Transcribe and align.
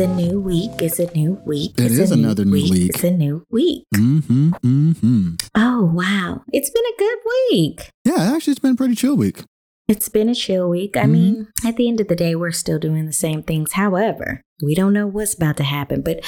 It's 0.00 0.08
a 0.08 0.14
new 0.14 0.40
week. 0.40 0.70
It's 0.80 0.98
a 0.98 1.12
new 1.14 1.32
week. 1.44 1.72
It 1.78 1.84
it's 1.84 1.98
is 1.98 2.10
a 2.10 2.14
another 2.14 2.46
new 2.46 2.52
week. 2.52 2.88
It's 2.94 3.04
a 3.04 3.10
new 3.10 3.44
week. 3.50 3.84
Mm-hmm. 3.94 4.48
Mm-hmm. 4.54 5.28
Oh 5.54 5.92
wow, 5.94 6.42
it's 6.54 6.70
been 6.70 6.84
a 6.86 6.98
good 6.98 7.18
week. 7.50 7.90
Yeah, 8.06 8.32
actually, 8.34 8.52
it's 8.52 8.60
been 8.60 8.72
a 8.72 8.76
pretty 8.76 8.94
chill 8.94 9.14
week. 9.14 9.42
It's 9.88 10.08
been 10.08 10.30
a 10.30 10.34
chill 10.34 10.70
week. 10.70 10.96
I 10.96 11.02
Mhm. 11.02 11.10
mean, 11.10 11.48
at 11.66 11.76
the 11.76 11.86
end 11.86 12.00
of 12.00 12.08
the 12.08 12.16
day, 12.16 12.34
we're 12.34 12.50
still 12.50 12.78
doing 12.78 13.04
the 13.04 13.12
same 13.12 13.42
things. 13.42 13.72
However, 13.72 14.40
we 14.62 14.74
don't 14.74 14.94
know 14.94 15.06
what's 15.06 15.34
about 15.34 15.58
to 15.58 15.64
happen, 15.64 16.00
but 16.00 16.24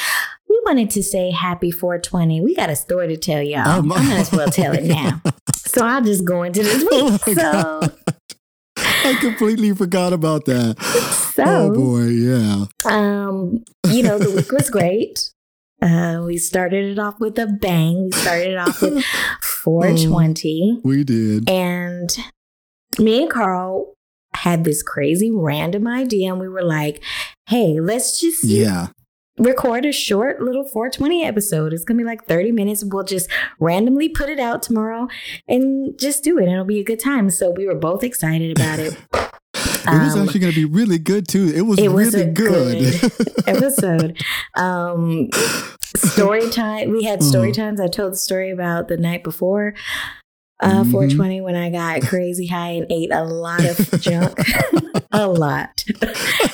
we 0.50 0.60
wanted 0.66 0.90
to 0.90 1.02
say 1.02 1.30
happy 1.30 1.70
420. 1.70 2.42
We 2.42 2.54
got 2.54 2.68
a 2.68 2.76
story 2.76 3.08
to 3.08 3.16
tell 3.16 3.40
y'all. 3.42 3.62
Oh, 3.78 3.80
my- 3.80 3.96
I 3.96 4.02
might 4.06 4.18
as 4.18 4.32
well 4.32 4.48
tell 4.50 4.74
it 4.74 4.84
now. 5.00 5.22
so 5.56 5.86
I'll 5.86 6.02
just 6.02 6.26
go 6.26 6.42
into 6.42 6.62
this 6.62 6.84
Oh, 6.92 7.12
week. 7.26 7.36
my 7.38 7.42
so, 7.42 7.80
I 8.76 9.14
completely 9.18 9.72
forgot 9.74 10.12
about 10.12 10.44
that. 10.44 10.76
so 11.34 11.44
oh 11.46 11.72
boy, 11.74 12.04
yeah. 12.06 12.64
Um, 12.84 13.64
you 13.90 14.02
know, 14.02 14.18
the 14.18 14.30
week 14.30 14.52
was 14.52 14.70
great. 14.70 15.30
Uh, 15.82 16.22
we 16.24 16.38
started 16.38 16.92
it 16.92 16.98
off 17.00 17.18
with 17.18 17.36
a 17.40 17.46
bang. 17.48 18.04
We 18.04 18.12
started 18.12 18.52
it 18.52 18.56
off 18.56 18.80
with 18.80 19.04
420. 19.42 20.80
We 20.84 21.02
did. 21.02 21.50
And 21.50 22.08
me 23.00 23.22
and 23.22 23.28
Carl 23.28 23.94
had 24.32 24.62
this 24.62 24.80
crazy 24.80 25.32
random 25.32 25.88
idea, 25.88 26.30
and 26.30 26.40
we 26.40 26.48
were 26.48 26.62
like, 26.62 27.02
hey, 27.48 27.80
let's 27.80 28.20
just 28.20 28.44
Yeah. 28.44 28.90
record 29.38 29.84
a 29.84 29.90
short 29.90 30.40
little 30.40 30.62
420 30.62 31.24
episode. 31.24 31.72
It's 31.72 31.82
gonna 31.84 31.98
be 31.98 32.04
like 32.04 32.26
30 32.26 32.52
minutes. 32.52 32.84
We'll 32.84 33.02
just 33.02 33.28
randomly 33.58 34.08
put 34.08 34.28
it 34.28 34.38
out 34.38 34.62
tomorrow 34.62 35.08
and 35.48 35.98
just 35.98 36.22
do 36.22 36.38
it. 36.38 36.44
And 36.44 36.52
it'll 36.52 36.64
be 36.64 36.78
a 36.78 36.84
good 36.84 37.00
time. 37.00 37.28
So 37.28 37.50
we 37.50 37.66
were 37.66 37.74
both 37.74 38.04
excited 38.04 38.56
about 38.56 38.78
it. 38.78 38.96
It 39.86 39.98
was 40.02 40.14
Um, 40.16 40.22
actually 40.22 40.40
going 40.40 40.52
to 40.52 40.58
be 40.58 40.64
really 40.64 40.98
good 40.98 41.26
too. 41.28 41.52
It 41.54 41.62
was 41.62 41.78
it 41.78 41.88
was 41.92 42.14
really 42.14 42.28
a 42.30 42.32
good. 42.32 42.94
episode. 43.46 44.22
Um, 44.56 45.28
story 45.96 46.48
time. 46.50 46.90
We 46.90 47.04
had 47.04 47.22
story 47.22 47.50
Mhm. 47.50 47.54
times. 47.56 47.80
I 47.80 47.88
told 47.88 48.12
the 48.12 48.16
story 48.16 48.50
about 48.50 48.88
the 48.88 48.96
night 48.96 49.24
before 49.24 49.74
uh, 50.62 50.84
Mhm. 50.84 50.90
420 50.92 51.40
when 51.40 51.56
I 51.56 51.70
got 51.70 52.02
crazy 52.02 52.46
high 52.46 52.70
and 52.70 52.86
ate 52.90 53.10
a 53.12 53.24
lot 53.24 53.64
of 53.64 54.00
junk, 54.00 54.38
a 55.12 55.26
lot. 55.26 55.82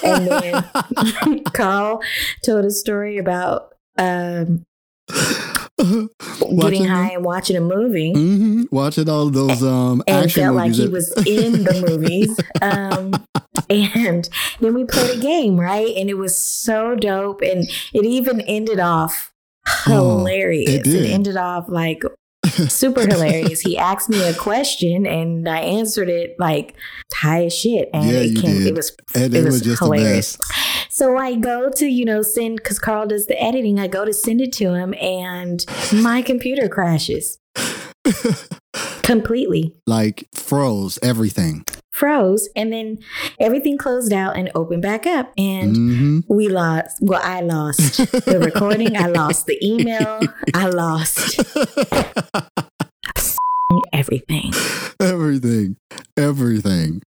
and 0.03 0.27
then 0.27 1.45
Carl 1.53 2.01
told 2.43 2.65
a 2.65 2.71
story 2.71 3.19
about 3.19 3.75
um, 3.99 4.65
getting 6.61 6.85
high 6.85 7.11
and 7.13 7.25
watching 7.25 7.57
a 7.57 7.61
movie. 7.61 8.13
hmm 8.13 8.63
Watching 8.71 9.09
all 9.09 9.31
those 9.31 9.63
um 9.63 10.03
and 10.07 10.25
action 10.27 10.43
felt 10.45 10.57
like 10.57 10.73
he 10.73 10.89
was 10.89 11.13
in 11.27 11.65
the 11.65 11.81
movies. 11.89 12.39
Um, 12.63 13.27
and 13.71 14.29
then 14.61 14.75
we 14.75 14.85
played 14.85 15.19
a 15.19 15.21
game, 15.21 15.59
right? 15.59 15.95
And 15.97 16.09
it 16.11 16.15
was 16.15 16.37
so 16.37 16.95
dope. 16.95 17.41
And 17.43 17.69
it 17.93 18.05
even 18.05 18.41
ended 18.43 18.81
off 18.81 19.33
Oh, 19.87 20.19
hilarious. 20.19 20.71
it 20.71 20.85
did. 20.85 21.11
ended 21.11 21.37
off 21.37 21.69
like 21.69 22.03
super 22.47 23.03
hilarious. 23.03 23.61
He 23.61 23.77
asked 23.77 24.09
me 24.09 24.23
a 24.27 24.33
question 24.35 25.05
and 25.07 25.47
I 25.49 25.59
answered 25.61 26.09
it 26.09 26.37
like 26.39 26.75
high 27.13 27.45
as 27.45 27.55
shit. 27.55 27.91
And 27.93 28.11
Yeah, 28.11 28.21
it 28.21 28.37
came, 28.41 28.67
it 28.67 28.75
was 28.75 28.97
and 29.15 29.35
it 29.35 29.41
it, 29.41 29.45
was, 29.45 29.55
was 29.57 29.63
just 29.63 29.83
hilarious. 29.83 30.39
So 30.99 31.17
I 31.17 31.37
go 31.37 31.71
to, 31.77 31.87
you 31.87 32.05
know, 32.05 32.23
send 32.23 32.57
because 32.57 32.81
Carl 32.81 33.07
does 33.07 33.27
the 33.27 33.41
editing. 33.41 33.79
I 33.79 33.87
go 33.87 34.05
to 34.05 34.13
send 34.13 34.41
it 34.41 34.53
to 34.55 34.75
him 34.75 34.95
and 35.01 35.65
my 35.93 36.23
computer 36.23 36.69
crashes 36.69 37.39
completely. 39.03 39.73
like 39.87 40.27
froze 40.35 40.99
everything. 41.03 41.65
froze 41.93 42.49
and 42.57 42.73
then 42.73 42.99
everything 43.41 43.79
closed 43.79 44.13
out 44.13 44.37
and 44.37 44.51
opened 44.57 44.83
back 44.83 45.07
up 45.07 45.33
and 45.39 45.77
hmm 45.77 46.21
we 46.29 46.49
lost 46.49 46.99
well 47.01 47.21
i 47.25 47.41
lost 47.41 47.97
the 48.25 48.39
recording 48.45 48.97
i 48.97 49.07
lost 49.07 49.47
the 49.47 49.59
email 49.67 50.21
i 50.55 50.67
lost 50.67 51.41
everything 53.93 54.53
everything. 55.01 55.77
Everything. 56.17 57.03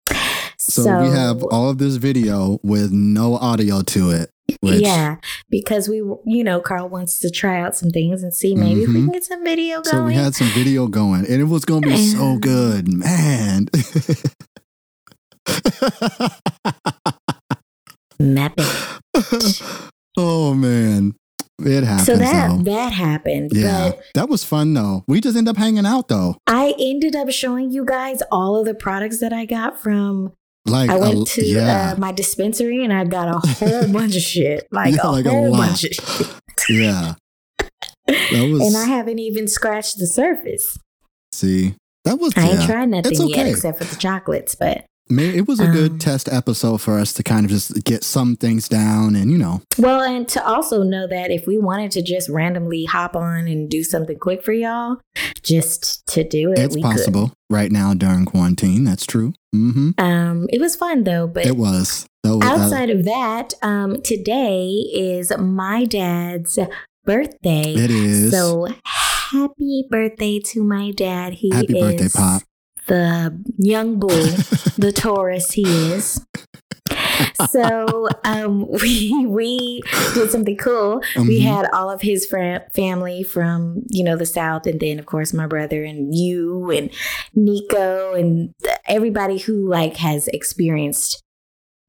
So, 0.69 1.01
we 1.01 1.09
have 1.09 1.44
all 1.44 1.69
of 1.69 1.78
this 1.78 1.95
video 1.95 2.59
with 2.61 2.91
no 2.91 3.35
audio 3.38 3.81
to 3.83 4.09
it. 4.11 4.31
Which, 4.61 4.79
yeah 4.79 5.17
because 5.50 5.89
we 5.89 5.97
you 5.97 6.41
know 6.41 6.61
carl 6.61 6.88
wants 6.88 7.19
to 7.19 7.29
try 7.29 7.59
out 7.59 7.75
some 7.75 7.89
things 7.89 8.23
and 8.23 8.33
see 8.33 8.55
maybe 8.55 8.83
if 8.83 8.88
we 8.88 8.94
can 8.95 9.09
get 9.11 9.25
some 9.25 9.44
video 9.44 9.81
going 9.81 9.85
So 9.85 10.03
we 10.06 10.13
had 10.13 10.35
some 10.35 10.47
video 10.47 10.88
going, 10.88 11.25
and 11.25 11.41
it 11.41 11.45
was 11.45 11.66
going 11.66 11.81
to 11.81 11.89
be 11.89 11.97
so 11.97 12.38
good, 12.38 12.88
man. 12.88 13.67
Map 18.19 18.53
oh 20.17 20.53
man, 20.53 21.13
it 21.59 21.83
happens. 21.83 22.07
so 22.07 22.16
that 22.16 22.50
though. 22.50 22.63
that 22.63 22.94
happened 22.94 23.51
yeah, 23.53 23.89
but 23.89 24.01
that 24.16 24.29
was 24.29 24.44
fun 24.44 24.73
though. 24.73 25.03
We 25.07 25.22
just 25.22 25.38
end 25.38 25.47
up 25.47 25.57
hanging 25.57 25.85
out 25.85 26.07
though. 26.07 26.38
i 26.47 26.73
ended 26.79 27.16
up 27.16 27.29
showing 27.31 27.69
you 27.72 27.85
guys 27.85 28.23
all 28.31 28.56
of 28.56 28.66
the 28.66 28.73
products 28.73 29.19
that 29.19 29.33
i 29.33 29.45
got 29.45 29.79
from 29.79 30.33
Like, 30.67 30.89
I 30.89 30.95
a- 30.95 31.00
went 31.00 31.28
to 31.29 31.45
yeah, 31.45 31.94
uh, 31.95 32.00
my 32.00 32.11
dispensary 32.11 32.83
and 32.83 32.91
I 32.94 33.03
got 33.05 33.28
a 33.28 33.39
whole 33.47 33.88
bunch 33.94 34.16
of 34.16 34.22
shit, 34.22 34.67
like, 34.72 34.95
Yeah, 34.95 35.01
a 35.03 35.11
like 35.11 35.25
a 35.25 35.29
whole 35.29 35.51
lot. 35.51 35.67
bunch 35.69 35.83
of 35.85 35.94
shit. 35.94 36.28
yeah. 36.69 37.13
That 38.07 38.50
was. 38.51 38.61
And 38.66 38.77
I 38.77 38.85
haven't 38.85 39.19
even 39.19 39.47
scratched 39.47 39.97
the 40.00 40.07
surface. 40.07 40.77
see. 41.33 41.75
That 42.06 42.19
was. 42.19 42.33
I 42.38 42.41
ain't 42.50 42.59
yeah. 42.61 42.66
tried 42.67 42.89
nothing 42.89 43.11
It's 43.11 43.29
yet 43.35 43.47
except 43.47 43.79
for 43.79 43.83
the 43.83 43.95
chocolates, 43.97 44.56
but 44.56 44.85
It 45.09 45.47
was 45.47 45.59
a 45.59 45.68
good 45.68 45.91
Um, 45.94 46.00
test 46.00 46.28
episode 46.31 46.81
for 46.81 46.97
us 47.00 47.13
to 47.13 47.23
kind 47.23 47.45
of 47.45 47.51
just 47.51 47.84
get 47.84 48.03
some 48.03 48.35
things 48.35 48.68
down, 48.68 49.16
and 49.16 49.31
you 49.31 49.38
know, 49.38 49.62
well, 49.78 50.01
and 50.01 50.28
to 50.29 50.45
also 50.45 50.84
know 50.84 51.07
that 51.07 51.31
if 51.31 51.47
we 51.47 51.57
wanted 51.57 51.91
to 51.91 52.01
just 52.01 52.29
randomly 52.29 52.85
hop 52.85 53.16
on 53.16 53.47
and 53.47 53.69
do 53.69 53.84
something 53.84 54.18
quick 54.19 54.44
for 54.44 54.53
y'all, 54.53 54.97
just 55.44 56.06
to 56.07 56.23
do 56.23 56.51
it, 56.51 56.59
it's 56.59 56.75
we 56.75 56.81
possible 56.81 57.31
right 57.50 57.72
now 57.72 57.94
during 57.94 58.25
quarantine. 58.25 58.84
That's 58.84 59.06
true. 59.06 59.34
hmm. 59.53 59.91
Um, 59.97 60.47
it 60.51 60.59
was 60.59 60.75
fun 60.75 61.03
though, 61.03 61.28
but 61.28 61.45
It 61.45 61.57
was. 61.57 62.06
That 62.24 62.35
was 62.35 62.44
uh, 62.45 62.50
outside 62.51 62.89
of 62.89 63.06
that, 63.06 63.53
um, 63.62 64.01
today 64.01 64.68
is 64.94 65.31
my 65.38 65.85
dad's 65.85 66.59
birthday. 67.06 67.74
it 67.75 67.89
is. 67.91 68.31
So 68.31 68.68
happy 68.84 69.85
birthday 69.89 70.39
to 70.39 70.63
my 70.63 70.91
dad. 70.91 71.34
He 71.35 71.50
Happy 71.53 71.78
is 71.78 71.81
birthday, 71.81 72.09
Pop. 72.19 72.41
The 72.87 73.37
young 73.57 73.99
bull, 73.99 74.09
the 74.77 74.91
Taurus 74.95 75.51
he 75.51 75.63
is. 75.63 76.25
So 77.49 78.07
um, 78.23 78.67
we 78.81 79.25
we 79.27 79.81
did 80.13 80.29
something 80.31 80.57
cool. 80.57 81.01
We 81.15 81.39
Mhm. 81.39 81.43
had 81.43 81.69
all 81.73 81.89
of 81.89 82.01
his 82.01 82.25
fr- 82.25 82.65
family 82.73 83.23
from 83.23 83.83
you 83.89 84.03
know 84.03 84.15
the 84.15 84.25
south, 84.25 84.65
and 84.65 84.79
then 84.79 84.99
of 84.99 85.05
course 85.05 85.33
my 85.33 85.47
brother 85.47 85.83
and 85.83 86.15
you 86.15 86.69
and 86.71 86.89
Nico 87.35 88.13
and 88.13 88.53
everybody 88.87 89.37
who 89.37 89.67
like 89.69 89.97
has 89.97 90.27
experienced 90.29 91.21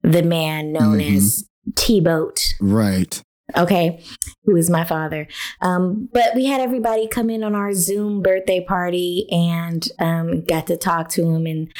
the 0.02 0.22
man 0.22 0.72
known 0.72 0.98
Mhm. 0.98 1.16
as 1.16 1.44
T 1.76 2.00
Boat 2.00 2.40
right. 2.60 3.20
Okay, 3.56 4.02
who 4.44 4.56
is 4.56 4.68
my 4.70 4.84
father. 4.84 5.26
Um, 5.60 6.08
but 6.12 6.34
we 6.34 6.44
had 6.46 6.60
everybody 6.60 7.06
come 7.08 7.30
in 7.30 7.42
on 7.42 7.54
our 7.54 7.72
Zoom 7.72 8.22
birthday 8.22 8.62
party 8.64 9.26
and 9.30 9.86
um, 9.98 10.44
got 10.44 10.66
to 10.68 10.76
talk 10.76 11.08
to 11.10 11.22
him. 11.22 11.46
And, 11.46 11.72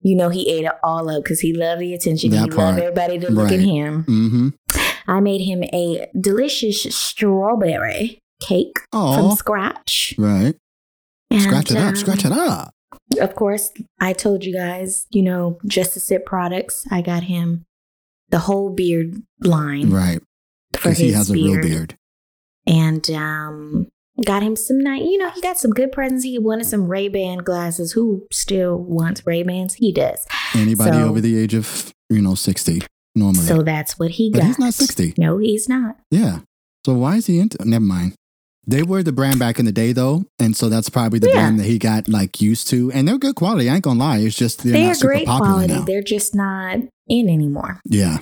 you 0.00 0.16
know, 0.16 0.28
he 0.30 0.48
ate 0.50 0.64
it 0.64 0.72
all 0.82 1.08
up 1.08 1.22
because 1.24 1.40
he 1.40 1.52
loved 1.52 1.80
the 1.80 1.94
attention. 1.94 2.30
That 2.30 2.44
he 2.44 2.50
loved 2.50 2.78
everybody 2.78 3.18
to 3.20 3.30
look 3.30 3.44
Right. 3.50 3.54
at 3.54 3.60
him. 3.60 4.04
Mm-hmm. 4.04 4.48
I 5.10 5.20
made 5.20 5.40
him 5.42 5.62
a 5.64 6.08
delicious 6.20 6.82
strawberry 6.94 8.18
cake 8.40 8.78
from 8.90 9.00
Oh, 9.26 9.34
scratch. 9.34 10.14
right. 10.18 10.54
And, 11.30 11.42
Scratch 11.42 11.70
it 11.70 11.76
up. 11.76 11.88
um, 11.90 11.96
Scratch 11.96 12.24
it 12.24 12.32
up. 12.32 12.74
Of 13.20 13.34
course, 13.34 13.70
I 14.00 14.12
told 14.12 14.44
you 14.44 14.52
guys, 14.52 15.06
you 15.10 15.22
know, 15.22 15.58
just 15.66 15.94
to 15.94 16.00
sip 16.00 16.26
products. 16.26 16.86
I 16.90 17.00
got 17.02 17.22
him 17.24 17.64
the 18.28 18.38
whole 18.40 18.70
beard 18.70 19.22
line 19.40 19.90
Right. 19.90 20.20
Because 20.72 20.98
he 20.98 21.12
has 21.12 21.30
a 21.30 21.34
real 21.34 21.60
beard. 21.60 21.96
and 22.66 23.08
um 23.10 23.86
got 24.24 24.42
him 24.42 24.54
some 24.56 24.78
nice 24.80 25.02
you 25.02 25.18
know 25.18 25.30
he 25.30 25.40
got 25.40 25.58
some 25.58 25.70
good 25.70 25.90
presents 25.90 26.22
he 26.24 26.38
wanted 26.38 26.66
some 26.66 26.86
ray-ban 26.86 27.38
glasses 27.38 27.92
who 27.92 28.26
still 28.30 28.76
wants 28.76 29.26
ray-bans 29.26 29.74
he 29.74 29.92
does 29.92 30.26
Anybody 30.54 30.92
So- 30.98 31.08
over 31.08 31.20
the 31.20 31.38
age 31.38 31.54
of, 31.54 31.92
you 32.10 32.20
know, 32.20 32.34
60 32.34 32.82
normally. 33.14 33.44
so 33.46 33.62
that's 33.62 33.98
what 33.98 34.10
he 34.12 34.30
but 34.30 34.40
got 34.40 34.46
he's 34.48 34.58
not 34.58 34.74
60. 34.74 35.14
no 35.18 35.38
he's 35.38 35.68
not 35.68 35.96
Yeah. 36.10 36.40
So 36.84 36.94
why 36.94 37.16
is 37.16 37.26
he 37.26 37.38
into 37.38 37.56
Never 37.64 37.84
mind. 37.84 38.14
They 38.66 38.82
were 38.84 39.02
the 39.02 39.12
brand 39.12 39.38
back 39.40 39.58
in 39.58 39.64
the 39.64 39.72
day, 39.72 39.92
though. 39.92 40.24
And 40.38 40.56
so 40.56 40.68
that's 40.68 40.88
probably 40.88 41.18
the 41.18 41.28
Yeah. 41.28 41.34
brand 41.34 41.58
that 41.60 41.66
he 41.66 41.78
got 41.80 42.08
like 42.08 42.40
used 42.40 42.68
to. 42.68 42.92
And 42.92 43.08
they're 43.08 43.18
good 43.18 43.34
quality. 43.34 43.68
I 43.68 43.74
ain't 43.74 43.82
going 43.82 43.98
to 43.98 44.04
lie. 44.04 44.18
It's 44.18 44.36
just 44.36 44.62
they're, 44.62 44.72
they're, 44.72 44.86
not 44.88 44.96
super 44.96 45.12
great 45.14 45.26
popular 45.26 45.52
quality 45.54 45.74
now. 45.74 45.82
they're 45.84 46.02
just 46.02 46.34
not 46.34 46.78
in 47.08 47.28
anymore 47.28 47.80
Yeah. 47.84 48.18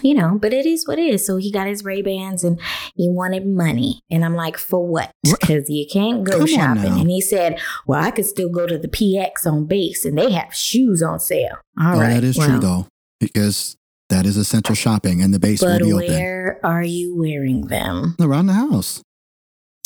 You 0.00 0.14
know, 0.14 0.38
but 0.40 0.52
it 0.52 0.66
is 0.66 0.86
what 0.86 0.98
it 0.98 1.12
is. 1.12 1.26
So 1.26 1.36
he 1.36 1.52
got 1.52 1.66
his 1.66 1.84
Ray 1.84 2.02
Bans 2.02 2.44
and 2.44 2.60
he 2.94 3.08
wanted 3.08 3.46
money. 3.46 4.00
And 4.10 4.24
I'm 4.24 4.34
like, 4.34 4.56
for 4.56 4.86
what? 4.86 5.12
Because 5.22 5.68
you 5.68 5.86
can't 5.90 6.24
go 6.24 6.38
Come 6.38 6.46
shopping. 6.46 7.00
And 7.00 7.10
he 7.10 7.20
said, 7.20 7.60
well, 7.86 8.02
I 8.02 8.10
could 8.10 8.26
still 8.26 8.48
go 8.48 8.66
to 8.66 8.78
the 8.78 8.88
PX 8.88 9.46
on 9.46 9.66
base 9.66 10.04
and 10.04 10.16
they 10.16 10.32
have 10.32 10.54
shoes 10.54 11.02
on 11.02 11.20
sale. 11.20 11.58
All 11.80 11.96
oh, 11.96 12.00
right. 12.00 12.14
that 12.14 12.24
is 12.24 12.38
well, 12.38 12.48
true 12.48 12.58
though, 12.58 12.86
because 13.20 13.76
that 14.08 14.26
is 14.26 14.36
essential 14.36 14.74
shopping, 14.74 15.22
and 15.22 15.32
the 15.32 15.38
base 15.38 15.60
But 15.60 15.80
will 15.80 15.98
be 15.98 16.04
open 16.04 16.14
where 16.14 16.60
are 16.62 16.82
you 16.84 17.16
wearing 17.16 17.68
them? 17.68 18.14
around 18.20 18.46
the 18.46 18.52
house. 18.52 19.02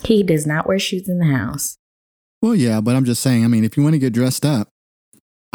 He 0.02 0.24
does 0.24 0.46
not 0.46 0.66
wear 0.66 0.80
shoes 0.80 1.08
in 1.08 1.18
the 1.18 1.26
house. 1.26 1.78
Well, 2.42 2.54
yeah, 2.54 2.80
but 2.80 2.96
I'm 2.96 3.04
just 3.04 3.22
saying. 3.22 3.44
I 3.44 3.48
mean, 3.48 3.64
if 3.64 3.76
you 3.76 3.84
want 3.84 3.94
to 3.94 4.00
get 4.00 4.12
dressed 4.12 4.44
up, 4.44 4.68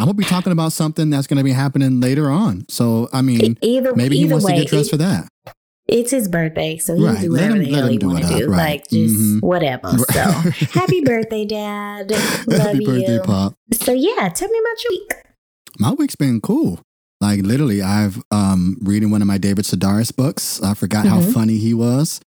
I'm 0.01 0.07
gonna 0.07 0.15
be 0.15 0.24
talking 0.24 0.51
about 0.51 0.74
something 0.74 1.09
that's 1.12 1.27
gonna 1.27 1.44
be 1.44 1.51
happening 1.51 2.00
later 2.00 2.30
on. 2.30 2.65
So, 2.69 3.07
I 3.13 3.21
mean, 3.21 3.57
Either 3.62 3.94
maybe 3.95 4.18
he 4.18 4.25
wants 4.25 4.45
way, 4.45 4.53
to 4.56 4.62
get 4.62 4.68
dressed 4.69 4.88
it- 4.88 4.92
for 4.92 4.98
that. 4.98 5.27
it's 5.88 6.09
his 6.12 6.27
birthday, 6.27 6.77
so 6.77 6.95
he'll 6.95 7.06
Right. 7.07 7.21
do 7.21 7.31
Let 7.31 7.42
whatever 7.51 7.56
him- 7.62 7.71
the 7.71 7.77
hell 7.77 7.88
he 7.88 7.98
do 7.98 8.07
want 8.07 8.24
to 8.24 8.38
do. 8.39 8.48
right. 8.48 8.57
Like 8.57 8.89
just 8.89 9.15
Mhm. 9.15 9.42
whatever. 9.42 9.89
So 10.12 10.80
happy 10.80 11.01
birthday, 11.01 11.45
Dad. 11.45 12.12
Love 12.48 12.59
Happy 12.59 12.86
birthday. 12.86 13.19
Pop. 13.24 13.53
So 13.74 13.92
yeah, 13.94 14.30
tell 14.30 14.50
me 14.50 14.57
about 14.59 14.83
your 14.83 14.92
week. 14.92 15.13
My 15.80 15.92
week's 15.94 16.15
been 16.15 16.42
cool. 16.42 16.80
Like 17.19 17.42
literally, 17.44 17.81
I've 17.83 18.24
um 18.31 18.77
reading 18.81 19.12
one 19.12 19.21
of 19.21 19.27
my 19.27 19.38
David 19.38 19.65
Sedaris 19.65 20.15
books. 20.15 20.59
I 20.63 20.74
forgot 20.74 21.06
how 21.06 21.21
Mhm. 21.21 21.33
funny 21.33 21.57
he 21.57 21.74
was. 21.75 22.19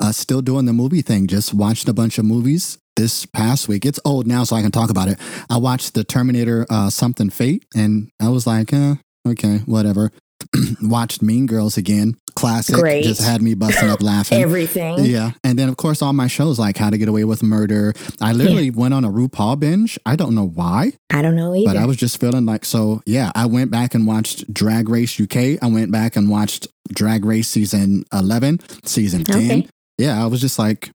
Uh, 0.00 0.12
still 0.12 0.40
doing 0.42 0.64
the 0.66 0.72
movie 0.72 1.02
thing. 1.02 1.26
Just 1.26 1.52
watched 1.52 1.88
a 1.88 1.92
bunch 1.92 2.18
of 2.18 2.24
movies 2.24 2.78
this 2.96 3.26
past 3.26 3.68
week. 3.68 3.84
It's 3.84 3.98
old 4.04 4.26
now, 4.26 4.44
so 4.44 4.54
I 4.56 4.62
can 4.62 4.70
talk 4.70 4.90
about 4.90 5.08
it. 5.08 5.18
I 5.50 5.56
watched 5.56 5.94
the 5.94 6.04
Terminator 6.04 6.66
uh, 6.70 6.88
Something 6.90 7.30
Fate, 7.30 7.64
and 7.74 8.10
I 8.20 8.28
was 8.28 8.46
like, 8.46 8.72
eh, 8.72 8.94
okay, 9.26 9.58
whatever. 9.66 10.12
watched 10.82 11.20
Mean 11.20 11.46
Girls 11.46 11.76
again. 11.76 12.14
Classic. 12.36 12.76
Great. 12.76 13.02
Just 13.02 13.20
had 13.20 13.42
me 13.42 13.54
busting 13.54 13.88
up 13.88 14.00
laughing. 14.02 14.40
Everything. 14.40 15.04
Yeah. 15.04 15.32
And 15.42 15.58
then, 15.58 15.68
of 15.68 15.76
course, 15.76 16.00
all 16.00 16.12
my 16.12 16.28
shows 16.28 16.60
like 16.60 16.76
How 16.76 16.90
to 16.90 16.96
Get 16.96 17.08
Away 17.08 17.24
with 17.24 17.42
Murder. 17.42 17.92
I 18.20 18.32
literally 18.32 18.70
went 18.70 18.94
on 18.94 19.04
a 19.04 19.10
RuPaul 19.10 19.58
binge. 19.58 19.98
I 20.06 20.14
don't 20.14 20.36
know 20.36 20.46
why, 20.46 20.92
I 21.10 21.22
don't 21.22 21.34
know 21.34 21.52
either. 21.56 21.66
but 21.66 21.76
I 21.76 21.86
was 21.86 21.96
just 21.96 22.20
feeling 22.20 22.46
like, 22.46 22.64
so 22.64 23.02
yeah, 23.04 23.32
I 23.34 23.46
went 23.46 23.72
back 23.72 23.94
and 23.96 24.06
watched 24.06 24.52
Drag 24.54 24.88
Race 24.88 25.20
UK. 25.20 25.60
I 25.60 25.66
went 25.66 25.90
back 25.90 26.14
and 26.14 26.30
watched 26.30 26.68
Drag 26.90 27.24
Race 27.24 27.48
season 27.48 28.04
11, 28.12 28.60
season 28.84 29.24
10. 29.24 29.36
Okay. 29.36 29.68
Yeah. 29.98 30.22
I 30.22 30.26
was 30.26 30.40
just 30.40 30.58
like, 30.58 30.90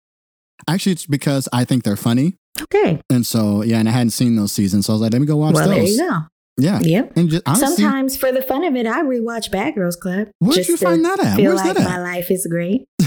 actually, 0.68 0.94
it's 0.94 1.06
because 1.06 1.48
I 1.54 1.66
think 1.66 1.84
they're 1.84 1.96
funny. 1.98 2.38
okay. 2.62 3.02
And 3.10 3.26
so, 3.26 3.62
yeah, 3.64 3.80
and 3.80 3.88
I 3.88 3.92
hadn't 3.92 4.12
seen 4.12 4.36
those 4.36 4.52
seasons. 4.52 4.86
So 4.86 4.94
I 4.94 4.96
was 4.96 5.02
like, 5.02 5.14
let 5.14 5.22
me 5.22 5.28
go 5.28 5.36
watch 5.38 5.56
well, 5.56 5.70
there 5.70 5.80
those. 5.80 5.98
you 5.98 6.10
go. 6.10 6.20
Yeah. 6.58 6.80
Yep. 6.82 7.14
And 7.18 7.30
just 7.30 7.44
honestly, 7.48 7.84
Sometimes 7.84 8.16
for 8.16 8.32
the 8.32 8.42
fun 8.42 8.64
of 8.64 8.76
it, 8.76 8.86
I 8.86 9.02
rewatch 9.02 9.52
Bad 9.52 9.74
Girls 9.76 9.96
Club. 9.96 10.28
where'd 10.40 10.68
you 10.68 10.78
find 10.78 11.04
that 11.04 11.20
at? 11.20 11.40
Where's 11.40 11.56
like 11.56 11.76
that 11.76 11.84
my 11.84 12.00
life 12.00 12.30
is 12.30 12.46
great. 12.50 12.86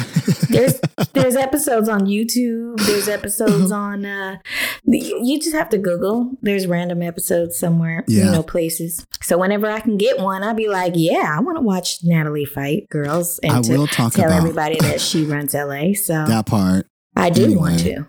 There's 0.48 0.80
there's 1.12 1.36
episodes 1.36 1.88
on 1.88 2.02
YouTube. 2.02 2.78
There's 2.86 3.08
episodes 3.08 3.70
on 3.70 4.04
uh 4.04 4.38
you 4.84 5.38
just 5.40 5.54
have 5.54 5.68
to 5.70 5.78
Google. 5.78 6.32
There's 6.42 6.66
random 6.66 7.02
episodes 7.02 7.58
somewhere, 7.58 8.04
you 8.06 8.24
know, 8.24 8.42
places. 8.42 9.04
So 9.22 9.38
whenever 9.38 9.70
I 9.70 9.80
can 9.80 9.96
get 9.96 10.18
one, 10.18 10.42
I'll 10.42 10.54
be 10.54 10.68
like, 10.68 10.92
yeah, 10.96 11.34
I 11.36 11.40
want 11.40 11.56
to 11.56 11.62
watch 11.62 11.98
Natalie 12.02 12.44
fight 12.44 12.88
girls 12.90 13.38
and 13.42 13.52
I 13.52 13.62
to 13.62 13.76
will 13.76 13.86
talk 13.86 14.12
tell 14.12 14.26
about 14.26 14.38
everybody 14.38 14.78
that 14.80 15.00
she 15.00 15.24
runs 15.24 15.54
LA. 15.54 15.94
So 15.94 16.24
that 16.26 16.46
part. 16.46 16.86
I 17.14 17.30
do 17.30 17.58
want 17.58 17.80
anyway. 17.80 18.04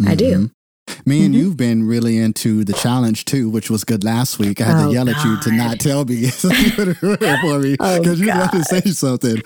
to. 0.00 0.08
I 0.10 0.14
do. 0.14 0.50
Me 1.08 1.24
and 1.24 1.34
Mhm. 1.34 1.38
you've 1.38 1.56
been 1.56 1.84
really 1.86 2.18
into 2.18 2.64
the 2.64 2.74
challenge 2.74 3.24
too, 3.24 3.48
which 3.48 3.70
was 3.70 3.82
good 3.84 4.04
last 4.04 4.38
week. 4.38 4.60
I 4.60 4.64
had 4.64 4.76
Oh, 4.76 4.86
to 4.88 4.92
yell 4.92 5.08
at 5.08 5.24
you 5.24 5.40
to 5.40 5.52
not 5.52 5.80
tell 5.80 6.04
me 6.04 6.26
so 6.30 6.52
you 6.52 6.70
put 6.72 6.88
it 6.88 6.96
for 6.98 7.58
me 7.58 7.76
Oh, 7.80 7.98
because 7.98 8.20
you 8.20 8.30
had 8.30 8.50
to 8.52 8.62
say 8.64 8.80
something. 8.90 9.40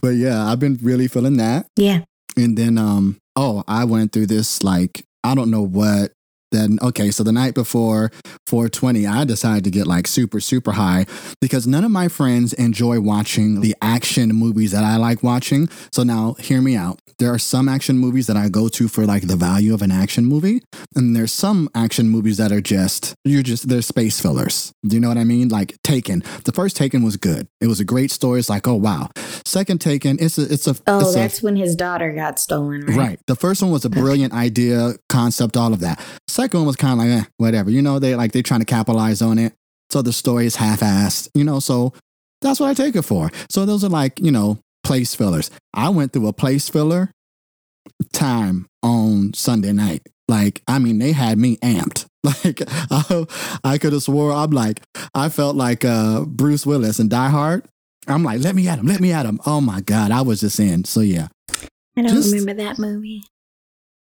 But 0.00 0.10
yeah, 0.14 0.46
I've 0.50 0.60
been 0.60 0.78
really 0.82 1.08
feeling 1.08 1.36
that. 1.38 1.66
Yeah. 1.76 2.02
And 2.36 2.56
then, 2.56 2.78
um, 2.78 3.16
oh, 3.34 3.64
I 3.66 3.84
went 3.84 4.12
through 4.12 4.26
this 4.26 4.62
like 4.62 5.04
I 5.24 5.34
don't 5.34 5.50
know 5.50 5.62
what. 5.66 6.12
Then 6.50 6.78
okay, 6.82 7.10
so 7.10 7.22
the 7.22 7.32
night 7.32 7.54
before 7.54 8.10
420, 8.46 9.06
I 9.06 9.24
decided 9.24 9.64
to 9.64 9.70
get 9.70 9.86
like 9.86 10.06
super 10.06 10.40
super 10.40 10.72
high 10.72 11.06
because 11.40 11.66
none 11.66 11.84
of 11.84 11.90
my 11.90 12.08
friends 12.08 12.52
enjoy 12.54 13.00
watching 13.00 13.60
the 13.60 13.74
action 13.80 14.30
movies 14.30 14.72
that 14.72 14.84
I 14.84 14.96
like 14.96 15.22
watching. 15.22 15.68
So 15.92 16.02
now, 16.02 16.34
hear 16.40 16.60
me 16.60 16.76
out. 16.76 17.00
There 17.18 17.32
are 17.32 17.38
some 17.38 17.68
action 17.68 17.98
movies 17.98 18.26
that 18.28 18.36
I 18.36 18.48
go 18.48 18.68
to 18.68 18.88
for 18.88 19.04
like 19.04 19.26
the 19.26 19.36
value 19.36 19.74
of 19.74 19.82
an 19.82 19.92
action 19.92 20.24
movie, 20.24 20.62
and 20.96 21.14
there's 21.14 21.32
some 21.32 21.68
action 21.74 22.08
movies 22.08 22.38
that 22.38 22.50
are 22.50 22.60
just 22.62 23.14
you're 23.24 23.42
just 23.42 23.68
they're 23.68 23.82
space 23.82 24.18
fillers. 24.20 24.72
Do 24.84 24.96
you 24.96 25.00
know 25.00 25.08
what 25.08 25.18
I 25.18 25.24
mean? 25.24 25.48
Like 25.48 25.76
Taken. 25.82 26.22
The 26.44 26.52
first 26.52 26.76
Taken 26.76 27.02
was 27.02 27.16
good. 27.16 27.46
It 27.60 27.66
was 27.66 27.78
a 27.80 27.84
great 27.84 28.10
story. 28.10 28.38
It's 28.40 28.48
like 28.48 28.66
oh 28.66 28.74
wow. 28.74 29.10
Second 29.44 29.80
Taken, 29.80 30.16
it's 30.20 30.38
a 30.38 30.52
it's 30.52 30.66
a 30.66 30.74
Oh, 30.86 31.00
it's 31.00 31.14
a, 31.14 31.18
that's 31.18 31.42
when 31.42 31.56
his 31.56 31.76
daughter 31.76 32.12
got 32.12 32.38
stolen, 32.38 32.86
right? 32.86 32.96
Right. 32.96 33.20
The 33.26 33.36
first 33.36 33.62
one 33.62 33.70
was 33.70 33.84
a 33.84 33.90
brilliant 33.90 34.32
idea, 34.32 34.94
concept, 35.08 35.56
all 35.56 35.72
of 35.72 35.80
that. 35.80 36.00
Second 36.40 36.60
one 36.60 36.66
was 36.68 36.76
kind 36.76 36.98
of 36.98 37.06
like, 37.06 37.22
eh, 37.22 37.24
whatever. 37.36 37.70
You 37.70 37.82
know, 37.82 37.98
they 37.98 38.14
like 38.16 38.32
they're 38.32 38.42
trying 38.42 38.60
to 38.60 38.66
capitalize 38.66 39.20
on 39.20 39.38
it. 39.38 39.52
So 39.90 40.00
the 40.00 40.12
story 40.12 40.46
is 40.46 40.56
half-assed. 40.56 41.28
You 41.34 41.44
know, 41.44 41.60
so 41.60 41.92
that's 42.40 42.58
what 42.58 42.70
I 42.70 42.74
take 42.74 42.96
it 42.96 43.02
for. 43.02 43.30
So 43.50 43.66
those 43.66 43.84
are 43.84 43.90
like, 43.90 44.18
you 44.18 44.30
know, 44.30 44.58
place 44.82 45.14
fillers. 45.14 45.50
I 45.74 45.90
went 45.90 46.14
through 46.14 46.28
a 46.28 46.32
place 46.32 46.66
filler 46.66 47.10
time 48.14 48.66
on 48.82 49.34
Sunday 49.34 49.72
night. 49.72 50.00
Like, 50.28 50.62
I 50.66 50.78
mean, 50.78 50.98
they 50.98 51.12
had 51.12 51.38
me 51.38 51.56
amped. 51.58 52.06
Like, 52.22 52.60
I, 52.68 53.26
I 53.64 53.78
could 53.78 53.94
have 53.94 54.02
swore 54.02 54.30
I'm 54.32 54.50
like, 54.50 54.82
I 55.14 55.30
felt 55.30 55.56
like 55.56 55.86
uh, 55.86 56.26
Bruce 56.26 56.66
Willis 56.66 57.00
in 57.00 57.08
Die 57.08 57.28
Hard. 57.30 57.64
I'm 58.06 58.22
like, 58.22 58.40
let 58.40 58.54
me 58.54 58.68
at 58.68 58.78
him, 58.78 58.86
let 58.86 59.00
me 59.00 59.10
at 59.12 59.24
him. 59.24 59.40
Oh 59.46 59.62
my 59.62 59.80
God, 59.80 60.10
I 60.10 60.20
was 60.20 60.40
just 60.40 60.60
in. 60.60 60.84
So 60.84 61.00
yeah, 61.00 61.28
I 61.96 62.02
don't 62.02 62.08
Just- 62.08 62.34
remember 62.34 62.62
that 62.62 62.78
movie. 62.78 63.22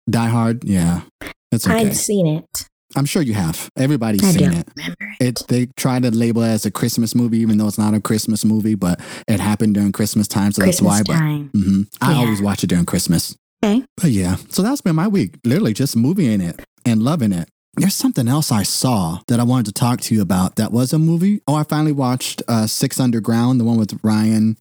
Die 0.09 0.27
Hard, 0.27 0.65
yeah, 0.65 1.01
it's 1.51 1.67
okay. 1.67 1.87
I've 1.87 1.95
seen 1.97 2.27
it. 2.27 2.67
I'm 2.95 3.05
sure 3.05 3.21
you 3.21 3.33
have. 3.35 3.69
Everybody's 3.77 4.23
I 4.23 4.31
seen 4.31 4.51
it. 4.51 4.67
remember 4.75 4.97
it. 5.19 5.39
It 5.39 5.43
they 5.47 5.67
try 5.77 5.99
to 5.99 6.09
label 6.09 6.41
it 6.43 6.47
as 6.49 6.65
a 6.65 6.71
Christmas 6.71 7.13
movie, 7.13 7.37
even 7.39 7.57
though 7.57 7.67
it's 7.67 7.77
not 7.77 7.93
a 7.93 8.01
Christmas 8.01 8.43
movie, 8.43 8.73
but 8.75 8.99
it 9.27 9.39
happened 9.39 9.75
during 9.75 9.91
Christmas 9.91 10.27
time, 10.27 10.51
so 10.51 10.63
Christmas 10.63 10.97
that's 10.97 11.07
why. 11.09 11.15
time. 11.15 11.49
But 11.53 11.59
hmm 11.61 11.81
I 12.01 12.11
Yeah. 12.13 12.17
always 12.17 12.41
watch 12.41 12.63
it 12.63 12.67
during 12.67 12.85
Christmas. 12.85 13.35
Okay. 13.63 13.83
But 13.97 14.11
yeah, 14.11 14.37
so 14.49 14.61
that's 14.63 14.81
been 14.81 14.95
my 14.95 15.07
week. 15.07 15.35
Literally 15.43 15.73
just 15.73 15.95
moving 15.95 16.31
in 16.31 16.41
it 16.41 16.59
and 16.85 17.03
loving 17.03 17.31
it. 17.31 17.47
There's 17.75 17.94
something 17.95 18.27
else 18.27 18.51
I 18.51 18.63
saw 18.63 19.19
that 19.27 19.39
I 19.39 19.44
wanted 19.44 19.68
to 19.68 19.71
talk 19.73 20.01
to 20.01 20.15
you 20.15 20.21
about. 20.21 20.56
That 20.56 20.71
was 20.71 20.91
a 20.91 20.97
movie. 20.99 21.41
Oh, 21.47 21.53
I 21.56 21.63
finally 21.63 21.91
watched 21.91 22.41
uh, 22.47 22.65
Six 22.68 22.99
Underground, 22.99 23.59
the 23.59 23.63
one 23.65 23.77
with 23.77 23.99
Ryan. 24.03 24.57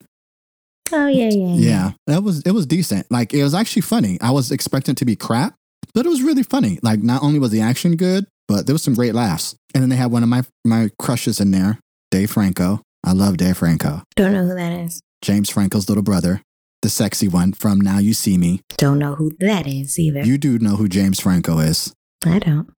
Oh 0.92 1.06
yeah, 1.06 1.28
yeah, 1.30 1.54
Yeah, 1.54 1.90
that 2.06 2.22
was 2.22 2.42
it 2.42 2.52
was 2.52 2.66
decent. 2.66 3.10
Like 3.10 3.32
it 3.34 3.42
was 3.42 3.54
actually 3.54 3.82
funny. 3.82 4.18
I 4.20 4.30
was 4.32 4.50
expecting 4.50 4.92
it 4.92 4.98
to 4.98 5.04
be 5.04 5.16
crap, 5.16 5.54
but 5.94 6.06
it 6.06 6.08
was 6.08 6.22
really 6.22 6.42
funny. 6.42 6.78
Like 6.82 7.02
not 7.02 7.22
only 7.22 7.38
was 7.38 7.50
the 7.50 7.60
action 7.60 7.96
good, 7.96 8.26
but 8.46 8.66
there 8.66 8.74
was 8.74 8.82
some 8.82 8.94
great 8.94 9.14
laughs. 9.14 9.54
And 9.74 9.82
then 9.82 9.90
they 9.90 9.96
had 9.96 10.10
one 10.10 10.22
of 10.22 10.28
my 10.28 10.42
my 10.64 10.90
crushes 10.98 11.40
in 11.40 11.50
there, 11.50 11.78
Dave 12.10 12.30
Franco. 12.30 12.80
I 13.04 13.12
love 13.12 13.36
Dave 13.36 13.56
Franco. 13.58 14.02
Don't 14.16 14.32
know 14.32 14.46
who 14.46 14.54
that 14.54 14.72
is. 14.72 15.00
James 15.22 15.50
Franco's 15.50 15.88
little 15.88 16.02
brother, 16.02 16.42
the 16.82 16.88
sexy 16.88 17.28
one 17.28 17.52
from 17.52 17.80
Now 17.80 17.98
You 17.98 18.14
See 18.14 18.38
Me. 18.38 18.60
Don't 18.76 18.98
know 18.98 19.14
who 19.14 19.30
that 19.40 19.66
is 19.66 19.98
either. 19.98 20.22
You 20.24 20.38
do 20.38 20.58
know 20.58 20.76
who 20.76 20.88
James 20.88 21.20
Franco 21.20 21.58
is. 21.58 21.92
I 22.24 22.38
don't. 22.38 22.70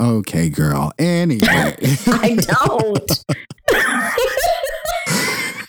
Okay, 0.00 0.48
girl. 0.48 0.92
Anyway. 0.98 1.46
I 2.06 2.36
don't. 2.40 3.24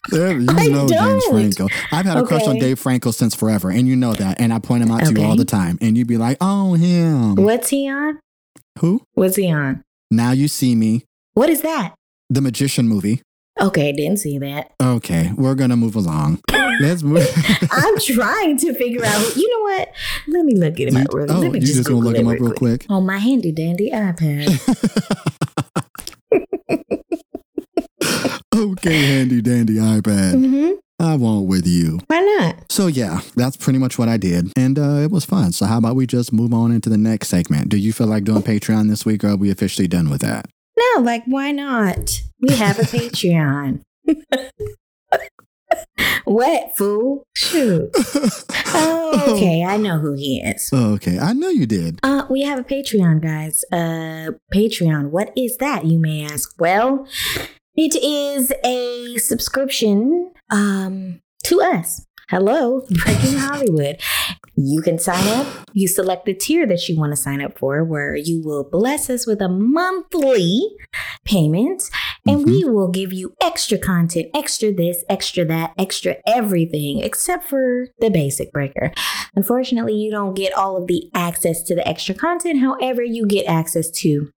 There, 0.10 0.40
you 0.40 0.48
I 0.50 0.68
know 0.68 0.88
James 0.88 1.26
don't. 1.26 1.32
Franco. 1.32 1.68
I've 1.92 2.06
had 2.06 2.18
a 2.18 2.24
crush 2.24 2.48
on 2.48 2.58
Dave 2.60 2.80
Franco 2.80 3.12
since 3.12 3.36
forever, 3.36 3.70
and 3.70 3.88
you 3.88 3.96
know 3.96 4.14
that. 4.14 4.40
And 4.40 4.54
I 4.54 4.60
point 4.60 4.84
him 4.84 4.92
out 4.92 5.06
to 5.06 5.14
you 5.14 5.26
all 5.26 5.36
the 5.36 5.46
time, 5.46 5.78
and 5.82 5.98
you'd 5.98 6.08
be 6.08 6.18
like, 6.18 6.38
"Oh, 6.42 6.74
him." 6.74 7.36
What's 7.36 7.70
he 7.70 7.90
on? 7.90 8.20
Who? 8.80 9.02
What's 9.14 9.36
he 9.36 9.52
on? 9.52 9.84
Now 10.12 10.32
you 10.32 10.48
see 10.48 10.76
me. 10.76 11.04
What 11.34 11.50
is 11.50 11.62
that? 11.62 11.96
The 12.30 12.42
Magician 12.42 12.88
movie. 12.88 13.22
Okay, 13.60 13.92
didn't 13.92 14.18
see 14.18 14.38
that. 14.38 14.72
Okay, 14.82 15.32
we're 15.36 15.56
gonna 15.56 15.78
move 15.78 15.96
along. 15.96 16.40
Let's 16.80 17.02
move. 17.02 17.28
I'm 17.72 17.98
trying 18.00 18.58
to 18.58 18.74
figure 18.76 19.04
out. 19.04 19.36
You 19.36 19.50
know 19.50 19.62
what? 19.64 19.92
Let 20.28 20.46
me 20.46 20.56
look 20.56 20.80
at 20.80 20.90
him 20.90 20.98
up. 20.98 21.14
Real, 21.14 21.32
oh, 21.32 21.40
let 21.40 21.52
me 21.52 21.60
you 21.60 21.66
just, 21.66 21.78
just 21.78 21.90
gonna 21.90 22.02
look 22.02 22.16
him 22.16 22.28
up 22.28 22.40
real 22.40 22.54
quick? 22.54 22.86
on 22.90 23.06
my 23.06 23.18
handy 23.18 23.52
dandy 23.52 23.90
iPad. 23.92 24.48
okay, 28.58 29.06
handy 29.06 29.42
dandy 29.42 29.76
iPad. 29.76 30.34
Mm-hmm. 30.34 30.72
I 31.00 31.16
won't 31.16 31.48
with 31.48 31.68
you. 31.68 32.00
Why 32.08 32.20
not? 32.40 32.72
So 32.72 32.88
yeah, 32.88 33.22
that's 33.36 33.56
pretty 33.56 33.78
much 33.78 34.00
what 34.00 34.10
I 34.10 34.18
did, 34.18 34.52
and 34.58 34.80
uh, 34.80 34.98
it 35.04 35.12
was 35.12 35.26
fun. 35.26 35.52
So 35.52 35.66
how 35.68 35.78
about 35.78 35.96
we 35.96 36.08
just 36.08 36.34
move 36.34 36.54
on 36.54 36.72
into 36.72 36.90
the 36.90 36.98
next 36.98 37.28
segment? 37.28 37.70
Do 37.70 37.78
you 37.78 37.94
feel 37.94 38.08
like 38.08 38.24
doing 38.24 38.42
Patreon 38.42 38.90
this 38.90 39.06
week, 39.06 39.24
or 39.24 39.30
are 39.30 39.36
we 39.36 39.52
officially 39.52 39.88
done 39.88 40.10
with 40.10 40.22
that? 40.22 40.48
No, 40.78 41.02
like 41.02 41.24
why 41.26 41.52
not? 41.52 42.20
We 42.42 42.56
have 42.56 42.80
a 42.80 42.82
Patreon. 42.84 43.82
what 46.26 46.76
fool? 46.78 47.24
Shoot. 47.36 47.90
Oh, 48.74 49.24
okay, 49.36 49.64
I 49.64 49.78
know 49.78 50.00
who 50.00 50.14
he 50.14 50.42
is. 50.42 50.70
Okay, 50.74 51.20
I 51.20 51.34
know 51.34 51.50
you 51.50 51.66
did. 51.66 52.00
Uh, 52.04 52.24
we 52.30 52.42
have 52.42 52.60
a 52.60 52.64
Patreon, 52.64 53.22
guys. 53.22 53.64
Uh, 53.72 54.32
Patreon. 54.54 55.10
What 55.12 55.32
is 55.38 55.58
that? 55.58 55.86
You 55.86 56.00
may 56.00 56.26
ask. 56.26 56.54
Well, 56.60 57.08
it 57.78 57.96
is 57.96 58.52
a 58.66 59.18
subscription 59.18 60.34
um 60.50 61.22
to 61.46 61.62
us. 61.62 62.06
Hello, 62.30 62.82
Breaking 62.90 63.38
Hollywood. 63.38 64.02
You 64.58 64.82
can 64.82 65.00
sign 65.00 65.26
up. 65.40 65.48
You 65.72 65.88
select 65.88 66.26
the 66.26 66.34
tier 66.34 66.68
that 66.68 66.90
you 66.90 66.98
want 66.98 67.14
to 67.14 67.16
sign 67.16 67.42
up 67.42 67.58
for, 67.58 67.86
where 67.86 68.18
you 68.18 68.42
will 68.44 68.68
bless 68.70 69.10
us 69.10 69.26
with 69.26 69.42
a 69.42 69.48
monthly 69.48 70.76
payment, 71.24 71.84
and 72.26 72.44
we 72.44 72.66
will 72.66 72.90
give 72.90 73.14
you 73.14 73.34
extra 73.42 73.78
content, 73.78 74.28
extra 74.34 74.74
this, 74.74 75.06
extra 75.08 75.46
that, 75.46 75.74
extra 75.78 76.18
everything, 76.28 77.00
except 77.00 77.48
for 77.48 77.88
the 78.00 78.10
basic 78.10 78.52
breaker. 78.52 78.92
Unfortunately, 79.36 79.94
you 79.94 80.12
don't 80.12 80.34
get 80.34 80.52
all 80.54 80.76
of 80.76 80.88
the 80.88 81.10
access 81.14 81.64
to 81.64 81.76
the 81.76 81.88
extra 81.88 82.16
content. 82.16 82.60
However, 82.60 83.04
you 83.04 83.26
get 83.26 83.46
access 83.46 83.90
to 83.92 84.32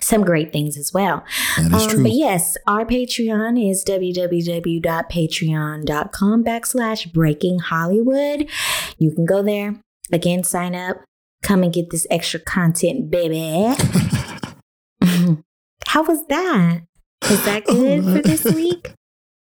some 0.00 0.22
great 0.24 0.52
things 0.52 0.76
as 0.76 0.92
well. 0.92 1.24
That 1.56 1.72
is 1.74 1.82
Um, 1.84 1.88
true. 1.88 2.02
but 2.02 2.12
yes, 2.12 2.56
our 2.66 2.84
Patreon 2.84 3.70
is 3.70 3.82
www.patreon.com 3.84 6.44
backslash 6.44 7.10
breaking 7.12 7.60
Hollywood. 7.60 8.46
You 8.98 9.12
can 9.12 9.24
go 9.24 9.42
there. 9.42 9.80
Again, 10.12 10.44
sign 10.44 10.74
up. 10.74 10.98
Come 11.42 11.62
and 11.62 11.72
get 11.72 11.88
this 11.90 12.06
extra 12.10 12.40
content, 12.40 13.10
baby. 13.10 13.40
How 15.86 16.02
was 16.02 16.26
that? 16.28 16.82
Was 17.30 17.44
that 17.44 17.64
good 17.66 18.04
for 18.04 18.22
this 18.22 18.44
week? 18.54 18.92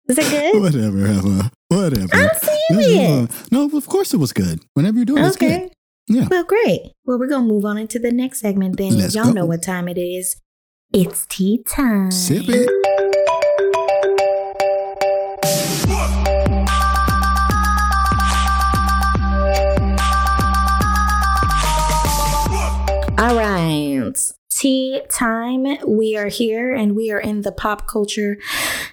Was 0.08 0.18
that 0.18 0.30
good? 0.30 0.62
Whatever, 0.62 1.06
Emma. 1.06 1.52
Whatever. 1.70 2.10
I'm 2.14 2.30
serious. 2.70 3.52
No, 3.52 3.70
of 3.78 3.88
course 3.88 4.14
it 4.14 4.18
was 4.18 4.34
good. 4.34 4.60
Whenever 4.74 5.00
you 5.00 5.06
do 5.06 5.18
it, 5.18 5.26
it's 5.26 5.38
good. 5.38 5.72
Yeah. 6.12 6.28
Well, 6.30 6.44
great. 6.44 6.92
Well, 7.06 7.18
we're 7.18 7.28
going 7.28 7.48
to 7.48 7.54
move 7.54 7.64
on 7.64 7.78
into 7.78 7.98
the 7.98 8.12
next 8.12 8.42
segment 8.42 8.76
then. 8.78 8.98
Let's 8.98 9.16
Y'all 9.16 9.26
go. 9.26 9.32
know 9.32 9.46
what 9.46 9.64
time 9.64 9.88
it 9.88 9.98
is. 9.98 10.36
It's 10.94 11.26
tea 11.28 11.64
time. 11.66 12.12
Sip 12.12 12.44
it. 12.50 12.68
All 23.18 23.36
right. 23.38 24.12
Tea 24.50 25.02
time. 25.10 25.66
We 25.88 26.18
are 26.18 26.28
here 26.28 26.74
and 26.74 26.96
we 26.96 27.12
are 27.12 27.20
in 27.20 27.42
the 27.42 27.52
pop 27.54 27.88
culture 27.88 28.38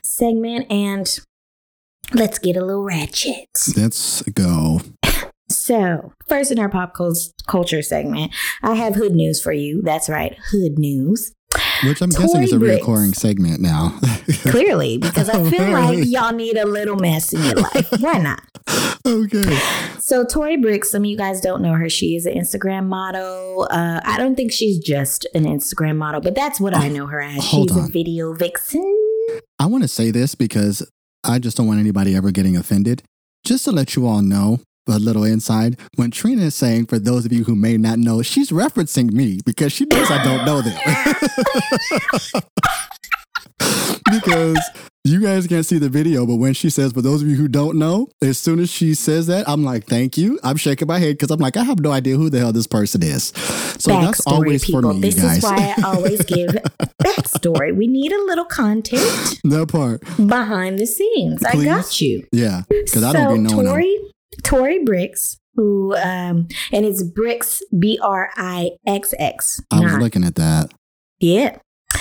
segment 0.05 0.71
and 0.71 1.19
let's 2.13 2.39
get 2.39 2.57
a 2.57 2.65
little 2.65 2.85
ratchet. 2.85 3.49
Let's 3.77 4.23
go. 4.23 4.83
So, 5.51 6.13
first 6.27 6.51
in 6.51 6.59
our 6.59 6.69
pop 6.69 6.95
culture 7.47 7.83
segment, 7.83 8.33
I 8.63 8.75
have 8.75 8.95
hood 8.95 9.15
news 9.15 9.41
for 9.41 9.53
you. 9.53 9.81
That's 9.83 10.09
right, 10.09 10.37
hood 10.51 10.79
news. 10.79 11.33
Which 11.85 12.03
I'm 12.03 12.11
guessing 12.11 12.43
is 12.43 12.53
a 12.53 12.57
Brixx. 12.57 12.81
reoccurring 12.81 13.15
segment 13.15 13.61
now. 13.61 13.99
Clearly, 14.51 14.99
because 14.99 15.31
I 15.31 15.49
feel 15.49 15.71
like 15.71 16.07
y'all 16.07 16.33
need 16.33 16.59
a 16.59 16.67
little 16.67 16.97
mess 16.97 17.33
in 17.33 17.43
your 17.43 17.55
life. 17.55 17.89
Why 18.01 18.19
not? 18.19 18.41
okay. 19.07 19.59
So 19.99 20.25
Tori 20.25 20.57
Brixx, 20.57 20.87
some 20.87 21.03
of 21.03 21.07
you 21.07 21.17
guys 21.17 21.41
don't 21.41 21.63
know 21.63 21.73
her. 21.73 21.89
She 21.89 22.15
is 22.17 22.27
an 22.27 22.35
Instagram 22.35 22.87
model. 22.87 23.67
Uh, 23.71 24.01
I 24.05 24.19
don't 24.19 24.35
think 24.35 24.53
she's 24.53 24.79
just 24.79 25.27
an 25.35 25.45
Instagram 25.45 25.97
model, 25.97 26.21
but 26.21 26.35
that's 26.35 26.61
what 26.61 26.75
I 26.75 26.89
know 26.89 27.07
her 27.07 27.21
as. 27.23 27.43
She's 27.45 27.75
a 27.75 27.89
video 27.91 28.35
vixen. 28.35 28.83
I 29.59 29.67
want 29.67 29.85
to 29.85 29.89
say 29.89 30.11
this 30.11 30.35
because 30.35 30.87
I 31.25 31.39
just 31.39 31.57
don't 31.57 31.67
want 31.67 31.81
anybody 31.81 32.15
ever 32.15 32.31
getting 32.31 32.57
offended. 32.57 33.03
Just 33.45 33.65
to 33.65 33.73
let 33.73 33.97
you 33.97 34.07
all 34.07 34.21
know, 34.21 34.61
a 34.89 34.99
little 34.99 35.25
inside, 35.25 35.79
when 35.97 36.11
Trina 36.11 36.43
is 36.43 36.55
saying, 36.55 36.87
for 36.87 36.99
those 36.99 37.25
of 37.25 37.33
you 37.33 37.45
who 37.45 37.55
may 37.55 37.77
not 37.77 37.99
know, 37.99 38.23
she's 38.23 38.51
referencing 38.51 39.13
me 39.13 39.41
because 39.45 39.73
she 39.73 39.85
knows 39.87 40.11
I 40.11 40.23
don't 40.25 40.45
know 40.45 40.63
them. 40.63 40.79
because 44.11 44.59
you 45.05 45.21
guys 45.21 45.47
can't 45.47 45.65
see 45.65 45.79
the 45.79 45.89
video, 45.89 46.27
but 46.27 46.37
when 46.37 46.53
she 46.55 46.71
says, 46.71 46.93
for 46.93 47.03
those 47.03 47.23
of 47.23 47.29
you 47.29 47.37
who 47.37 47.49
don't 47.49 47.79
know, 47.79 48.09
as 48.23 48.39
soon 48.39 48.59
as 48.59 48.71
she 48.71 48.95
says 48.95 49.27
that, 49.29 49.49
I'm 49.49 49.65
like, 49.65 49.87
thank 49.87 50.19
you. 50.19 50.39
I'm 50.43 50.57
shaking 50.57 50.89
my 50.89 50.99
head 50.99 51.17
because 51.17 51.31
I'm 51.31 51.39
like, 51.39 51.57
I 51.57 51.65
have 51.65 51.81
no 51.81 51.93
idea 51.93 52.17
who 52.17 52.31
the 52.31 52.39
hell 52.39 52.53
this 52.53 52.67
person 52.67 53.03
is. 53.03 53.33
So 53.79 53.93
that's 54.01 54.27
always 54.27 54.65
people. 54.65 54.83
for 54.83 54.95
me, 54.95 55.01
this 55.01 55.17
you 55.17 55.23
guys. 55.23 55.39
is 55.39 55.45
why 55.45 55.75
I 55.79 55.83
always 55.83 56.25
give 56.27 56.51
backstory. 57.03 57.75
We 57.75 57.87
need 57.87 58.13
a 58.13 58.23
little 58.25 58.45
content 58.45 59.41
that 59.45 59.69
part. 59.71 60.01
behind 60.17 60.79
the 60.79 60.87
scenes. 60.87 61.43
I 61.45 61.65
got 61.65 62.01
you. 62.01 62.27
Yeah. 62.33 62.63
Because 62.69 63.05
I 63.05 63.13
don't 63.13 63.45
be 63.45 63.51
knowing 63.51 63.67
them. 63.67 64.11
Tori, 64.43 64.79
Brixx, 64.85 65.37
who 65.55 65.95
um, 65.97 66.49
and 66.73 66.85
it's 66.87 67.03
Brixx 67.03 67.61
B 67.79 67.99
R 68.03 68.31
I 68.37 68.73
X 68.87 69.15
X. 69.19 69.61
I 69.71 69.81
was 69.81 69.95
looking 69.99 70.25
at 70.25 70.35
that. 70.37 70.73
Yeah, 71.21 71.59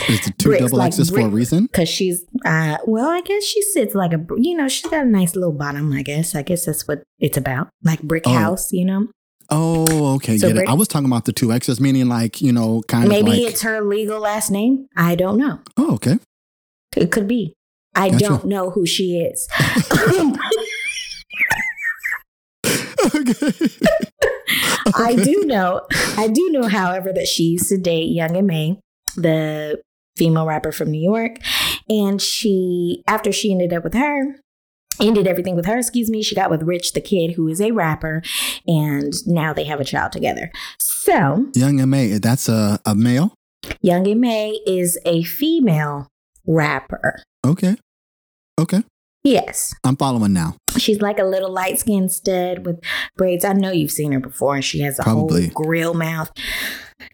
It's 0.10 0.28
a 0.28 0.32
two 0.34 0.50
Bricks, 0.50 0.64
double 0.66 0.78
like 0.78 0.88
X's 0.94 1.10
for 1.10 1.22
a 1.22 1.28
reason. 1.30 1.64
because 1.66 1.90
she's 1.90 2.24
uh, 2.46 2.78
well, 2.86 3.10
I 3.10 3.22
guess 3.22 3.44
she 3.44 3.62
sits 3.62 3.96
like 3.96 4.14
a 4.14 4.24
you 4.38 4.56
know 4.56 4.68
she's 4.68 4.90
got 4.92 5.06
a 5.06 5.10
nice 5.10 5.36
little 5.36 5.52
bottom. 5.54 5.92
I 5.94 6.04
guess 6.04 6.36
I 6.36 6.42
guess 6.44 6.66
that's 6.66 6.88
what 6.88 7.02
it's 7.20 7.38
about, 7.38 7.70
like 7.84 8.02
brick 8.04 8.24
Oh. 8.28 8.34
house. 8.34 8.72
You 8.72 8.86
know, 8.86 9.08
Oh, 9.50 10.16
okay. 10.16 10.38
So 10.38 10.48
get 10.50 10.52
it. 10.58 10.60
Brick- 10.60 10.70
I 10.70 10.74
was 10.74 10.88
talking 10.88 11.08
about 11.08 11.26
the 11.26 11.32
two 11.34 11.52
X's, 11.54 11.80
meaning 11.80 12.08
like, 12.10 12.42
you 12.42 12.52
know, 12.52 12.84
kind 12.90 13.08
maybe 13.08 13.32
of 13.32 13.38
like. 13.38 13.48
it's 13.54 13.62
her 13.62 13.82
legal 13.82 14.20
last 14.20 14.52
name. 14.52 14.88
I 14.96 15.16
don't 15.16 15.38
know. 15.38 15.60
oh, 15.78 15.94
okay. 15.96 16.20
It 16.98 17.12
could 17.12 17.28
be. 17.28 17.54
I 17.96 18.10
Gotcha. 18.10 18.26
don't 18.26 18.46
know 18.46 18.70
who 18.72 18.86
she 18.86 19.18
is. 19.20 19.48
okay. 23.16 23.70
I 24.96 25.16
do 25.16 25.44
know. 25.46 25.82
I 26.18 26.28
do 26.28 26.50
know, 26.52 26.68
however, 26.68 27.12
that 27.14 27.28
she 27.28 27.44
used 27.44 27.70
to 27.70 27.78
date 27.78 28.10
Young 28.12 28.36
M.A, 28.36 28.80
the 29.16 29.82
female 30.16 30.46
rapper 30.46 30.72
from 30.72 30.92
New 30.92 31.02
York, 31.02 31.38
and 31.90 32.22
she 32.22 33.04
after 33.08 33.32
she 33.32 33.52
ended 33.52 33.74
up 33.74 33.84
with 33.84 33.94
her. 33.94 34.38
Ended 35.00 35.28
everything 35.28 35.56
with 35.56 35.68
her, 35.68 35.78
excuse 35.78 36.10
me. 36.10 36.24
She 36.24 36.34
got 36.34 36.50
with 36.50 36.64
Rich 36.64 36.94
the 36.94 37.02
Kid, 37.02 37.34
who 37.34 37.48
is 37.48 37.62
a 37.62 37.70
rapper, 37.70 38.24
and 38.66 39.14
now 39.28 39.54
they 39.54 39.66
have 39.66 39.80
a 39.80 39.86
child 39.86 40.12
together. 40.12 40.52
So, 40.80 41.46
Young 41.54 41.80
M.A, 41.80 42.18
that's 42.18 42.50
a, 42.50 42.80
a 42.84 42.96
male? 42.96 43.36
Young 43.82 44.08
M.A 44.08 44.60
is 44.66 44.98
a 45.06 45.22
female 45.22 46.08
rapper. 46.48 47.22
Okay. 47.46 47.76
Okay. 48.60 48.84
Yes, 49.24 49.74
I'm 49.84 49.98
following 49.98 50.32
now. 50.34 50.56
She's 50.78 51.02
like 51.02 51.20
a 51.20 51.24
little 51.24 51.52
light 51.52 51.80
skinned 51.80 52.12
stud 52.12 52.66
with 52.66 52.80
braids. 53.18 53.44
I 53.44 53.54
know 53.54 53.72
you've 53.72 53.92
seen 53.92 54.12
her 54.14 54.20
before, 54.20 54.56
and 54.56 54.64
she 54.64 54.80
has 54.82 55.00
a 55.00 55.04
Probably. 55.04 55.48
whole 55.50 55.64
grill 55.66 55.94
mouth. 55.94 56.32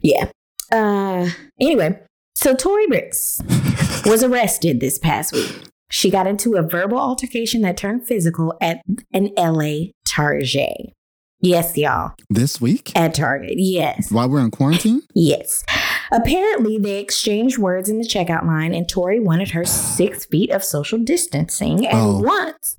Yeah. 0.01 0.29
Uh. 0.71 1.29
Anyway, 1.59 1.99
so 2.35 2.55
Tori 2.55 2.85
Brixx 2.87 4.05
was 4.09 4.23
arrested 4.23 4.79
this 4.79 4.99
past 4.99 5.33
week. 5.33 5.55
She 5.89 6.09
got 6.09 6.27
into 6.27 6.55
a 6.55 6.61
verbal 6.63 6.99
altercation 6.99 7.61
that 7.61 7.77
turned 7.77 8.05
physical 8.07 8.55
at 8.61 8.81
an 9.13 9.29
LA 9.37 9.91
Target. 10.07 10.93
Yes, 11.39 11.77
y'all, 11.77 12.13
this 12.29 12.61
week? 12.61 12.91
at 12.95 13.13
Target. 13.13 13.55
Yes. 13.57 14.11
While 14.11 14.29
we're 14.29 14.39
in 14.39 14.49
quarantine? 14.49 15.01
Yes. 15.13 15.63
Apparently, 16.11 16.77
they 16.77 16.99
exchanged 16.99 17.57
words 17.57 17.89
in 17.89 17.97
the 17.97 18.07
checkout 18.07 18.45
line, 18.45 18.73
and 18.73 18.87
Tori 18.87 19.19
wanted 19.19 19.51
her 19.51 19.65
six 19.65 20.25
feet 20.25 20.49
of 20.51 20.63
social 20.63 20.99
distancing 20.99 21.85
and 21.87 21.97
Oh. 21.97 22.19
once 22.21 22.75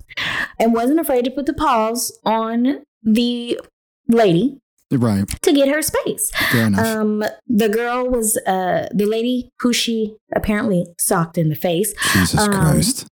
and 0.59 0.73
wasn't 0.73 0.99
afraid 0.99 1.25
to 1.25 1.31
put 1.31 1.45
the 1.45 1.53
pause 1.53 2.17
on 2.25 2.83
the 3.03 3.59
lady 4.07 4.57
Right. 4.91 5.27
to 5.41 5.51
get 5.51 5.67
her 5.67 5.81
space. 5.81 6.31
Fair 6.51 6.67
enough. 6.67 6.85
Um, 6.85 7.23
the 7.47 7.69
girl 7.69 8.07
was 8.09 8.37
uh 8.45 8.87
the 8.93 9.05
lady 9.05 9.49
who 9.61 9.73
she 9.73 10.15
apparently 10.35 10.85
socked 10.99 11.37
in 11.37 11.49
the 11.49 11.55
face 11.55 11.93
Jesus 12.13 12.39
um, 12.39 12.51
Christ. 12.51 13.07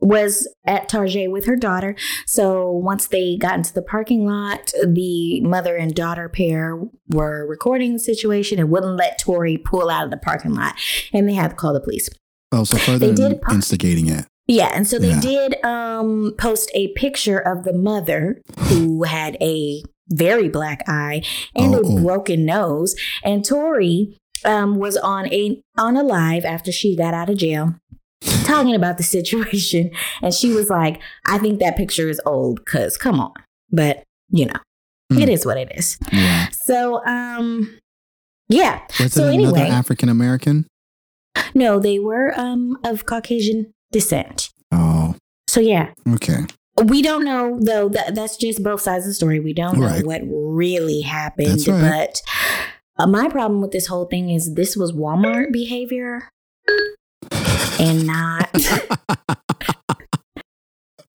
Was 0.00 0.48
at 0.66 0.88
Target 0.88 1.30
with 1.30 1.46
her 1.46 1.56
daughter. 1.56 1.96
So 2.26 2.70
once 2.70 3.06
they 3.08 3.36
got 3.36 3.54
into 3.54 3.72
the 3.72 3.82
parking 3.82 4.26
lot, 4.26 4.72
the 4.86 5.40
mother 5.40 5.76
and 5.76 5.94
daughter 5.94 6.28
pair 6.28 6.78
were 7.08 7.46
recording 7.46 7.94
the 7.94 7.98
situation 7.98 8.58
and 8.58 8.70
wouldn't 8.70 8.96
let 8.96 9.18
Tori 9.18 9.56
pull 9.58 9.90
out 9.90 10.04
of 10.04 10.10
the 10.10 10.16
parking 10.16 10.54
lot. 10.54 10.74
And 11.12 11.28
they 11.28 11.34
had 11.34 11.50
to 11.50 11.56
call 11.56 11.72
the 11.72 11.80
police. 11.80 12.08
Oh, 12.52 12.64
so 12.64 12.76
further 12.78 13.08
they 13.08 13.14
did 13.14 13.40
instigating 13.50 14.08
it. 14.08 14.26
Yeah, 14.46 14.70
and 14.72 14.86
so 14.86 14.98
they 14.98 15.08
Yeah. 15.08 15.20
did 15.20 15.64
um, 15.64 16.34
post 16.38 16.70
a 16.74 16.88
picture 16.92 17.38
of 17.38 17.64
the 17.64 17.72
mother 17.72 18.40
who 18.68 19.02
had 19.02 19.36
a 19.40 19.82
very 20.08 20.48
black 20.48 20.84
eye 20.86 21.22
and 21.56 21.74
Oh, 21.74 21.78
a 21.78 21.82
oh. 21.84 22.02
broken 22.02 22.44
nose. 22.44 22.94
And 23.24 23.44
Tori 23.44 24.16
um, 24.44 24.76
was 24.76 24.96
on 24.96 25.26
a 25.32 25.60
on 25.76 25.96
a 25.96 26.02
live 26.04 26.44
after 26.44 26.70
she 26.70 26.94
got 26.94 27.12
out 27.14 27.28
of 27.28 27.38
jail, 27.38 27.74
talking 28.44 28.74
about 28.74 28.96
the 28.98 29.02
situation, 29.04 29.90
and 30.22 30.32
she 30.34 30.52
was 30.52 30.68
like, 30.70 31.00
"I 31.26 31.38
think 31.38 31.60
that 31.60 31.76
picture 31.76 32.08
is 32.08 32.20
old, 32.26 32.66
cause 32.66 32.96
come 32.96 33.20
on." 33.20 33.32
But 33.70 34.02
you 34.30 34.46
know, 34.46 34.60
Hmm. 35.12 35.18
it 35.18 35.28
is 35.28 35.46
what 35.46 35.56
it 35.56 35.70
is. 35.76 35.98
Yeah. 36.12 36.48
So, 36.50 37.04
um, 37.06 37.78
yeah, 38.48 38.80
Was 39.00 39.12
So 39.12 39.28
it 39.28 39.34
another 39.36 39.56
anyway- 39.58 39.70
African 39.70 40.08
American? 40.08 40.66
no, 41.54 41.78
they 41.78 41.98
were 41.98 42.32
um, 42.38 42.76
of 42.84 43.06
Caucasian 43.06 43.72
descent. 43.92 44.50
Oh, 44.72 45.14
So 45.48 45.60
yeah, 45.60 45.92
okay. 46.14 46.44
We 46.84 47.00
don't 47.02 47.24
know 47.24 47.58
though. 47.60 47.88
That 47.88 48.14
that's 48.14 48.36
just 48.36 48.62
both 48.62 48.80
sides 48.82 49.04
of 49.04 49.10
the 49.10 49.14
story. 49.14 49.40
We 49.40 49.52
don't 49.54 49.78
know 49.78 50.00
what 50.04 50.20
really 50.28 51.00
happened. 51.02 51.48
That's 51.50 51.68
right. 51.68 51.80
But 51.80 52.20
uh, 52.98 53.06
my 53.06 53.28
problem 53.28 53.60
with 53.62 53.70
this 53.72 53.86
whole 53.86 54.04
thing 54.06 54.28
is 54.30 54.54
this 54.54 54.76
was 54.76 54.92
Walmart 54.92 55.52
behavior, 55.52 56.28
and 57.78 58.06
not 58.06 58.48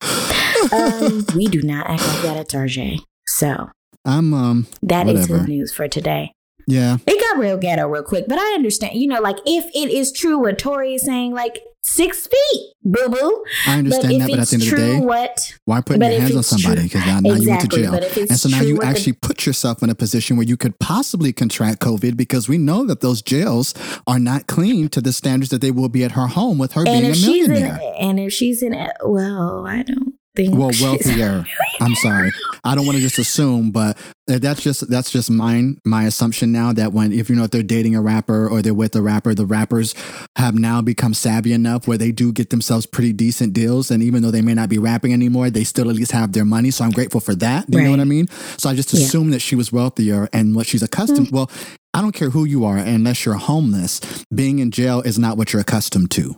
um, 0.72 1.26
we 1.36 1.46
do 1.48 1.62
not 1.62 1.88
act 1.88 2.02
like 2.08 2.22
that 2.24 2.38
at 2.38 2.50
Tarjay. 2.50 3.00
So 3.28 3.70
I'm 4.06 4.34
um 4.34 4.68
that 4.82 5.08
is 5.08 5.22
Whatever. 5.30 5.40
good 5.40 5.50
news 5.50 5.74
for 5.74 5.88
today. 5.88 6.34
Yeah. 6.68 6.98
It 7.08 7.20
got 7.20 7.40
real 7.40 7.58
ghetto 7.58 7.88
real 7.88 8.04
quick, 8.04 8.26
but 8.28 8.38
I 8.40 8.54
understand. 8.56 8.96
You 8.96 9.08
know, 9.08 9.22
like 9.22 9.38
if 9.46 9.66
it 9.76 9.90
is 9.92 10.12
true 10.12 10.40
what 10.40 10.58
Tori 10.60 10.96
is 10.96 11.06
saying, 11.06 11.34
like 11.34 11.60
six 11.84 12.28
feet, 12.28 12.74
boo 12.84 13.10
boo. 13.10 13.44
I 13.68 13.80
understand 13.80 14.14
if 14.14 14.20
that, 14.20 14.30
but 14.30 14.34
at 14.38 14.42
it's 14.44 14.52
the 14.52 14.56
end 14.56 14.64
of 14.64 14.70
the 14.70 14.76
true, 14.76 15.00
day, 15.00 15.00
what? 15.06 15.54
why 15.66 15.82
putting 15.82 16.00
but 16.00 16.12
your 16.12 16.22
hands 16.22 16.36
on 16.36 16.44
somebody? 16.44 16.84
Because 16.84 17.06
now, 17.06 17.20
now 17.22 17.34
you 17.34 17.50
went 17.50 17.62
to 17.62 17.68
jail. 17.68 17.92
but 17.92 18.18
And 18.18 18.40
so 18.40 18.50
now 18.50 18.62
you 18.62 18.76
what 18.76 18.82
the- 18.82 18.88
actually 18.88 19.14
put 19.14 19.46
yourself 19.46 19.82
in 19.82 19.90
a 19.90 19.96
position 19.96 20.38
where 20.38 20.46
you 20.46 20.58
could 20.58 20.78
possibly 20.80 21.34
contract 21.34 21.80
COVID 21.82 22.16
because 22.16 22.48
we 22.48 22.58
know 22.60 22.86
that 22.86 23.02
those 23.02 23.22
jails 23.22 23.74
are 24.06 24.20
not 24.20 24.46
clean 24.48 24.90
to 24.90 25.02
the 25.02 25.12
standards 25.12 25.50
that 25.50 25.62
they 25.62 25.72
will 25.72 25.90
be 25.90 26.04
at 26.04 26.12
her 26.12 26.28
home 26.28 26.58
with 26.60 26.74
her 26.74 26.84
being 26.84 27.06
a 27.06 27.14
she's 27.16 27.46
in, 27.48 27.52
millionaire. 27.54 27.80
and 28.00 28.20
if 28.20 28.32
she's 28.32 28.62
in, 28.62 28.74
well, 29.04 29.66
I 29.68 29.82
don't 29.84 30.14
think. 30.36 30.56
well, 30.58 30.72
wealthier. 30.82 31.46
I'm 31.82 31.96
sorry. 31.96 32.32
I 32.64 32.76
don't 32.76 32.86
want 32.86 32.98
to 32.98 33.02
just 33.02 33.18
assume, 33.18 33.72
but 33.72 33.98
that's 34.28 34.62
just 34.62 34.88
that's 34.90 35.12
just 35.12 35.32
mine 35.32 35.78
my 35.84 36.04
assumption 36.04 36.52
now 36.52 36.72
that 36.74 36.94
when 36.94 37.12
if 37.12 37.30
you 37.30 37.36
know 37.36 37.44
if 37.44 37.52
they're 37.52 37.64
dating 37.64 37.96
a 37.96 38.02
rapper 38.02 38.48
or 38.48 38.62
they're 38.62 38.74
with 38.74 38.96
a 38.96 39.02
rapper, 39.02 39.34
the 39.34 39.46
rappers 39.48 39.96
have 40.38 40.54
now 40.56 40.82
become 40.82 41.14
savvy 41.14 41.54
enough 41.54 41.88
where 41.88 41.98
they 41.98 42.12
do 42.12 42.32
get 42.32 42.50
themselves 42.52 42.86
pretty 42.86 43.14
decent 43.14 43.54
deals, 43.54 43.90
and 43.92 44.04
even 44.04 44.22
though 44.22 44.32
they 44.32 44.42
may 44.42 44.54
not 44.54 44.70
be 44.70 44.78
rapping 44.78 45.12
anymore, 45.12 45.50
they 45.50 45.64
still 45.64 45.90
at 45.90 45.96
least 45.96 46.12
have 46.12 46.34
their 46.34 46.46
money. 46.46 46.70
So 46.72 46.86
I'm 46.86 46.92
grateful 46.92 47.20
for 47.20 47.34
that. 47.36 47.70
Do 47.70 47.78
you 47.80 47.84
know 47.86 47.92
what 47.92 48.00
I 48.00 48.04
mean? 48.06 48.28
So 48.58 48.70
I 48.70 48.76
just 48.76 48.94
Yeah. 48.94 49.02
assumed 49.02 49.34
that 49.34 49.40
she 49.42 49.56
was 49.56 49.72
wealthier 49.72 50.30
and 50.32 50.56
what 50.56 50.68
she's 50.68 50.84
accustomed. 50.84 51.28
Mm. 51.30 51.32
Well, 51.32 51.52
I 51.94 52.02
don't 52.02 52.14
care 52.14 52.30
who 52.30 52.46
you 52.46 52.64
are, 52.64 52.78
unless 52.78 53.26
you're 53.26 53.36
homeless. 53.36 54.00
Being 54.34 54.60
in 54.60 54.72
jail 54.72 55.02
is 55.02 55.18
not 55.20 55.36
what 55.38 55.52
you're 55.52 55.62
accustomed 55.62 56.12
to. 56.12 56.36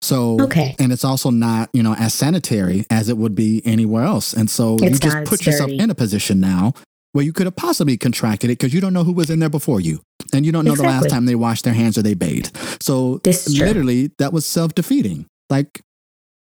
So 0.00 0.40
Okay. 0.40 0.76
and 0.78 0.92
it's 0.92 1.04
also 1.04 1.30
not 1.30 1.70
you 1.72 1.82
know 1.82 1.94
as 1.94 2.14
sanitary 2.14 2.86
as 2.90 3.08
it 3.08 3.16
would 3.18 3.34
be 3.34 3.62
anywhere 3.64 4.04
else. 4.04 4.32
And 4.32 4.48
so 4.48 4.76
you 4.80 4.90
just 4.90 5.24
put 5.24 5.44
yourself 5.44 5.70
dirty. 5.70 5.82
in 5.82 5.90
a 5.90 5.94
position 5.94 6.40
now 6.40 6.74
where 7.12 7.24
you 7.24 7.32
could 7.32 7.46
have 7.46 7.56
possibly 7.56 7.96
contracted 7.96 8.50
it 8.50 8.58
because 8.58 8.72
you 8.74 8.80
don't 8.80 8.92
know 8.92 9.02
who 9.02 9.12
was 9.12 9.30
in 9.30 9.38
there 9.38 9.48
before 9.48 9.80
you. 9.80 10.00
And 10.32 10.44
you 10.44 10.52
don't 10.52 10.64
know 10.64 10.74
the 10.74 10.82
last 10.82 11.08
time 11.08 11.24
they 11.24 11.34
washed 11.34 11.64
their 11.64 11.72
hands 11.72 11.96
or 11.96 12.02
they 12.02 12.14
bathed. 12.14 12.56
So 12.82 13.18
This 13.24 13.48
literally 13.48 14.10
that 14.18 14.32
was 14.32 14.46
self-defeating. 14.46 15.26
Like 15.50 15.80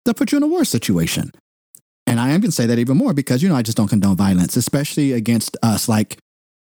that 0.04 0.14
put 0.14 0.32
you 0.32 0.38
in 0.38 0.44
a 0.44 0.47
worse 0.47 0.68
situation. 0.68 1.32
And 2.06 2.21
i 2.21 2.30
am 2.30 2.40
going 2.40 2.50
to 2.50 2.52
say 2.52 2.66
that 2.66 2.78
even 2.78 2.97
more 2.97 3.14
because 3.14 3.42
you 3.42 3.49
know 3.49 3.54
i 3.54 3.62
just 3.62 3.76
don't 3.76 3.88
condone 3.88 4.16
violence 4.16 4.56
especially 4.56 5.12
against 5.12 5.56
us. 5.62 5.88
Like 5.88 6.18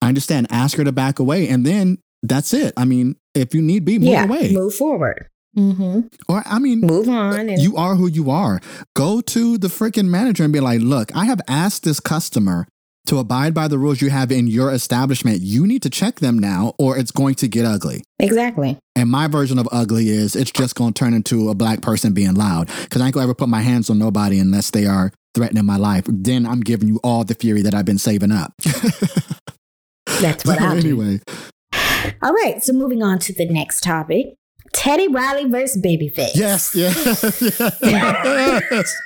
i 0.01 0.07
understand 0.07 0.47
ask 0.49 0.77
her 0.77 0.83
to 0.83 0.91
back 0.91 1.19
away 1.19 1.47
and 1.47 1.65
then 1.65 1.99
that's 2.23 2.53
it. 2.53 2.73
I 2.75 2.85
mean 2.85 3.15
if 3.33 3.53
you 3.55 3.61
need 3.61 3.85
be 3.85 3.97
move 3.99 4.09
yeah, 4.09 4.25
away. 4.25 4.51
move 4.53 4.73
forward. 4.75 5.29
Hmm 5.55 6.01
or 6.29 6.43
i 6.45 6.59
mean 6.59 6.81
Move 6.81 7.09
on. 7.09 7.49
And 7.49 7.61
you 7.61 7.75
are 7.77 7.95
who 7.95 8.07
you 8.07 8.29
are. 8.29 8.59
Go 8.95 9.21
to 9.21 9.57
the 9.57 9.67
freaking 9.69 10.07
manager 10.09 10.43
and 10.43 10.53
be 10.53 10.59
like, 10.59 10.81
look, 10.81 11.15
I 11.15 11.25
have 11.25 11.39
asked 11.47 11.83
this 11.83 11.99
customer 11.99 12.67
to 13.07 13.19
abide 13.19 13.53
by 13.53 13.67
the 13.67 13.77
rules 13.77 14.01
you 14.01 14.09
have 14.09 14.31
in 14.31 14.47
your 14.47 14.71
establishment. 14.71 15.39
You 15.41 15.65
need 15.65 15.81
to 15.83 15.89
check 15.89 16.15
them 16.19 16.37
now, 16.39 16.73
or 16.77 16.97
it's 16.97 17.11
going 17.11 17.35
to 17.35 17.47
get 17.47 17.63
ugly. 17.65 18.03
exactly. 18.19 18.77
And 18.95 19.09
my 19.09 19.27
version 19.27 19.57
of 19.59 19.67
ugly 19.71 20.09
is 20.09 20.35
it's 20.35 20.51
just 20.51 20.75
going 20.75 20.93
to 20.93 20.99
turn 20.99 21.13
into 21.13 21.49
a 21.49 21.55
black 21.55 21.81
person 21.81 22.13
being 22.13 22.33
loud 22.35 22.67
because 22.83 23.01
I 23.01 23.05
ain't 23.05 23.13
going 23.13 23.23
to 23.23 23.29
ever 23.29 23.35
put 23.35 23.49
my 23.49 23.61
hands 23.61 23.89
on 23.89 23.97
nobody 23.99 24.39
unless 24.39 24.71
they 24.71 24.85
are 24.85 25.11
threatening 25.35 25.65
my 25.65 25.77
life. 25.77 26.05
Then 26.07 26.45
I'm 26.45 26.61
giving 26.61 26.87
you 26.87 26.99
all 27.03 27.23
the 27.23 27.35
fury 27.35 27.61
that 27.61 27.73
I've 27.73 27.85
been 27.85 27.97
saving 27.99 28.31
up. 28.31 28.53
That's 30.19 30.45
what 30.45 30.57
So 30.59 30.65
I 30.65 30.79
do. 30.81 31.01
anyway, 31.01 31.19
All 32.21 32.33
right. 32.33 32.63
So 32.63 32.73
moving 32.73 33.03
on 33.03 33.19
to 33.19 33.33
the 33.33 33.45
next 33.47 33.81
topic: 33.83 34.35
Teddy 34.73 35.07
Riley 35.07 35.45
versus 35.49 35.81
Babyface. 35.81 36.31
Yes, 36.35 36.73
yes, 36.75 37.51
yes. 37.81 38.95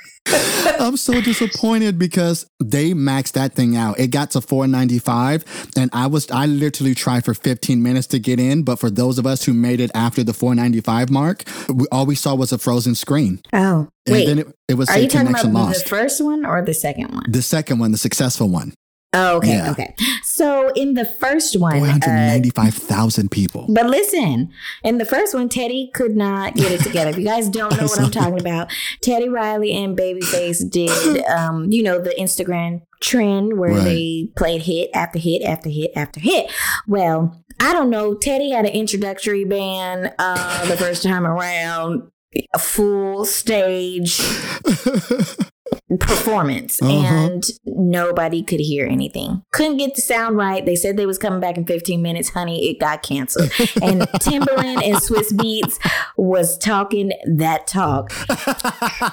I'm 0.78 0.96
so 0.98 1.20
disappointed 1.20 1.98
because 1.98 2.46
they 2.62 2.92
maxed 2.92 3.32
that 3.32 3.54
thing 3.54 3.74
out. 3.76 3.98
It 3.98 4.08
got 4.08 4.30
to 4.32 4.40
495 4.40 5.70
and 5.76 5.90
I 5.94 6.06
was 6.06 6.30
I 6.30 6.46
literally 6.46 6.94
tried 6.94 7.24
for 7.24 7.32
15 7.34 7.82
minutes 7.82 8.06
to 8.08 8.18
get 8.18 8.38
in, 8.38 8.62
but 8.62 8.78
for 8.78 8.90
those 8.90 9.18
of 9.18 9.26
us 9.26 9.44
who 9.44 9.54
made 9.54 9.80
it 9.80 9.90
after 9.94 10.22
the 10.22 10.34
495 10.34 11.10
mark, 11.10 11.44
we, 11.72 11.86
all 11.90 12.04
we 12.06 12.14
saw 12.14 12.34
was 12.34 12.52
a 12.52 12.58
frozen 12.58 12.94
screen. 12.94 13.40
Oh, 13.52 13.88
And 14.06 14.12
wait. 14.14 14.26
then 14.26 14.38
it, 14.40 14.48
it 14.68 14.74
was 14.74 14.88
Are 14.90 14.98
you 14.98 15.08
talking 15.08 15.28
about 15.28 15.42
connection 15.42 15.72
the 15.82 15.88
first 15.88 16.22
one 16.22 16.44
or 16.44 16.62
the 16.62 16.74
second 16.74 17.12
one? 17.12 17.24
The 17.28 17.42
second 17.42 17.78
one, 17.78 17.90
the 17.92 17.98
successful 17.98 18.48
one, 18.48 18.74
Oh, 19.12 19.38
okay, 19.38 19.56
Yeah. 19.56 19.70
okay. 19.72 19.94
So 20.22 20.70
in 20.76 20.94
the 20.94 21.04
first 21.04 21.58
one, 21.58 21.74
uh, 21.76 21.78
495,000 21.78 23.30
people. 23.30 23.66
but 23.68 23.86
listen, 23.86 24.50
in 24.84 24.98
the 24.98 25.04
first 25.04 25.34
one, 25.34 25.48
Teddy 25.48 25.90
could 25.94 26.14
not 26.16 26.54
get 26.54 26.70
it 26.70 26.80
together. 26.82 27.10
If 27.10 27.18
you 27.18 27.24
guys 27.24 27.48
don't 27.48 27.76
know 27.76 27.86
what 27.86 28.00
I'm 28.00 28.10
talking 28.12 28.40
about, 28.40 28.70
Teddy 29.02 29.28
Riley 29.28 29.72
and 29.72 29.98
Babyface 29.98 30.68
did, 30.70 31.24
um, 31.26 31.72
you 31.72 31.82
know, 31.82 31.98
the 32.00 32.14
Instagram 32.18 32.82
trend 33.00 33.58
where 33.58 33.72
Right. 33.72 33.84
they 33.84 34.28
played 34.36 34.62
hit 34.62 34.90
after 34.94 35.18
hit 35.18 35.42
after 35.42 35.70
hit 35.70 35.90
after 35.96 36.20
hit. 36.20 36.50
Well, 36.86 37.42
I 37.58 37.72
don't 37.72 37.90
know. 37.90 38.14
Teddy 38.14 38.50
had 38.50 38.64
an 38.64 38.72
introductory 38.72 39.44
band 39.44 40.12
uh, 40.20 40.66
the 40.66 40.76
first 40.76 41.02
time 41.02 41.26
around, 41.26 42.10
a 42.54 42.58
full 42.58 43.24
stage 43.24 44.20
performance 45.98 46.80
Uh-huh. 46.80 46.92
and 46.92 47.42
nobody 47.64 48.42
could 48.42 48.60
hear 48.60 48.86
anything. 48.86 49.42
Couldn't 49.52 49.78
get 49.78 49.94
the 49.96 50.02
sound 50.02 50.36
right. 50.36 50.64
They 50.64 50.76
said 50.76 50.96
they 50.96 51.06
was 51.06 51.18
coming 51.18 51.40
back 51.40 51.56
in 51.56 51.64
15 51.66 52.00
minutes 52.00 52.28
honey. 52.30 52.70
It 52.70 52.78
got 52.80 53.02
canceled. 53.02 53.50
And 53.82 54.02
Timbaland 54.20 54.84
and 54.84 54.96
Swizz 54.98 55.32
Beatz 55.32 55.78
was 56.16 56.56
talking 56.58 57.12
that 57.36 57.66
talk 57.66 58.12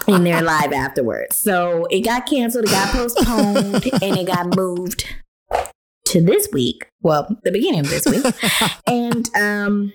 in 0.08 0.24
their 0.24 0.42
live 0.42 0.72
afterwards. 0.74 1.38
So 1.38 1.86
it 1.90 2.02
got 2.02 2.26
canceled 2.26 2.66
it 2.66 2.72
got 2.72 2.90
postponed 2.92 3.86
and 4.02 4.18
it 4.18 4.28
got 4.28 4.56
moved 4.56 5.06
to 6.08 6.22
this 6.22 6.48
week. 6.54 6.86
Well 7.02 7.28
the 7.44 7.52
beginning 7.52 7.82
of 7.82 7.90
this 7.90 8.06
week. 8.06 8.26
And 8.86 9.30
um 9.36 9.94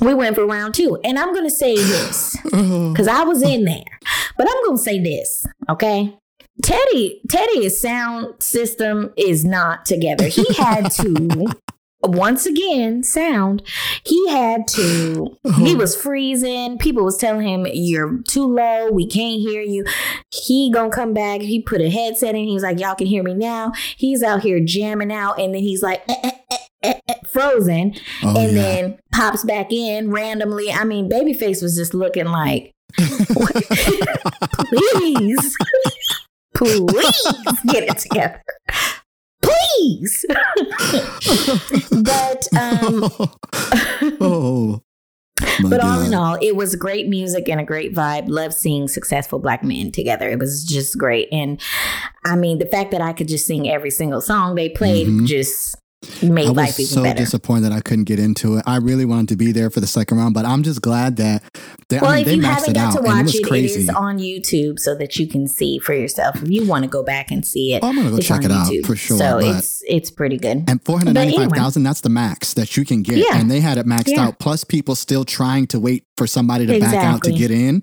we 0.00 0.14
went 0.14 0.34
for 0.36 0.46
round 0.46 0.74
two 0.74 0.98
and 1.04 1.18
i'm 1.18 1.34
gonna 1.34 1.50
say 1.50 1.74
this 1.74 2.36
because 2.44 3.08
I 3.08 3.24
was 3.24 3.42
in 3.42 3.64
there. 3.64 3.84
But 4.36 4.48
I'm 4.48 4.64
gonna 4.64 4.78
say 4.78 5.00
this, 5.02 5.46
okay? 5.68 6.16
Teddy, 6.62 7.20
Teddy's 7.28 7.80
sound 7.80 8.42
system 8.42 9.12
is 9.16 9.44
not 9.44 9.84
together. 9.84 10.26
He 10.26 10.44
had 10.54 10.90
to 10.92 11.46
once 12.02 12.46
again 12.46 13.02
sound. 13.02 13.62
He 14.04 14.28
had 14.28 14.66
to. 14.68 15.36
He 15.56 15.74
was 15.74 15.94
freezing. 15.94 16.78
People 16.78 17.04
was 17.04 17.16
telling 17.16 17.46
him 17.46 17.66
you're 17.72 18.22
too 18.22 18.46
low. 18.46 18.90
We 18.90 19.06
can't 19.06 19.40
hear 19.40 19.62
you. 19.62 19.84
He 20.32 20.70
gonna 20.72 20.90
come 20.90 21.14
back. 21.14 21.40
He 21.40 21.62
put 21.62 21.80
a 21.80 21.90
headset 21.90 22.34
in. 22.34 22.44
He's 22.44 22.62
like, 22.62 22.80
y'all 22.80 22.94
can 22.94 23.06
hear 23.06 23.22
me 23.22 23.34
now. 23.34 23.72
He's 23.96 24.22
out 24.22 24.42
here 24.42 24.60
jamming 24.60 25.12
out, 25.12 25.38
and 25.40 25.54
then 25.54 25.62
he's 25.62 25.82
like. 25.82 26.02
"Eh, 26.08 26.16
eh, 26.24 26.30
eh, 26.50 26.56
eh, 26.82 26.94
eh," 27.08 27.14
Frozen, 27.26 27.94
Oh, 28.22 28.36
and 28.40 28.56
yeah. 28.56 28.62
then 28.62 28.98
pops 29.12 29.44
back 29.44 29.72
in 29.72 30.10
randomly. 30.10 30.70
I 30.70 30.84
mean, 30.84 31.08
Babyface 31.10 31.62
was 31.62 31.76
just 31.76 31.94
looking 31.94 32.26
like, 32.26 32.72
please, 32.98 33.56
please 36.54 37.26
get 37.66 37.84
it 37.84 37.98
together. 37.98 38.42
Please. 39.42 40.24
but 42.02 42.48
um 42.56 43.04
oh. 44.20 44.80
My 45.60 45.70
but 45.70 45.80
all 45.80 46.00
in 46.02 46.14
all, 46.14 46.36
it 46.42 46.56
was 46.56 46.74
great 46.74 47.06
music 47.08 47.48
and 47.48 47.60
a 47.60 47.64
great 47.64 47.94
vibe. 47.94 48.24
Love 48.26 48.52
seeing 48.52 48.88
successful 48.88 49.38
black 49.38 49.62
men 49.62 49.92
together. 49.92 50.28
It 50.28 50.40
was 50.40 50.64
just 50.64 50.98
great. 50.98 51.28
And 51.30 51.60
I 52.24 52.34
mean, 52.34 52.58
the 52.58 52.66
fact 52.66 52.90
that 52.90 53.00
I 53.00 53.12
could 53.12 53.28
just 53.28 53.46
sing 53.46 53.70
every 53.70 53.90
single 53.92 54.20
song 54.20 54.56
they 54.56 54.68
played 54.68 55.06
Mhm. 55.06 55.26
just 55.26 55.76
made 56.22 56.46
I 56.46 56.50
life 56.50 56.76
was 56.76 56.80
even 56.80 56.94
so 56.94 57.02
better. 57.02 57.18
disappointed 57.18 57.64
that 57.64 57.72
I 57.72 57.80
couldn't 57.80 58.04
get 58.04 58.18
into 58.20 58.56
it. 58.56 58.64
I 58.66 58.76
really 58.76 59.04
wanted 59.04 59.28
to 59.30 59.36
be 59.36 59.50
there 59.52 59.68
for 59.68 59.80
the 59.80 59.86
second 59.86 60.18
round, 60.18 60.32
but 60.34 60.44
I'm 60.44 60.62
just 60.62 60.80
glad 60.80 61.16
that 61.16 61.42
they, 61.88 61.98
Well, 61.98 62.10
I 62.10 62.16
mean, 62.16 62.20
if 62.20 62.26
they 62.26 62.34
you 62.34 62.42
maxed 62.42 62.46
haven't 62.46 62.70
it 62.70 62.74
got 62.74 62.86
out 62.86 62.92
to 62.92 62.98
and 62.98 63.06
it 63.06 63.10
watch 63.10 63.24
was 63.24 63.34
it, 63.34 63.38
it 63.42 63.48
crazy. 63.48 63.80
is 63.80 63.88
on 63.88 64.18
YouTube 64.18 64.78
so 64.78 64.94
that 64.94 65.18
you 65.18 65.26
can 65.26 65.48
see 65.48 65.78
for 65.80 65.94
yourself. 65.94 66.40
If 66.42 66.48
you 66.50 66.64
want 66.66 66.84
to 66.84 66.88
go 66.88 67.02
back 67.02 67.30
and 67.32 67.44
see 67.44 67.72
it, 67.74 67.82
Oh, 67.82 67.88
I'm 67.88 67.96
gonna 67.96 68.10
go 68.10 68.18
check 68.18 68.44
it 68.44 68.50
out 68.52 68.68
YouTube. 68.70 68.86
for 68.86 68.94
sure. 68.96 69.18
So 69.18 69.38
it's 69.38 69.82
it's 69.88 70.10
pretty 70.10 70.36
good. 70.38 70.64
and 70.68 70.80
495,000, 70.84 71.82
that's 71.82 72.00
the 72.02 72.08
max 72.10 72.54
that 72.54 72.76
you 72.76 72.84
can 72.84 73.02
get. 73.02 73.16
Yeah. 73.18 73.36
And 73.38 73.50
they 73.50 73.60
had 73.60 73.76
it 73.78 73.86
maxed 73.86 74.08
Yeah. 74.12 74.26
out, 74.26 74.38
plus 74.38 74.62
people 74.64 74.94
still 74.94 75.24
trying 75.24 75.66
to 75.68 75.80
wait 75.80 76.04
for 76.16 76.26
somebody 76.26 76.66
to 76.66 76.78
back 76.78 76.94
out 76.94 77.22
to 77.24 77.32
get 77.32 77.50
in. 77.50 77.82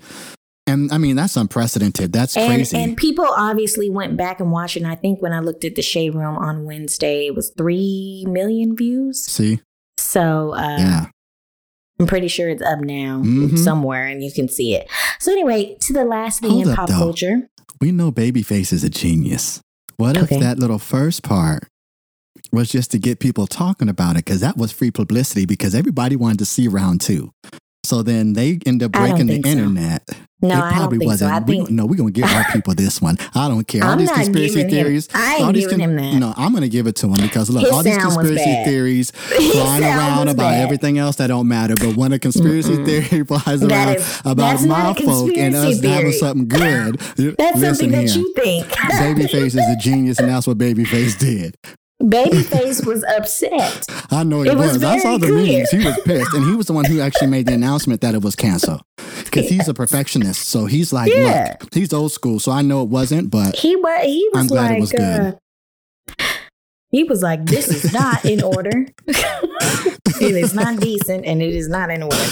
And 0.68 0.92
I 0.92 0.98
mean, 0.98 1.16
that's 1.16 1.38
unprecedented. 1.38 2.12
That's 2.12 2.36
And 2.36 2.48
crazy. 2.48 2.78
and 2.78 2.98
people 2.98 3.26
obviously 3.38 3.90
went 3.90 4.18
back 4.18 4.40
and 4.40 4.52
watched. 4.52 4.78
it. 4.78 4.82
And 4.84 4.92
I 4.92 4.96
think 4.96 5.22
when 5.22 5.32
I 5.32 5.40
looked 5.40 5.64
at 5.64 5.76
the 5.76 5.82
Shade 5.84 6.16
Room 6.16 6.38
on 6.38 6.66
Wednesday, 6.66 7.28
it 7.28 7.36
was 7.36 7.52
three 7.56 8.26
million 8.28 8.76
views. 8.76 9.24
See? 9.26 9.60
So 9.98 10.56
uh, 10.56 10.78
Yeah. 10.80 11.06
I'm 12.00 12.08
pretty 12.08 12.28
sure 12.28 12.50
it's 12.50 12.64
up 12.64 12.80
now 12.82 13.22
Mhm. 13.24 13.58
somewhere, 13.58 14.06
and 14.08 14.22
you 14.24 14.32
can 14.32 14.50
see 14.50 14.74
it. 14.76 14.90
So 15.20 15.32
anyway, 15.32 15.78
to 15.82 15.94
the 15.94 16.04
last 16.04 16.42
thing 16.42 16.50
Hold 16.52 16.68
in 16.68 16.76
pop 16.76 16.90
though. 16.90 16.98
culture. 16.98 17.48
We 17.80 17.92
know 17.92 18.12
Babyface 18.12 18.74
is 18.74 18.84
a 18.84 18.90
genius. 18.90 19.62
What 19.98 20.18
Okay. 20.18 20.36
if 20.36 20.42
that 20.42 20.60
little 20.60 20.80
first 20.80 21.24
part 21.24 21.68
was 22.52 22.70
just 22.70 22.92
to 22.92 22.98
get 22.98 23.20
people 23.20 23.48
talking 23.48 23.88
about 23.88 24.16
it? 24.18 24.26
Because 24.26 24.42
that 24.42 24.58
was 24.58 24.72
free 24.74 24.92
publicity 24.92 25.46
because 25.46 25.74
everybody 25.76 26.16
wanted 26.18 26.40
to 26.40 26.46
see 26.46 26.68
round 26.68 27.00
two. 27.02 27.32
So 27.86 28.04
then 28.04 28.34
they 28.34 28.60
end 28.66 28.84
up 28.84 28.92
breaking 28.92 29.28
the 29.28 29.42
so. 29.42 29.50
internet. 29.50 30.08
No, 30.42 30.50
it 30.50 30.54
I 30.58 30.60
don't 30.60 30.74
probably 30.74 30.98
think 31.00 31.10
so. 31.10 31.14
wasn't. 31.26 31.32
I 31.34 31.40
we, 31.40 31.56
think 31.56 31.70
no, 31.72 31.86
we're 31.86 31.96
gonna 31.96 32.12
give 32.12 32.26
our 32.26 32.44
people 32.52 32.74
this 32.76 33.02
one. 33.02 33.18
I 33.34 33.48
don't 33.48 33.66
care. 33.68 33.84
All 33.84 33.92
I'm 33.92 33.98
these 33.98 34.10
not 34.10 34.16
conspiracy 34.18 34.56
giving 34.56 34.66
him- 34.66 34.70
theories. 34.84 35.10
I 35.14 35.38
all 35.38 35.46
ain't 35.46 35.56
these 35.56 35.64
giving 35.68 35.80
him 35.80 35.96
that. 35.96 36.14
No, 36.20 36.34
I'm 36.38 36.54
gonna 36.54 36.68
give 36.68 36.86
it 36.88 36.96
to 36.98 37.08
him 37.08 37.14
because 37.22 37.50
look, 37.50 37.64
His 37.64 37.72
all 37.72 37.82
these 37.84 37.98
conspiracy 37.98 38.64
theories 38.66 39.12
His 39.38 39.52
flying 39.54 39.84
around 39.84 40.28
about 40.28 40.38
bad. 40.52 40.62
everything 40.64 40.98
else 41.00 41.16
that 41.16 41.28
don't 41.28 41.48
matter. 41.48 41.74
But 41.80 41.96
when 41.96 42.12
a 42.12 42.20
conspiracy 42.20 42.76
theory 42.84 43.24
flies 43.28 43.62
That 43.62 43.72
around 43.72 43.96
is- 43.96 44.22
about 44.26 44.62
my 44.68 44.94
folk 44.94 45.36
and 45.38 45.56
us 45.56 45.64
conspiracy 45.66 45.88
having 45.88 46.12
something 46.12 46.48
good, 46.48 47.00
That's 47.00 47.58
listen 47.58 47.76
something 47.76 47.92
that 47.92 48.10
here. 48.10 48.18
you 48.20 48.34
think. 48.36 48.68
Babyface 48.68 49.46
is 49.46 49.56
a 49.56 49.76
genius, 49.80 50.20
and 50.20 50.30
that's 50.30 50.46
what 50.46 50.58
Babyface 50.58 51.18
did. 51.18 51.58
Babyface 52.04 52.86
was 52.86 53.04
upset. 53.06 53.86
I 54.12 54.24
know 54.24 54.42
he 54.42 54.50
It 54.50 54.58
was 54.58 54.74
was. 54.74 54.84
I 54.84 54.98
saw 55.00 55.18
the 55.18 55.28
clear. 55.28 55.60
memes. 55.60 55.72
He 55.72 55.78
was 55.86 55.98
pissed, 56.04 56.34
and 56.34 56.46
he 56.46 56.56
was 56.56 56.66
the 56.68 56.74
one 56.74 56.86
who 56.86 57.00
actually 57.00 57.28
made 57.28 57.46
the 57.48 57.54
announcement 57.54 58.02
that 58.02 58.14
it 58.14 58.22
was 58.22 58.36
canceled 58.36 58.82
because 59.24 59.48
he's 59.48 59.68
a 59.70 59.74
perfectionist. 59.74 60.48
So 60.48 60.66
he's 60.66 60.92
like, 60.92 61.12
Yeah. 61.12 61.56
look, 61.62 61.74
he's 61.74 61.94
old 61.94 62.12
school. 62.12 62.40
So 62.40 62.52
I 62.52 62.62
know 62.62 62.82
it 62.84 62.90
wasn't, 62.90 63.32
but 63.32 63.56
He 63.56 63.76
was. 63.78 64.04
He 64.06 64.30
was 64.34 64.42
I'm 64.42 64.48
glad 64.48 64.70
like. 64.72 64.78
it 64.78 64.82
was 64.82 64.92
good. 64.92 65.38
Uh, 66.20 66.26
he 66.92 67.04
was 67.04 67.22
like, 67.22 67.46
"This 67.46 67.68
is 67.68 67.92
not 67.94 68.24
in 68.26 68.42
order. 68.44 68.86
it 69.08 70.36
is 70.36 70.54
not 70.54 70.80
decent, 70.80 71.26
and 71.26 71.42
it 71.42 71.54
is 71.54 71.68
not 71.68 71.90
in 71.90 72.04
order." 72.04 72.26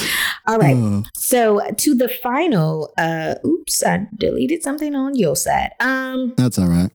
All 0.47 0.58
right. 0.58 0.76
uh, 0.76 1.02
So 1.15 1.62
to 1.78 1.95
the 1.95 2.08
final. 2.10 2.93
Uh, 2.97 3.36
oops, 3.45 3.84
I 3.84 4.08
deleted 4.15 4.62
something 4.63 4.93
on 4.95 5.15
your 5.15 5.36
side. 5.36 5.71
Um. 5.80 6.34
that's 6.38 6.60
all 6.60 6.67
right. 6.67 6.91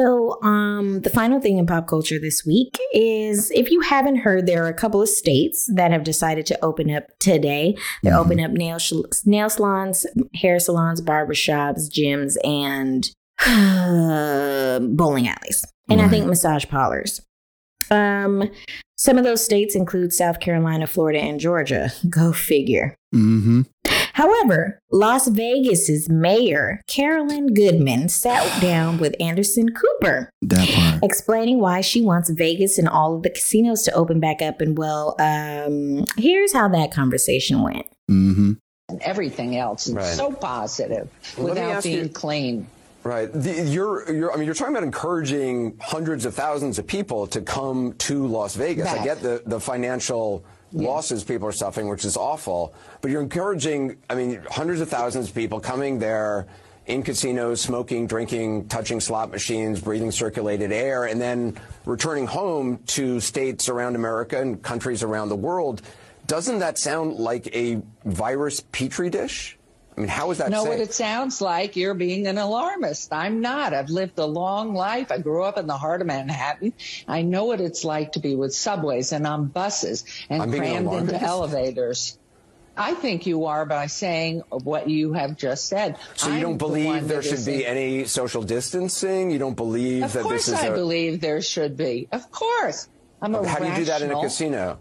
So, 0.00 0.36
um, 0.42 1.00
the 1.00 1.08
final 1.08 1.40
thing 1.40 1.56
in 1.56 1.64
pop 1.64 1.86
culture 1.86 2.18
this 2.18 2.44
week 2.44 2.78
is 2.92 3.50
if 3.52 3.70
you 3.70 3.80
haven't 3.80 4.16
heard, 4.16 4.44
there 4.44 4.62
are 4.62 4.68
a 4.68 4.74
couple 4.74 5.00
of 5.00 5.08
states 5.08 5.70
that 5.74 5.90
have 5.90 6.04
decided 6.04 6.44
to 6.46 6.62
open 6.62 6.90
up 6.94 7.04
today. 7.18 7.74
They're 8.02 8.12
Mhm. 8.12 8.20
opening 8.26 8.44
up 8.44 8.50
nail 8.50 8.78
sh- 8.78 8.92
nail 9.24 9.48
salons, 9.48 10.04
hair 10.34 10.58
salons, 10.60 11.00
barbershops, 11.00 11.88
gyms, 11.90 12.36
and 12.44 13.10
bowling 14.98 15.28
alleys, 15.28 15.64
and 15.88 16.02
I 16.02 16.08
think 16.08 16.26
massage 16.26 16.66
parlors. 16.66 17.22
Um, 17.90 18.50
some 18.98 19.16
of 19.16 19.24
those 19.24 19.42
states 19.42 19.74
include 19.74 20.12
South 20.12 20.40
Carolina, 20.40 20.86
Florida, 20.86 21.20
and 21.20 21.40
Georgia. 21.40 21.90
Go 22.10 22.34
figure. 22.34 22.96
Mm-hmm. 23.14 23.62
However, 24.16 24.80
Las 24.90 25.28
Vegas's 25.28 26.08
mayor, 26.08 26.80
Carolyn 26.86 27.52
Goodman, 27.52 28.08
sat 28.08 28.62
down 28.62 28.96
with 28.96 29.14
Anderson 29.20 29.68
Cooper, 29.68 30.30
That 30.40 30.66
part. 30.70 31.04
explaining 31.04 31.60
why 31.60 31.82
she 31.82 32.00
wants 32.00 32.30
Vegas 32.30 32.78
and 32.78 32.88
all 32.88 33.16
of 33.16 33.22
the 33.24 33.28
casinos 33.28 33.82
to 33.82 33.92
open 33.92 34.18
back 34.18 34.40
up. 34.40 34.62
And 34.62 34.78
well, 34.78 35.16
um, 35.18 36.06
here's 36.16 36.54
how 36.54 36.66
that 36.68 36.92
conversation 36.92 37.62
went. 37.62 37.84
Mm-hmm. 38.10 38.52
and 38.88 39.02
everything 39.02 39.56
else. 39.58 39.86
It's 39.88 39.94
Right. 39.96 40.04
so 40.14 40.30
positive 40.32 41.10
Well, 41.36 41.48
without 41.48 41.82
being 41.82 42.04
you- 42.04 42.08
clean. 42.08 42.68
Right. 43.04 43.30
The, 43.30 43.62
you're, 43.68 44.10
you're, 44.12 44.32
I 44.32 44.36
mean, 44.36 44.46
you're 44.46 44.54
talking 44.54 44.72
about 44.74 44.82
encouraging 44.82 45.76
hundreds 45.80 46.24
of 46.24 46.34
thousands 46.34 46.78
of 46.78 46.86
people 46.86 47.26
to 47.28 47.40
come 47.42 47.92
to 47.98 48.26
Las 48.26 48.54
Vegas. 48.56 48.88
I 48.88 49.04
get 49.04 49.20
the, 49.20 49.42
the 49.44 49.60
financial 49.60 50.42
losses 50.76 51.24
people 51.24 51.48
are 51.48 51.52
suffering, 51.52 51.88
which 51.88 52.04
is 52.04 52.16
awful, 52.16 52.74
but 53.00 53.10
you're 53.10 53.22
encouraging, 53.22 53.96
I 54.08 54.14
mean, 54.14 54.42
hundreds 54.50 54.80
of 54.80 54.88
thousands 54.88 55.28
of 55.28 55.34
people 55.34 55.60
coming 55.60 55.98
there 55.98 56.46
in 56.86 57.02
casinos, 57.02 57.60
smoking, 57.60 58.06
drinking, 58.06 58.68
touching 58.68 59.00
slot 59.00 59.30
machines, 59.30 59.80
breathing 59.80 60.12
circulated 60.12 60.70
air, 60.70 61.04
and 61.06 61.20
then 61.20 61.58
returning 61.84 62.26
home 62.26 62.78
to 62.86 63.18
states 63.18 63.68
around 63.68 63.96
America 63.96 64.40
and 64.40 64.62
countries 64.62 65.02
around 65.02 65.28
the 65.28 65.36
world. 65.36 65.82
Doesn't 66.26 66.60
that 66.60 66.78
sound 66.78 67.14
like 67.14 67.48
a 67.54 67.82
virus 68.04 68.60
petri 68.60 69.10
dish? 69.10 69.58
I 69.96 70.00
mean, 70.00 70.08
how 70.08 70.30
is 70.30 70.38
that 70.38 70.50
know 70.50 70.64
safe? 70.64 70.68
what 70.68 70.80
it 70.80 70.92
sounds 70.92 71.40
like? 71.40 71.74
You're 71.74 71.94
being 71.94 72.26
an 72.26 72.36
alarmist. 72.36 73.12
I'm 73.12 73.40
not. 73.40 73.72
I've 73.72 73.88
lived 73.88 74.18
a 74.18 74.26
long 74.26 74.74
life. 74.74 75.10
I 75.10 75.18
grew 75.18 75.42
up 75.42 75.56
in 75.56 75.66
the 75.66 75.76
heart 75.76 76.02
of 76.02 76.06
Manhattan. 76.06 76.74
I 77.08 77.22
know 77.22 77.44
what 77.44 77.62
it's 77.62 77.82
like 77.82 78.12
to 78.12 78.20
be 78.20 78.34
with 78.34 78.54
subways 78.54 79.12
and 79.12 79.26
on 79.26 79.46
buses 79.46 80.04
I'm 80.28 80.42
and 80.42 80.54
an 80.54 80.58
crammed 80.58 80.92
into 80.92 81.20
elevators. 81.20 82.18
I 82.76 82.92
think 82.92 83.26
you 83.26 83.46
are 83.46 83.64
by 83.64 83.86
saying 83.86 84.42
what 84.50 84.90
you 84.90 85.14
have 85.14 85.36
just 85.36 85.66
said. 85.66 85.96
So 86.14 86.28
you 86.28 86.34
I'm 86.34 86.40
don't 86.42 86.52
the 86.52 86.58
believe 86.58 87.08
there 87.08 87.22
should 87.22 87.46
be 87.46 87.64
any 87.64 88.04
social 88.04 88.42
distancing? 88.42 89.30
You 89.30 89.38
don't 89.38 89.56
believe 89.56 90.02
Of 90.02 90.12
that 90.12 90.24
course, 90.24 90.46
this 90.46 90.58
is 90.58 90.62
I 90.62 90.66
a 90.66 90.74
believe 90.74 91.22
there 91.22 91.40
should 91.40 91.78
be. 91.78 92.06
Of 92.12 92.30
course, 92.30 92.88
I'm 93.22 93.34
a 93.34 93.48
How 93.48 93.60
do 93.60 93.66
you 93.66 93.76
do 93.76 93.84
that 93.86 94.02
in 94.02 94.10
a 94.10 94.20
casino? 94.20 94.78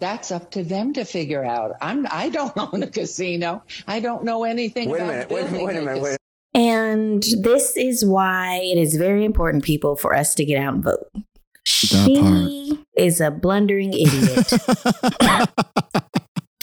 That's 0.00 0.30
up 0.30 0.50
to 0.52 0.62
them 0.62 0.92
to 0.94 1.04
figure 1.04 1.44
out. 1.44 1.72
I'm. 1.80 2.06
I 2.10 2.28
don't 2.28 2.52
own 2.56 2.82
a 2.82 2.86
casino. 2.86 3.62
I 3.86 4.00
don't 4.00 4.24
know 4.24 4.44
anything 4.44 4.90
Wait 4.90 5.00
a 5.00 5.04
about 5.04 5.12
minute, 5.14 5.30
wait, 5.30 5.50
building 5.50 5.66
wait 5.66 5.76
a 5.76 5.82
minute, 5.82 6.02
wait. 6.02 6.18
And 6.54 7.22
this 7.42 7.76
is 7.76 8.04
why 8.04 8.60
it 8.62 8.78
is 8.78 8.96
very 8.96 9.24
important, 9.24 9.64
people, 9.64 9.96
for 9.96 10.14
us 10.14 10.34
to 10.36 10.44
get 10.44 10.60
out 10.60 10.74
and 10.74 10.84
vote. 10.84 11.06
She 11.64 12.84
is 12.96 13.20
a 13.20 13.30
blundering 13.30 13.92
idiot. 13.92 14.52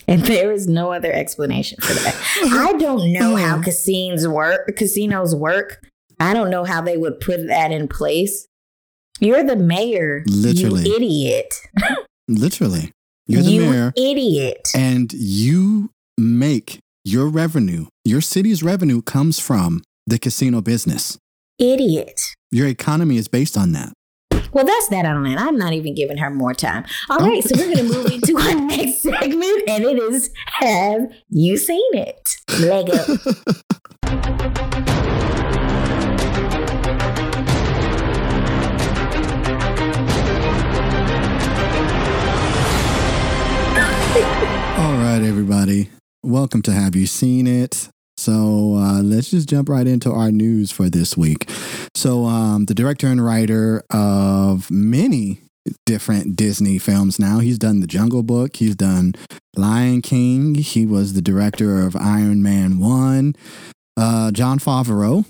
And 0.07 0.21
there 0.21 0.51
is 0.51 0.67
no 0.67 0.91
other 0.91 1.11
explanation 1.11 1.79
for 1.81 1.93
that. 1.93 2.15
I 2.51 2.73
don't 2.77 3.11
know 3.11 3.35
how 3.35 3.57
hmm. 3.57 3.63
casinos 3.63 4.27
work. 4.27 4.75
Casinos 4.75 5.35
work. 5.35 5.83
I 6.19 6.33
don't 6.33 6.49
know 6.49 6.63
how 6.63 6.81
they 6.81 6.97
would 6.97 7.19
put 7.19 7.47
that 7.47 7.71
in 7.71 7.87
place. 7.87 8.47
You're 9.19 9.43
the 9.43 9.55
mayor, 9.55 10.23
Literally. 10.27 10.87
you 10.87 10.95
idiot. 10.95 11.55
Literally. 12.27 12.91
You're 13.27 13.41
the 13.41 13.49
you 13.49 13.61
mayor, 13.61 13.93
idiot. 13.97 14.69
and 14.75 15.11
you 15.13 15.89
make 16.17 16.79
your 17.03 17.27
revenue, 17.27 17.87
your 18.03 18.21
city's 18.21 18.61
revenue 18.63 19.01
comes 19.01 19.39
from 19.39 19.83
the 20.07 20.19
casino 20.19 20.61
business. 20.61 21.17
idiot. 21.59 22.21
Your 22.51 22.67
economy 22.67 23.17
is 23.17 23.27
based 23.27 23.57
on 23.57 23.71
that. 23.73 23.93
Well, 24.53 24.63
that's 24.65 24.87
that 24.89 25.05
on 25.05 25.23
that. 25.23 25.37
I'm 25.39 25.57
not 25.57 25.73
even 25.73 25.95
giving 25.95 26.17
her 26.17 26.29
more 26.29 26.53
time. 26.53 26.85
All 27.09 27.17
right, 27.19 27.43
so 27.43 27.57
we're 27.57 27.73
going 27.75 27.77
to 27.77 27.83
move 27.93 28.05
into 28.05 28.37
our 28.37 28.55
next 28.55 29.01
segment, 29.01 29.63
and 29.67 29.83
it 29.83 29.97
is 29.97 30.29
Have 30.45 31.11
You 31.29 31.57
Seen 31.57 31.81
It? 31.93 32.29
Lego. 32.59 32.93
right, 45.19 45.27
everybody. 45.29 45.89
Welcome 46.23 46.61
to 46.63 46.73
Have 46.73 46.93
You 46.93 47.05
Seen 47.05 47.47
It? 47.47 47.87
So 48.17 48.75
uh, 48.75 49.01
let's 49.01 49.31
just 49.31 49.47
jump 49.47 49.69
right 49.69 49.87
into 49.87 50.11
our 50.11 50.29
news 50.29 50.73
for 50.73 50.89
this 50.89 51.15
week. 51.15 51.49
So, 51.95 52.25
um, 52.25 52.65
the 52.65 52.73
director 52.73 53.07
and 53.07 53.23
writer 53.23 53.81
of 53.91 54.69
many 54.69 55.39
different 55.85 56.35
Disney 56.35 56.79
films 56.79 57.17
now, 57.17 57.39
he's 57.39 57.57
done 57.57 57.79
The 57.79 57.87
Jungle 57.87 58.23
Book, 58.23 58.57
he's 58.57 58.75
done 58.75 59.15
Lion 59.55 60.01
King, 60.01 60.55
he 60.55 60.85
was 60.85 61.13
the 61.13 61.21
director 61.21 61.79
of 61.79 61.95
Iron 61.95 62.43
Man 62.43 62.79
1. 62.79 63.35
Uh, 63.95 64.31
Jon 64.31 64.59
Favreau, 64.59 65.23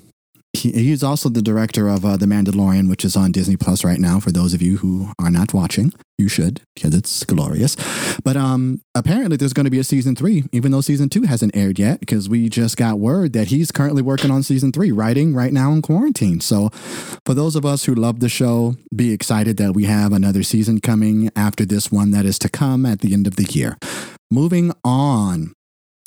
he, 0.65 0.83
he's 0.83 1.03
also 1.03 1.29
the 1.29 1.41
director 1.41 1.87
of 1.87 2.03
uh, 2.05 2.17
The 2.17 2.25
Mandalorian, 2.25 2.89
which 2.89 3.05
is 3.05 3.15
on 3.15 3.31
Disney 3.31 3.55
Plus 3.55 3.83
right 3.83 3.99
now. 3.99 4.19
For 4.19 4.31
those 4.31 4.53
of 4.53 4.61
you 4.61 4.77
who 4.77 5.11
are 5.19 5.29
not 5.29 5.53
watching, 5.53 5.93
you 6.17 6.27
should 6.27 6.61
because 6.73 6.95
it's 6.95 7.23
glorious. 7.23 7.75
But 8.23 8.35
um, 8.35 8.81
apparently, 8.95 9.37
there's 9.37 9.53
going 9.53 9.65
to 9.65 9.71
be 9.71 9.79
a 9.79 9.83
season 9.83 10.15
three, 10.15 10.45
even 10.51 10.71
though 10.71 10.81
season 10.81 11.09
two 11.09 11.23
hasn't 11.23 11.55
aired 11.55 11.77
yet, 11.77 11.99
because 11.99 12.27
we 12.27 12.49
just 12.49 12.77
got 12.77 12.99
word 12.99 13.33
that 13.33 13.47
he's 13.47 13.71
currently 13.71 14.01
working 14.01 14.31
on 14.31 14.43
season 14.43 14.71
three, 14.71 14.91
writing 14.91 15.35
right 15.35 15.53
now 15.53 15.71
in 15.71 15.81
quarantine. 15.81 16.41
So, 16.41 16.69
for 17.25 17.33
those 17.33 17.55
of 17.55 17.65
us 17.65 17.85
who 17.85 17.93
love 17.93 18.19
the 18.19 18.29
show, 18.29 18.75
be 18.95 19.13
excited 19.13 19.57
that 19.57 19.73
we 19.73 19.85
have 19.85 20.13
another 20.13 20.43
season 20.43 20.81
coming 20.81 21.29
after 21.35 21.65
this 21.65 21.91
one 21.91 22.11
that 22.11 22.25
is 22.25 22.39
to 22.39 22.49
come 22.49 22.85
at 22.85 23.01
the 23.01 23.13
end 23.13 23.27
of 23.27 23.35
the 23.35 23.45
year. 23.51 23.77
Moving 24.31 24.73
on 24.83 25.53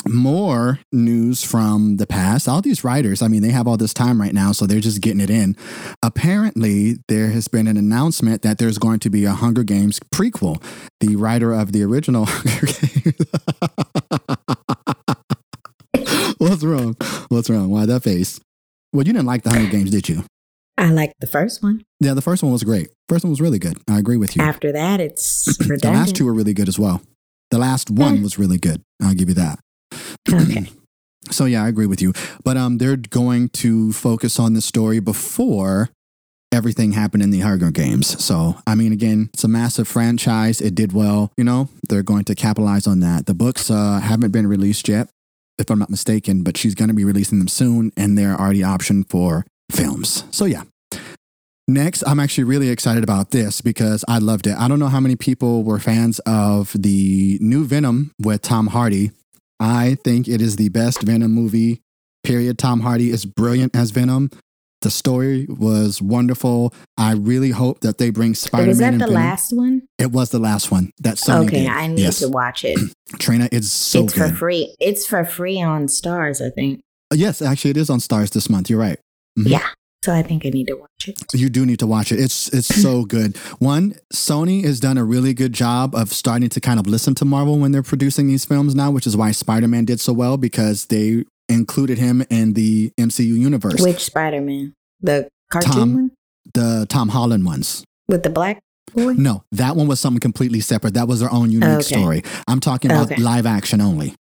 more 0.08 0.80
news 0.92 1.42
from 1.42 1.96
the 1.96 2.06
past. 2.06 2.48
All 2.48 2.60
these 2.60 2.84
writers, 2.84 3.22
I 3.22 3.28
mean, 3.28 3.42
they 3.42 3.50
have 3.50 3.66
all 3.66 3.76
this 3.76 3.94
time 3.94 4.20
right 4.20 4.32
now, 4.32 4.52
so 4.52 4.66
they're 4.66 4.80
just 4.80 5.00
getting 5.00 5.20
it 5.20 5.30
in. 5.30 5.56
Apparently, 6.02 6.96
there 7.08 7.28
has 7.28 7.48
been 7.48 7.66
an 7.66 7.76
announcement 7.76 8.42
that 8.42 8.58
there's 8.58 8.78
going 8.78 9.00
to 9.00 9.10
be 9.10 9.24
a 9.24 9.32
Hunger 9.32 9.62
Games 9.64 10.00
prequel. 10.14 10.62
The 11.00 11.16
writer 11.16 11.52
of 11.52 11.72
the 11.72 11.82
original 11.82 12.24
Hunger 12.28 12.66
Games. 12.66 13.14
What's 16.38 16.62
wrong? 16.62 16.96
What's 17.28 17.50
wrong? 17.50 17.68
Why 17.70 17.86
that 17.86 18.02
face? 18.02 18.40
Well, 18.92 19.06
you 19.06 19.12
didn't 19.12 19.26
like 19.26 19.42
the 19.42 19.50
Hunger 19.50 19.70
Games, 19.70 19.90
did 19.90 20.08
you? 20.08 20.24
I 20.78 20.90
like 20.90 21.12
the 21.20 21.26
first 21.26 21.62
one. 21.62 21.82
Yeah, 22.00 22.14
the 22.14 22.22
first 22.22 22.42
one 22.42 22.52
was 22.52 22.62
great. 22.62 22.88
First 23.08 23.24
one 23.24 23.30
was 23.30 23.40
really 23.40 23.58
good. 23.58 23.78
I 23.90 23.98
agree 23.98 24.16
with 24.16 24.36
you. 24.36 24.42
After 24.42 24.70
that, 24.72 25.00
it's 25.00 25.44
the 25.58 25.80
last 25.84 26.14
two 26.14 26.24
were 26.24 26.32
really 26.32 26.54
good 26.54 26.68
as 26.68 26.78
well. 26.78 27.02
The 27.50 27.58
last 27.58 27.90
one 27.90 28.22
was 28.22 28.38
really 28.38 28.58
good. 28.58 28.82
I'll 29.02 29.14
give 29.14 29.28
you 29.28 29.34
that. 29.34 29.58
Okay. 30.32 30.70
So 31.30 31.44
yeah, 31.44 31.64
I 31.64 31.68
agree 31.68 31.86
with 31.86 32.00
you. 32.00 32.12
But 32.44 32.56
um, 32.56 32.78
they're 32.78 32.96
going 32.96 33.50
to 33.50 33.92
focus 33.92 34.38
on 34.38 34.54
the 34.54 34.62
story 34.62 35.00
before 35.00 35.90
everything 36.52 36.92
happened 36.92 37.22
in 37.22 37.30
the 37.30 37.40
Hunger 37.40 37.70
Games. 37.70 38.24
So, 38.24 38.56
I 38.66 38.74
mean, 38.74 38.92
again, 38.92 39.28
it's 39.34 39.44
a 39.44 39.48
massive 39.48 39.86
franchise. 39.86 40.60
It 40.60 40.74
did 40.74 40.92
well. 40.92 41.30
You 41.36 41.44
know, 41.44 41.68
they're 41.88 42.02
going 42.02 42.24
to 42.24 42.34
capitalize 42.34 42.86
on 42.86 43.00
that. 43.00 43.26
The 43.26 43.34
books 43.34 43.70
uh, 43.70 44.00
haven't 44.00 44.30
been 44.30 44.46
released 44.46 44.88
yet, 44.88 45.10
if 45.58 45.70
I'm 45.70 45.78
not 45.78 45.90
mistaken, 45.90 46.42
but 46.42 46.56
she's 46.56 46.74
going 46.74 46.88
to 46.88 46.94
be 46.94 47.04
releasing 47.04 47.38
them 47.38 47.48
soon, 47.48 47.92
and 47.96 48.16
they're 48.16 48.34
already 48.34 48.60
optioned 48.60 49.10
for 49.10 49.44
films. 49.70 50.24
So, 50.30 50.46
yeah. 50.46 50.62
Next, 51.70 52.02
I'm 52.06 52.18
actually 52.18 52.44
really 52.44 52.70
excited 52.70 53.04
about 53.04 53.30
this 53.30 53.60
because 53.60 54.02
I 54.08 54.16
loved 54.16 54.46
it. 54.46 54.56
I 54.56 54.68
don't 54.68 54.78
know 54.78 54.88
how 54.88 55.00
many 55.00 55.16
people 55.16 55.64
were 55.64 55.78
fans 55.78 56.18
of 56.20 56.72
the 56.72 57.36
new 57.42 57.66
Venom 57.66 58.12
with 58.18 58.40
Tom 58.40 58.68
Hardy. 58.68 59.10
I 59.60 59.96
think 60.04 60.28
it 60.28 60.40
is 60.40 60.56
the 60.56 60.68
best 60.68 61.02
Venom 61.02 61.32
movie, 61.32 61.80
period. 62.22 62.58
Tom 62.58 62.80
Hardy 62.80 63.10
is 63.10 63.24
brilliant 63.24 63.74
as 63.74 63.90
Venom. 63.90 64.30
The 64.80 64.90
story 64.90 65.46
was 65.48 66.00
wonderful. 66.00 66.72
I 66.96 67.12
really 67.14 67.50
hope 67.50 67.80
that 67.80 67.98
they 67.98 68.10
bring 68.10 68.34
Spider 68.34 68.62
Man. 68.62 68.68
Was 68.68 68.78
that 68.78 68.92
the 68.92 68.98
Venom. 68.98 69.14
last 69.14 69.52
one? 69.52 69.82
It 69.98 70.12
was 70.12 70.30
the 70.30 70.38
last 70.38 70.70
one. 70.70 70.92
That 71.00 71.16
Sony 71.16 71.46
okay, 71.46 71.62
did. 71.62 71.68
I 71.68 71.88
need 71.88 71.98
yes. 71.98 72.20
to 72.20 72.28
watch 72.28 72.64
it. 72.64 72.78
Trina, 73.18 73.48
it's 73.50 73.68
so 73.72 74.04
it's 74.04 74.14
good. 74.14 74.30
for 74.30 74.36
free. 74.36 74.76
It's 74.78 75.04
for 75.04 75.24
free 75.24 75.60
on 75.60 75.86
Starz, 75.86 76.40
I 76.40 76.50
think. 76.50 76.80
Yes, 77.12 77.42
actually, 77.42 77.72
it 77.72 77.76
is 77.76 77.90
on 77.90 77.98
Starz 77.98 78.30
this 78.30 78.48
month. 78.48 78.70
You're 78.70 78.78
right. 78.78 79.00
Mhm. 79.36 79.48
Yeah. 79.48 79.66
So 80.04 80.14
I 80.14 80.22
think 80.22 80.46
I 80.46 80.50
need 80.50 80.68
to 80.68 80.74
watch 80.74 81.08
it. 81.08 81.18
You 81.34 81.48
do 81.48 81.66
need 81.66 81.80
to 81.80 81.86
watch 81.86 82.12
it. 82.12 82.20
It's 82.20 82.48
it's 82.50 82.68
so 82.68 83.04
good. 83.16 83.36
One, 83.58 83.94
Sony 84.14 84.64
has 84.64 84.78
done 84.80 84.96
a 84.96 85.04
really 85.04 85.34
good 85.34 85.52
job 85.52 85.94
of 85.94 86.12
starting 86.12 86.48
to 86.50 86.60
kind 86.60 86.78
of 86.78 86.86
listen 86.86 87.14
to 87.16 87.24
Marvel 87.24 87.58
when 87.58 87.72
they're 87.72 87.82
producing 87.82 88.28
these 88.28 88.44
films 88.44 88.74
now, 88.74 88.90
which 88.92 89.06
is 89.06 89.16
why 89.16 89.32
Spider 89.32 89.66
Man 89.68 89.84
did 89.84 89.98
so 90.00 90.12
well 90.12 90.36
because 90.36 90.86
they 90.86 91.24
included 91.48 91.98
him 91.98 92.22
in 92.30 92.52
the 92.54 92.92
MCU 92.98 93.24
universe. 93.38 93.80
Which 93.82 94.04
Spider 94.04 94.40
Man? 94.40 94.74
The 95.00 95.28
cartoon 95.50 95.72
Tom. 95.72 95.94
one 95.94 96.10
The 96.54 96.86
Tom 96.88 97.08
Holland 97.08 97.44
ones. 97.44 97.84
with 98.06 98.22
the 98.22 98.30
black 98.30 98.60
boy. 98.94 99.14
No, 99.14 99.42
that 99.52 99.74
one 99.76 99.88
was 99.88 99.98
something 99.98 100.20
completely 100.20 100.60
separate. 100.60 100.94
That 100.94 101.08
was 101.08 101.20
their 101.20 101.32
own 101.32 101.50
unique 101.50 101.68
Okay. 101.70 101.82
story. 102.00 102.22
I'm 102.46 102.60
talking 102.60 102.90
about 102.90 103.10
Okay. 103.10 103.20
live 103.20 103.46
action 103.46 103.80
only. 103.80 104.14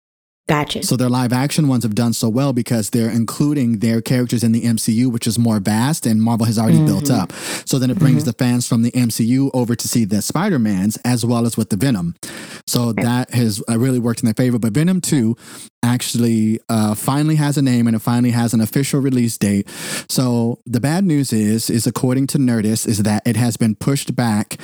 Gotcha. 0.48 0.84
So 0.84 0.96
their 0.96 1.08
live 1.08 1.32
action 1.32 1.66
ones 1.66 1.82
have 1.82 1.96
done 1.96 2.12
so 2.12 2.28
well 2.28 2.52
because 2.52 2.90
they're 2.90 3.10
including 3.10 3.80
their 3.80 4.00
characters 4.00 4.44
in 4.44 4.52
the 4.52 4.62
MCU, 4.62 5.10
which 5.10 5.26
is 5.26 5.40
more 5.40 5.58
vast 5.58 6.06
and 6.06 6.22
Marvel 6.22 6.46
has 6.46 6.56
already 6.56 6.84
built 6.84 7.06
Mhm. 7.06 7.18
up. 7.18 7.32
So 7.64 7.80
then 7.80 7.90
it 7.90 7.98
brings 7.98 8.22
the 8.22 8.32
fans 8.32 8.64
from 8.64 8.82
the 8.82 8.92
MCU 8.94 9.50
over 9.54 9.74
to 9.74 9.88
see 9.88 10.04
the 10.04 10.22
Spider 10.22 10.60
Mans 10.60 10.98
as 11.04 11.24
well 11.26 11.46
as 11.46 11.56
with 11.56 11.70
the 11.70 11.76
Venom. 11.76 12.14
So 12.64 12.92
that 12.92 13.34
has 13.34 13.60
uh, 13.68 13.76
really 13.76 13.98
worked 13.98 14.20
in 14.22 14.26
their 14.26 14.34
favor. 14.34 14.58
But 14.60 14.72
Venom 14.72 15.00
2 15.00 15.36
actually 15.82 16.60
uh, 16.68 16.94
finally 16.94 17.36
has 17.36 17.56
a 17.56 17.62
name 17.62 17.86
and 17.86 17.94
it 17.96 18.00
finally 18.00 18.30
has 18.32 18.54
an 18.54 18.60
official 18.60 19.00
release 19.00 19.36
date. 19.38 19.68
So 20.08 20.60
the 20.66 20.80
bad 20.80 21.04
news 21.04 21.32
is, 21.32 21.70
is 21.70 21.86
according 21.86 22.26
to 22.28 22.38
Nerdist, 22.38 22.86
is 22.86 22.98
that 22.98 23.26
it 23.26 23.36
has 23.36 23.56
been 23.56 23.74
pushed 23.74 24.14
back 24.14 24.58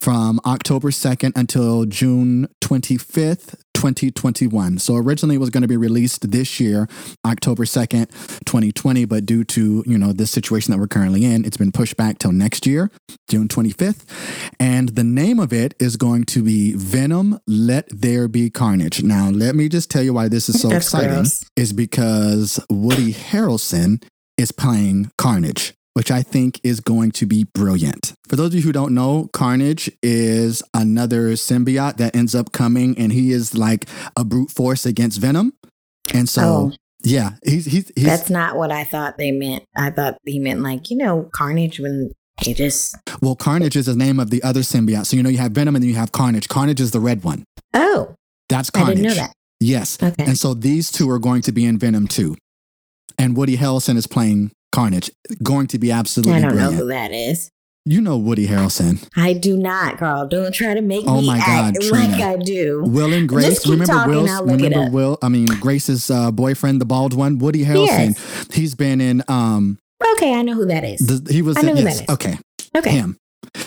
from 0.00 0.40
October 0.46 0.90
2nd 0.90 1.32
until 1.36 1.84
June 1.84 2.48
25th, 2.62 3.56
2021. 3.74 4.78
So 4.78 4.96
originally 4.96 5.36
it 5.36 5.38
was 5.38 5.50
going 5.50 5.62
to 5.62 5.68
be 5.68 5.76
released 5.76 6.30
this 6.30 6.58
year, 6.58 6.88
October 7.24 7.64
2nd, 7.64 8.10
2020, 8.44 9.04
but 9.04 9.24
due 9.24 9.44
to, 9.44 9.84
you 9.86 9.96
know, 9.96 10.12
this 10.12 10.30
situation 10.32 10.72
that 10.72 10.78
we're 10.78 10.88
currently 10.88 11.24
in, 11.24 11.44
it's 11.44 11.56
been 11.56 11.70
pushed 11.70 11.96
back 11.96 12.18
till 12.18 12.32
next 12.32 12.66
year, 12.66 12.90
June 13.28 13.46
25th. 13.46 14.04
And 14.58 14.90
the 14.90 15.04
name 15.04 15.38
of 15.38 15.52
it 15.52 15.74
is 15.78 15.96
going 15.96 16.24
to 16.24 16.42
be 16.42 16.72
Venom 16.74 17.38
Let 17.46 17.86
There 17.90 18.26
Be 18.26 18.50
Carnage. 18.50 19.02
Now, 19.04 19.30
let 19.30 19.54
me 19.54 19.68
just 19.68 19.90
tell 19.90 20.02
you 20.02 20.12
why 20.12 20.28
this 20.28 20.48
is 20.48 20.60
so 20.60 20.68
That's 20.68 20.86
exciting 20.86 21.10
gross. 21.14 21.44
is 21.56 21.72
because 21.72 22.58
Woody 22.68 23.12
Harrelson 23.12 24.02
is 24.36 24.50
playing 24.50 25.10
Carnage, 25.18 25.74
which 25.98 26.12
I 26.12 26.22
think 26.22 26.60
is 26.62 26.78
going 26.78 27.10
to 27.10 27.26
be 27.26 27.42
brilliant. 27.42 28.14
For 28.28 28.36
those 28.36 28.50
of 28.50 28.54
you 28.54 28.60
who 28.62 28.70
don't 28.70 28.94
know, 28.94 29.28
Carnage 29.32 29.90
is 30.00 30.62
another 30.72 31.30
symbiote 31.30 31.96
that 31.96 32.14
ends 32.14 32.36
up 32.36 32.52
coming 32.52 32.96
and 32.96 33.10
he 33.12 33.32
is 33.32 33.58
like 33.58 33.86
a 34.16 34.24
brute 34.24 34.52
force 34.52 34.86
against 34.86 35.20
Venom. 35.20 35.54
And 36.14 36.28
so, 36.28 36.42
Oh. 36.42 36.72
yeah, 37.02 37.30
he's, 37.44 37.64
he's, 37.64 37.90
he's 37.96 38.04
That's 38.04 38.30
not 38.30 38.56
what 38.56 38.70
I 38.70 38.84
thought 38.84 39.18
they 39.18 39.32
meant. 39.32 39.64
I 39.76 39.90
thought 39.90 40.18
he 40.24 40.38
meant 40.38 40.60
like, 40.60 40.88
you 40.88 40.96
know, 40.98 41.28
Carnage 41.34 41.80
when 41.80 42.12
he 42.42 42.54
just 42.54 42.94
well, 43.20 43.34
Carnage 43.34 43.74
is 43.74 43.86
the 43.86 43.96
name 43.96 44.20
of 44.20 44.30
the 44.30 44.40
other 44.44 44.60
symbiote. 44.60 45.06
So, 45.06 45.16
you 45.16 45.24
know, 45.24 45.28
you 45.30 45.38
have 45.38 45.50
Venom 45.50 45.74
and 45.74 45.82
then 45.82 45.88
you 45.90 45.96
have 45.96 46.12
Carnage. 46.12 46.46
Carnage 46.48 46.80
is 46.80 46.92
the 46.92 47.00
red 47.00 47.24
one. 47.24 47.42
Oh, 47.74 48.14
That's 48.48 48.70
I 48.72 48.78
Carnage. 48.78 48.96
didn't 48.98 49.08
know 49.08 49.14
that. 49.16 49.32
Yes. 49.58 50.00
Okay. 50.00 50.24
And 50.24 50.38
so 50.38 50.54
these 50.54 50.92
two 50.92 51.10
are 51.10 51.18
going 51.18 51.42
to 51.42 51.50
be 51.50 51.64
in 51.64 51.76
Venom 51.76 52.06
too. 52.06 52.36
And 53.18 53.36
Woody 53.36 53.56
Harrelson 53.56 53.96
is 53.96 54.06
playing 54.06 54.52
Carnage. 54.72 55.10
Going 55.42 55.66
to 55.68 55.78
be 55.78 55.90
absolutely 55.90 56.34
I 56.34 56.40
don't 56.40 56.56
know 56.56 56.70
who 56.72 56.86
that 56.88 57.12
is. 57.12 57.50
You 57.84 58.02
know 58.02 58.18
Woody 58.18 58.46
Harrelson. 58.46 59.08
I 59.16 59.32
do 59.32 59.56
not, 59.56 59.96
Carl. 59.98 60.28
Don't 60.28 60.52
try 60.54 60.74
to 60.74 60.82
make 60.82 61.04
Oh 61.06 61.22
me 61.22 61.26
my 61.28 61.38
God, 61.38 61.74
act 61.76 61.80
Trina. 61.80 62.08
like 62.08 62.20
I 62.20 62.36
do. 62.36 62.82
Will 62.84 63.12
and 63.14 63.26
Grace. 63.26 63.66
Remember 63.66 64.06
Will? 64.08 64.28
I'll 64.28 64.44
look 64.44 64.60
it 64.60 64.64
Remember. 64.64 64.90
Will? 64.90 65.18
I 65.22 65.28
mean 65.30 65.46
Grace's 65.46 66.10
uh, 66.10 66.30
boyfriend, 66.30 66.82
the 66.82 66.84
bald 66.84 67.14
one, 67.14 67.38
Woody 67.38 67.64
Harrelson. 67.64 68.52
He's 68.54 68.74
been 68.74 69.00
in. 69.00 69.22
Um, 69.28 69.78
Okay, 70.16 70.34
I 70.34 70.42
know 70.42 70.54
who 70.54 70.66
that 70.66 70.84
is. 70.84 71.00
the, 71.00 71.32
he 71.32 71.40
was. 71.42 71.56
I 71.56 71.62
know 71.62 71.70
in, 71.72 71.76
who 71.78 71.82
yes, 71.84 71.98
that 72.00 72.04
is. 72.04 72.14
okay, 72.14 72.38
okay. 72.76 72.90
him. 72.90 73.16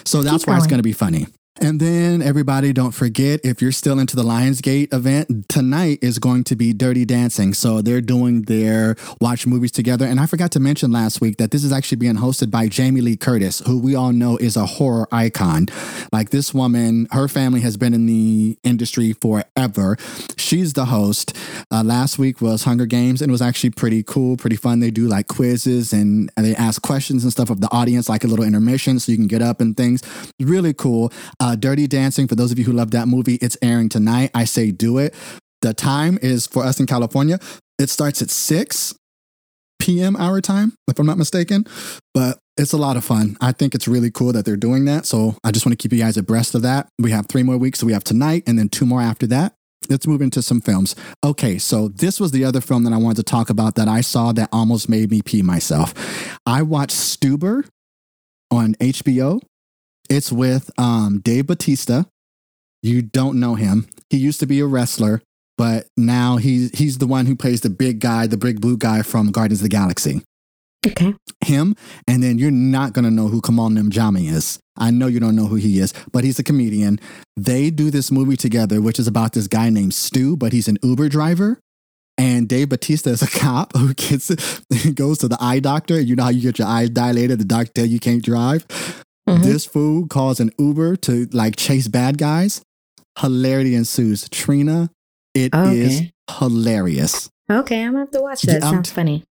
So 0.06 0.22
that's 0.22 0.44
Keep 0.44 0.48
why 0.50 0.56
it's 0.58 0.64
going. 0.66 0.70
going 0.70 0.80
to 0.80 0.84
be 0.84 0.94
funny. 0.94 1.26
And 1.60 1.82
then 1.82 2.22
everybody, 2.22 2.72
don't 2.72 2.94
forget 2.94 3.42
if 3.44 3.62
you're 3.62 3.74
still 3.74 4.00
into 4.00 4.16
the 4.16 4.24
Lionsgate 4.24 4.94
event 4.94 5.50
tonight 5.50 6.00
is 6.02 6.18
going 6.18 6.46
to 6.46 6.56
be 6.56 6.72
Dirty 6.72 7.04
Dancing. 7.04 7.54
So 7.54 7.82
they're 7.82 8.00
doing 8.00 8.44
their 8.44 8.96
watch 9.20 9.46
movies 9.46 9.74
together. 9.74 10.06
And 10.06 10.18
I 10.18 10.28
forgot 10.28 10.52
to 10.52 10.62
mention 10.62 10.94
last 10.94 11.20
week 11.20 11.38
that 11.38 11.52
this 11.52 11.66
is 11.66 11.74
actually 11.74 11.98
being 11.98 12.16
hosted 12.16 12.52
by 12.52 12.70
Jamie 12.70 13.02
Lee 13.02 13.18
Curtis, 13.18 13.62
who 13.68 13.78
we 13.80 13.96
all 13.96 14.14
know 14.14 14.38
is 14.38 14.56
a 14.56 14.66
horror 14.66 15.10
icon. 15.12 15.68
Like 16.14 16.30
this 16.30 16.54
woman, 16.54 17.08
her 17.12 17.28
family 17.28 17.60
has 17.60 17.76
been 17.76 17.94
in 17.94 18.06
the 18.06 18.58
industry 18.64 19.12
forever. 19.12 19.98
She's 20.38 20.72
the 20.72 20.86
host. 20.86 21.36
Uh, 21.70 21.84
last 21.84 22.18
week 22.18 22.40
was 22.40 22.64
Hunger 22.64 22.86
Games 22.86 23.22
and 23.22 23.30
it 23.30 23.34
was 23.34 23.42
actually 23.42 23.72
pretty 23.72 24.04
cool, 24.04 24.38
pretty 24.38 24.56
fun. 24.56 24.80
They 24.80 24.90
do 24.90 25.06
like 25.06 25.28
quizzes 25.28 25.92
and, 25.92 26.32
and 26.38 26.46
they 26.46 26.56
ask 26.56 26.82
questions 26.82 27.24
and 27.24 27.32
stuff 27.32 27.50
of 27.50 27.60
the 27.60 27.70
audience, 27.74 28.08
like 28.08 28.24
a 28.24 28.28
little 28.28 28.46
intermission 28.46 29.02
so 29.02 29.12
you 29.12 29.18
can 29.18 29.28
get 29.28 29.42
up 29.42 29.60
and 29.60 29.76
things. 29.76 30.02
Really 30.40 30.74
cool. 30.74 31.12
Uh, 31.42 31.56
Dirty 31.56 31.88
Dancing, 31.88 32.28
for 32.28 32.36
those 32.36 32.52
of 32.52 32.60
you 32.60 32.66
who 32.66 32.72
love 32.72 32.92
that 32.92 33.08
movie, 33.08 33.36
it's 33.42 33.58
airing 33.64 33.90
tonight. 33.90 34.30
I 34.36 34.46
say 34.46 34.70
do 34.70 35.00
it. 35.00 35.16
The 35.64 35.74
time 35.74 36.20
is 36.22 36.46
for 36.46 36.64
us 36.64 36.80
in 36.80 36.86
California. 36.86 37.40
It 37.80 37.90
starts 37.90 38.22
at 38.22 38.30
6 38.30 38.94
p.m. 39.80 40.16
our 40.18 40.40
time, 40.40 40.74
if 40.88 41.00
I'm 41.00 41.08
not 41.08 41.18
mistaken. 41.18 41.66
But 42.14 42.38
it's 42.58 42.74
a 42.74 42.78
lot 42.78 42.96
of 42.96 43.04
fun. 43.04 43.38
I 43.42 43.54
think 43.54 43.74
it's 43.74 43.88
really 43.88 44.12
cool 44.12 44.32
that 44.34 44.46
they're 44.46 44.56
doing 44.56 44.86
that. 44.86 45.08
So 45.08 45.36
I 45.44 45.50
just 45.50 45.66
want 45.66 45.78
to 45.78 45.82
keep 45.82 45.92
you 45.92 46.04
guys 46.04 46.16
abreast 46.16 46.54
of 46.54 46.62
that. 46.62 46.90
We 47.00 47.10
have 47.10 47.26
three 47.26 47.42
more 47.42 47.58
weeks. 47.58 47.80
So 47.80 47.88
we 47.88 47.94
have 47.94 48.04
tonight 48.04 48.44
and 48.46 48.60
then 48.60 48.70
two 48.70 48.86
more 48.86 49.02
after 49.02 49.26
that. 49.28 49.56
Let's 49.90 50.06
move 50.06 50.22
into 50.22 50.44
some 50.44 50.62
films. 50.62 50.96
Okay, 51.26 51.58
so 51.58 51.88
this 51.88 52.20
was 52.20 52.30
the 52.30 52.46
other 52.46 52.62
film 52.62 52.84
that 52.84 52.94
I 52.94 52.98
wanted 52.98 53.18
to 53.18 53.24
talk 53.24 53.50
about 53.50 53.74
that 53.76 53.88
I 53.88 54.02
saw 54.02 54.32
that 54.34 54.50
almost 54.52 54.88
made 54.90 55.10
me 55.10 55.24
pee 55.24 55.42
myself. 55.42 56.38
I 56.46 56.62
watched 56.62 56.96
Stuber 56.96 57.68
on 58.52 58.76
HBO. 58.76 59.42
It's 60.12 60.30
with 60.30 60.70
um, 60.78 61.22
Dave 61.24 61.48
Bautista. 61.48 62.06
You 62.84 63.02
don't 63.02 63.40
know 63.40 63.56
him. 63.56 63.88
He 64.10 64.18
used 64.18 64.42
to 64.42 64.46
be 64.46 64.60
a 64.60 64.66
wrestler, 64.66 65.22
but 65.58 65.88
now 65.96 66.36
he's 66.36 66.78
he's 66.78 66.98
the 66.98 67.08
one 67.08 67.28
who 67.28 67.36
plays 67.38 67.62
the 67.62 67.70
big 67.70 68.02
guy, 68.02 68.28
the 68.28 68.36
big 68.36 68.60
blue 68.60 68.76
guy 68.76 69.04
from 69.04 69.32
Guardians 69.32 69.62
of 69.62 69.64
the 69.64 69.70
Galaxy. 69.70 70.22
Okay. 70.86 71.16
Him, 71.46 71.78
and 72.08 72.22
then 72.22 72.38
you're 72.38 72.52
not 72.52 72.92
gonna 72.92 73.10
know 73.10 73.30
who 73.30 73.40
Kumail 73.40 73.72
Nanjiani 73.72 74.30
is. 74.30 74.60
I 74.76 74.92
know 74.92 75.08
you 75.08 75.22
don't 75.22 75.36
know 75.36 75.46
who 75.46 75.56
he 75.56 75.80
is, 75.80 75.94
but 76.12 76.26
he's 76.26 76.40
a 76.40 76.44
comedian. 76.44 77.00
They 77.38 77.70
do 77.70 77.90
this 77.90 78.12
movie 78.12 78.36
together, 78.36 78.82
which 78.82 79.00
is 79.00 79.08
about 79.08 79.32
this 79.32 79.48
guy 79.48 79.70
named 79.70 79.94
Stu, 79.94 80.36
but 80.36 80.52
he's 80.52 80.68
an 80.68 80.78
Uber 80.84 81.08
driver. 81.08 81.58
And 82.18 82.50
Dave 82.50 82.68
Bautista 82.68 83.12
is 83.12 83.22
a 83.22 83.28
cop 83.40 83.78
who 83.78 83.94
gets 83.94 84.30
goes 84.94 85.20
to 85.20 85.30
the 85.30 85.38
eye 85.40 85.60
doctor. 85.60 86.02
You 86.02 86.18
know 86.18 86.24
how 86.24 86.30
you 86.30 86.42
get 86.42 86.60
your 86.60 86.68
eyes 86.68 86.90
dilated, 86.90 87.40
the 87.40 87.46
doctor 87.46 87.86
you 87.86 88.00
can't 88.02 88.22
drive. 88.22 88.66
Mhm. 89.30 89.44
This 89.44 89.66
fool 89.66 90.08
calls 90.08 90.40
an 90.40 90.52
Uber 90.58 90.96
to 90.98 91.28
like 91.32 91.56
chase 91.56 91.88
bad 91.88 92.18
guys. 92.18 92.62
Hilarity 93.20 93.76
ensues. 93.76 94.28
Trina, 94.30 94.90
it 95.34 95.54
is 95.54 95.98
Okay. 95.98 96.12
hilarious. 96.40 97.30
Okay, 97.52 97.82
I'm 97.84 97.92
gonna 97.92 98.00
have 98.06 98.12
to 98.12 98.22
watch 98.22 98.42
that. 98.44 98.54
Yeah, 98.62 98.70
Sounds 98.72 98.90
t- 98.90 98.96
funny. 98.96 99.24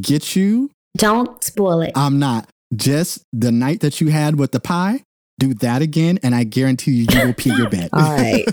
Get 0.00 0.34
you? 0.36 0.70
Don't 0.96 1.42
spoil 1.44 1.82
it. 1.82 1.92
I'm 1.94 2.18
not. 2.18 2.48
Just 2.74 3.22
the 3.32 3.52
night 3.52 3.80
that 3.80 4.00
you 4.00 4.08
had 4.08 4.36
with 4.36 4.52
the 4.52 4.60
pie, 4.60 5.02
do 5.38 5.54
that 5.54 5.82
again, 5.82 6.18
and 6.22 6.34
I 6.34 6.44
guarantee 6.44 6.92
you, 6.92 7.06
you 7.10 7.26
will 7.26 7.34
pee 7.34 7.54
your 7.54 7.68
bed. 7.70 7.90
All 7.92 8.00
right. 8.12 8.44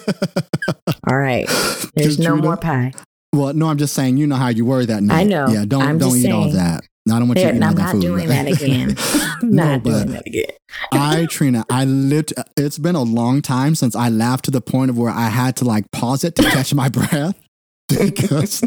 All 1.10 1.18
right. 1.18 1.48
There's 1.96 2.20
no 2.20 2.32
Trina? 2.32 2.42
more 2.44 2.58
pie. 2.58 2.94
Well, 3.34 3.54
no, 3.54 3.68
I'm 3.68 3.78
just 3.78 3.94
saying, 3.94 4.18
you 4.18 4.26
know 4.28 4.36
how 4.36 4.48
you 4.50 4.66
were 4.66 4.86
that 4.86 5.04
night. 5.04 5.20
I 5.20 5.24
know. 5.24 5.48
Yeah, 5.50 5.66
don't 5.66 5.82
I'm 5.84 5.98
don't 5.98 6.16
eat 6.18 6.32
all 6.32 6.50
that. 6.52 6.82
I 7.16 7.20
don't 7.20 7.28
want 7.28 7.40
you 7.40 7.48
eating 7.48 7.64
I'm 7.64 7.76
not 7.76 7.92
food. 7.92 8.02
doing 8.02 8.28
but- 8.28 8.34
that 8.34 8.48
again. 8.48 8.96
I'm 9.42 9.52
No, 9.52 9.64
not 9.66 9.84
but- 9.84 9.90
doing 9.92 10.12
that 10.14 10.28
again. 10.28 10.46
I, 10.92 11.26
Trina, 11.30 11.66
I 11.70 11.86
lived. 11.86 12.34
It's 12.58 12.78
been 12.78 12.96
a 12.96 13.02
long 13.04 13.42
time 13.42 13.74
since 13.76 13.96
I 13.96 14.10
laughed 14.10 14.46
to 14.46 14.52
the 14.52 14.62
point 14.62 14.90
of 14.90 14.98
where 14.98 15.12
I 15.12 15.30
had 15.30 15.56
to 15.58 15.66
like 15.66 15.90
pause 15.92 16.24
it 16.24 16.36
to 16.36 16.44
catch 16.44 16.74
my 16.74 16.90
breath 16.98 17.36
because 17.88 18.62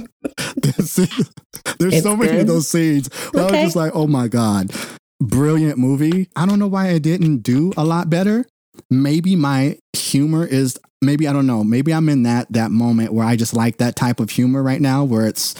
there's, 0.57 0.95
there's 0.97 1.95
It's 1.95 2.03
so 2.03 2.17
many 2.17 2.39
of 2.41 2.47
those 2.47 2.69
scenes. 2.69 3.09
Where 3.33 3.45
I 3.45 3.51
was 3.51 3.61
just 3.61 3.77
like, 3.77 3.93
oh 3.95 4.07
my 4.07 4.29
god. 4.29 4.73
brilliant 5.21 5.79
movie. 5.79 6.29
I 6.37 6.47
don't 6.47 6.59
know 6.59 6.67
why 6.69 6.89
I 6.89 6.99
didn't 6.99 7.39
do 7.39 7.73
a 7.77 7.85
lot 7.85 8.09
better. 8.11 8.45
Maybe 8.89 9.37
my 9.37 9.79
humor 9.95 10.47
is 10.47 10.79
maybe 11.03 11.29
I 11.29 11.33
don't 11.35 11.47
know. 11.47 11.63
Maybe 11.63 11.93
I'm 11.93 12.09
in 12.09 12.23
that 12.23 12.51
that 12.53 12.71
moment 12.71 13.13
where 13.13 13.27
I 13.27 13.37
just 13.37 13.55
like 13.55 13.77
that 13.77 13.95
type 13.95 14.21
of 14.21 14.31
humor 14.31 14.63
right 14.63 14.81
now 14.81 15.05
where 15.05 15.27
it's 15.27 15.55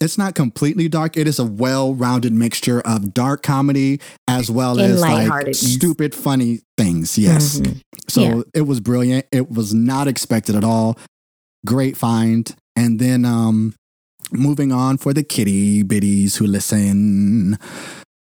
it's 0.00 0.16
not 0.18 0.34
completely 0.34 0.88
dark. 0.88 1.16
It 1.16 1.26
is 1.26 1.38
a 1.38 1.44
well-rounded 1.44 2.32
mixture 2.32 2.80
of 2.80 3.12
dark 3.14 3.42
comedy 3.42 4.00
as 4.28 4.50
well 4.50 4.78
And 4.78 4.92
as 4.94 5.00
like 5.00 5.54
stupid 5.54 6.14
funny 6.14 6.60
things. 6.76 7.18
Yes. 7.18 7.60
Mhm. 7.60 7.80
So 8.08 8.20
Yeah. 8.22 8.42
it 8.54 8.62
was 8.62 8.80
brilliant. 8.80 9.26
It 9.32 9.50
was 9.50 9.74
not 9.74 10.06
expected 10.08 10.54
at 10.54 10.64
all. 10.64 10.96
Great 11.66 11.96
find. 11.96 12.54
And 12.76 13.00
then 13.00 13.24
um 13.24 13.74
moving 14.30 14.70
on 14.72 14.98
for 14.98 15.12
the 15.12 15.22
kitty 15.24 15.82
biddies 15.82 16.36
who 16.36 16.46
listen. 16.46 17.58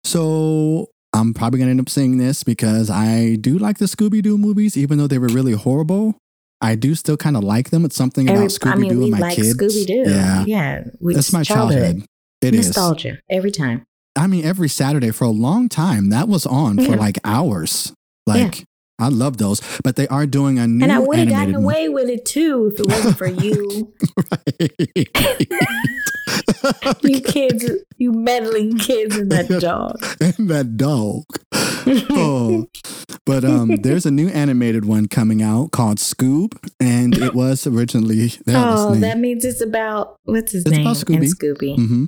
So 0.03 0.87
I'm 1.13 1.33
probably 1.33 1.59
gonna 1.59 1.71
end 1.71 1.79
up 1.79 1.89
seeing 1.89 2.17
this 2.17 2.43
because 2.43 2.89
I 2.89 3.35
do 3.35 3.57
like 3.57 3.77
the 3.77 3.85
Scooby 3.85 4.21
Doo 4.21 4.37
movies, 4.37 4.75
even 4.77 4.97
though 4.97 5.07
they 5.07 5.19
were 5.19 5.27
really 5.27 5.53
horrible. 5.53 6.15
I 6.61 6.75
do 6.75 6.93
still 6.95 7.17
kind 7.17 7.35
of 7.35 7.43
like 7.43 7.69
them. 7.71 7.85
It's 7.85 7.95
something 7.95 8.29
Every- 8.29 8.45
about 8.45 8.51
Scooby 8.51 8.71
I 8.71 8.75
mean, 8.75 8.89
Doo 8.93 9.01
and 9.03 9.11
my 9.11 9.19
like 9.19 9.35
kids. 9.35 9.55
Scooby 9.57 9.85
Doo. 9.87 10.03
Yeah, 10.09 10.43
yeah. 10.45 10.83
That's 11.01 11.33
my 11.33 11.43
childhood. 11.43 12.03
It 12.41 12.53
is. 12.55 12.67
Nostalgia 12.67 13.19
every 13.29 13.51
time. 13.51 13.83
I 14.15 14.27
mean, 14.27 14.43
every 14.45 14.67
Saturday 14.69 15.11
for 15.11 15.23
a 15.25 15.29
long 15.29 15.69
time 15.69 16.09
that 16.09 16.27
was 16.27 16.45
on 16.45 16.77
for 16.83 16.95
like 16.97 17.17
hours. 17.23 17.93
Like 18.27 18.65
I 18.99 19.07
love 19.07 19.37
those, 19.37 19.61
but 19.83 19.95
they 19.95 20.07
are 20.09 20.25
doing 20.27 20.59
a 20.59 20.67
new 20.67 20.83
And 20.83 20.91
I 20.91 20.99
would 20.99 21.17
have 21.17 21.29
gotten 21.29 21.53
one. 21.53 21.63
away 21.63 21.89
with 21.89 22.09
it 22.09 22.25
too 22.25 22.71
if 22.73 22.79
it 22.79 22.87
wasn't 22.87 23.17
for 23.17 23.27
you. 23.27 23.93
you 27.01 27.21
kids, 27.21 27.65
you 27.97 28.11
meddling 28.11 28.77
kids 28.77 29.15
and 29.17 29.31
that 29.31 29.47
dog. 29.61 29.97
and 30.21 30.49
that 30.49 30.77
dog. 30.77 31.23
oh. 32.11 32.67
But 33.25 33.43
um, 33.45 33.75
there's 33.81 34.05
a 34.05 34.11
new 34.11 34.27
animated 34.29 34.85
one 34.85 35.07
coming 35.07 35.41
out 35.41 35.71
called 35.71 35.97
Scoob, 35.97 36.53
and 36.79 37.17
it 37.17 37.33
was 37.33 37.67
originally 37.67 38.31
oh, 38.47 38.95
that 38.95 39.17
means 39.19 39.45
it's 39.45 39.61
about 39.61 40.15
what's 40.23 40.51
his 40.51 40.63
It's 40.65 40.71
name? 40.71 40.81
about 40.81 40.95
Scooby. 40.97 41.15
And 41.15 41.25
Scooby. 41.37 41.75
hmm 41.75 42.05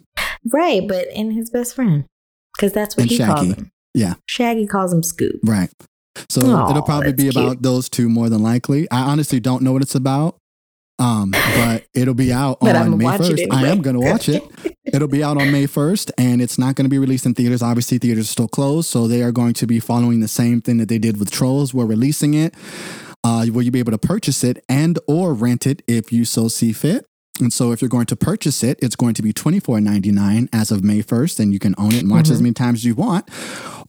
Right, 0.52 0.88
but 0.88 1.08
and 1.15 1.32
his 1.34 1.50
best 1.50 1.76
friend. 1.76 2.06
Because 2.58 2.74
that's 2.74 2.96
what 2.98 3.04
And 3.04 3.12
he 3.12 3.17
calls 3.17 3.39
Shaggy. 3.39 3.54
him. 3.54 3.72
Yeah. 3.93 4.13
Shaggy 4.28 4.67
calls 4.67 4.93
him 4.93 5.04
Scoop. 5.04 5.39
right. 5.43 5.69
So 6.30 6.41
Aw, 6.46 6.69
it'll 6.69 6.84
probably 6.84 7.13
be 7.13 7.24
that's 7.26 7.36
about 7.36 7.62
those 7.63 7.89
two 7.89 8.08
more 8.08 8.30
than 8.30 8.43
likely. 8.43 8.89
I 8.91 9.02
honestly 9.02 9.39
don't 9.39 9.63
know 9.63 9.72
what 9.74 9.82
it's 9.82 9.96
about. 9.96 10.36
Um, 11.03 11.31
but 11.31 11.85
it'll 11.93 12.13
be 12.13 12.31
out 12.31 12.59
on 12.61 12.75
I'ma 12.75 12.95
May 12.95 13.05
watch 13.05 13.21
it 13.21 13.39
first. 13.39 13.51
I 13.51 13.67
am 13.67 13.81
gonna 13.81 13.99
watch 13.99 14.29
it. 14.29 14.43
It'll 14.85 15.07
be 15.07 15.23
out 15.23 15.41
on 15.41 15.51
May 15.51 15.65
1st 15.65 16.11
and 16.17 16.41
it's 16.41 16.59
not 16.59 16.75
going 16.75 16.83
to 16.83 16.89
be 16.89 16.99
released 16.99 17.25
in 17.25 17.33
theaters. 17.33 17.63
Obviously, 17.63 17.97
theaters 17.97 18.25
are 18.25 18.31
still 18.31 18.47
closed. 18.47 18.89
So 18.89 19.07
they 19.07 19.23
are 19.23 19.31
going 19.31 19.53
to 19.55 19.65
be 19.65 19.79
following 19.79 20.19
the 20.19 20.27
same 20.27 20.61
thing 20.61 20.77
that 20.77 20.89
they 20.89 20.99
did 20.99 21.17
with 21.17 21.31
Trolls. 21.31 21.73
We're 21.73 21.85
releasing 21.85 22.33
it 22.33 22.53
uh, 23.23 23.45
where 23.47 23.63
you'll 23.63 23.71
be 23.71 23.79
able 23.79 23.93
to 23.93 23.97
purchase 23.97 24.43
it 24.43 24.63
and 24.67 24.99
or 25.07 25.33
rent 25.33 25.65
it 25.65 25.81
if 25.87 26.11
you 26.11 26.25
so 26.25 26.47
see 26.47 26.73
fit. 26.73 27.05
And 27.39 27.52
so 27.52 27.72
if 27.72 27.82
you're 27.82 27.89
going 27.89 28.06
to 28.08 28.15
purchase 28.15 28.63
it, 28.63 28.78
it's 28.82 28.96
going 28.96 29.15
to 29.15 29.24
be 29.24 29.34
$24.99 29.34 30.50
as 30.54 30.72
of 30.72 30.84
May 30.84 31.02
1st, 31.02 31.39
and 31.39 31.52
you 31.54 31.60
can 31.60 31.74
own 31.78 31.93
it 31.93 32.04
and 32.04 32.12
watch 32.12 32.30
it 32.30 32.34
as 32.34 32.41
many 32.41 32.54
times 32.54 32.80
as 32.80 32.86
you 32.86 32.96
want. 32.96 33.28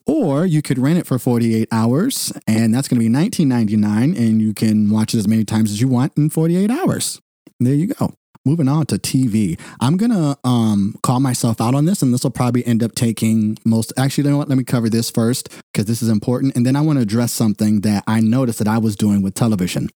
Or 0.07 0.47
you 0.47 0.63
could 0.63 0.79
rent 0.79 0.99
it 0.99 1.07
for 1.07 1.19
48 1.19 1.69
hours, 1.71 2.33
and 2.47 2.75
that's 2.75 2.89
going 2.89 3.01
to 3.01 3.09
be 3.09 3.15
$19.99, 3.15 4.17
and 4.17 4.41
you 4.41 4.55
can 4.55 4.91
watch 4.91 5.15
it 5.15 5.19
as 5.19 5.29
many 5.29 5.45
times 5.45 5.71
as 5.71 5.81
you 5.81 5.89
want 5.89 6.17
in 6.17 6.31
48 6.31 6.71
hours. 6.71 7.21
There 7.61 7.75
you 7.75 7.89
go. 7.89 8.15
Moving 8.47 8.69
on 8.69 8.85
to 8.87 8.97
TV. 8.97 9.59
I'm 9.81 9.97
gonna 9.97 10.37
um 10.45 10.97
call 11.03 11.19
myself 11.19 11.63
out 11.63 11.75
on 11.75 11.87
this, 11.87 12.03
and 12.03 12.13
this 12.13 12.25
will 12.25 12.31
probably 12.31 12.63
end 12.67 12.83
up 12.83 12.95
taking 12.95 13.57
most. 13.65 13.91
Actually, 13.97 14.25
you 14.25 14.31
know 14.33 14.37
what? 14.37 14.51
Let 14.51 14.59
me 14.59 14.65
cover 14.65 14.91
this 14.91 15.11
first 15.11 15.49
because 15.73 15.87
this 15.87 16.03
is 16.03 16.11
important, 16.11 16.55
and 16.55 16.67
then 16.67 16.77
I 16.77 16.83
want 16.83 16.99
to 16.99 17.03
address 17.03 17.33
something 17.33 17.81
that 17.81 18.05
I 18.07 18.21
noticed 18.21 18.59
that 18.59 18.69
I 18.69 18.77
was 18.77 18.97
doing 18.97 19.23
with 19.23 19.33
television. 19.33 19.89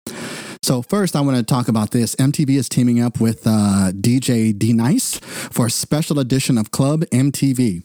So 0.64 0.82
first, 0.82 1.16
I 1.16 1.22
want 1.22 1.38
to 1.38 1.44
talk 1.44 1.68
about 1.68 1.92
this. 1.92 2.16
MTV 2.16 2.52
is 2.58 2.68
teaming 2.68 3.00
up 3.02 3.20
with 3.20 3.44
uh, 3.46 3.92
DJ 3.94 4.58
D 4.58 4.74
Nice 4.74 5.18
for 5.20 5.68
a 5.68 5.70
special 5.72 6.20
edition 6.20 6.58
of 6.58 6.72
Club 6.72 7.02
MTV. 7.12 7.84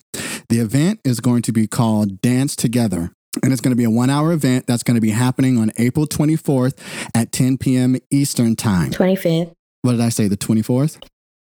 The 0.48 0.58
event 0.58 1.00
is 1.04 1.20
going 1.20 1.42
to 1.42 1.52
be 1.52 1.66
called 1.66 2.20
Dance 2.20 2.56
Together. 2.56 3.12
And 3.42 3.50
it's 3.50 3.62
going 3.62 3.70
to 3.72 3.76
be 3.76 3.84
a 3.84 3.90
one 3.90 4.10
hour 4.10 4.32
event 4.32 4.66
that's 4.66 4.82
going 4.82 4.96
to 4.96 5.00
be 5.00 5.10
happening 5.10 5.56
on 5.58 5.70
April 5.78 6.06
24th 6.06 6.76
at 7.14 7.32
10 7.32 7.56
p.m. 7.58 7.96
Eastern 8.10 8.56
Time. 8.56 8.90
25th. 8.90 9.52
What 9.82 9.92
did 9.92 10.00
I 10.02 10.10
say? 10.10 10.28
The 10.28 10.36
24th? 10.36 11.02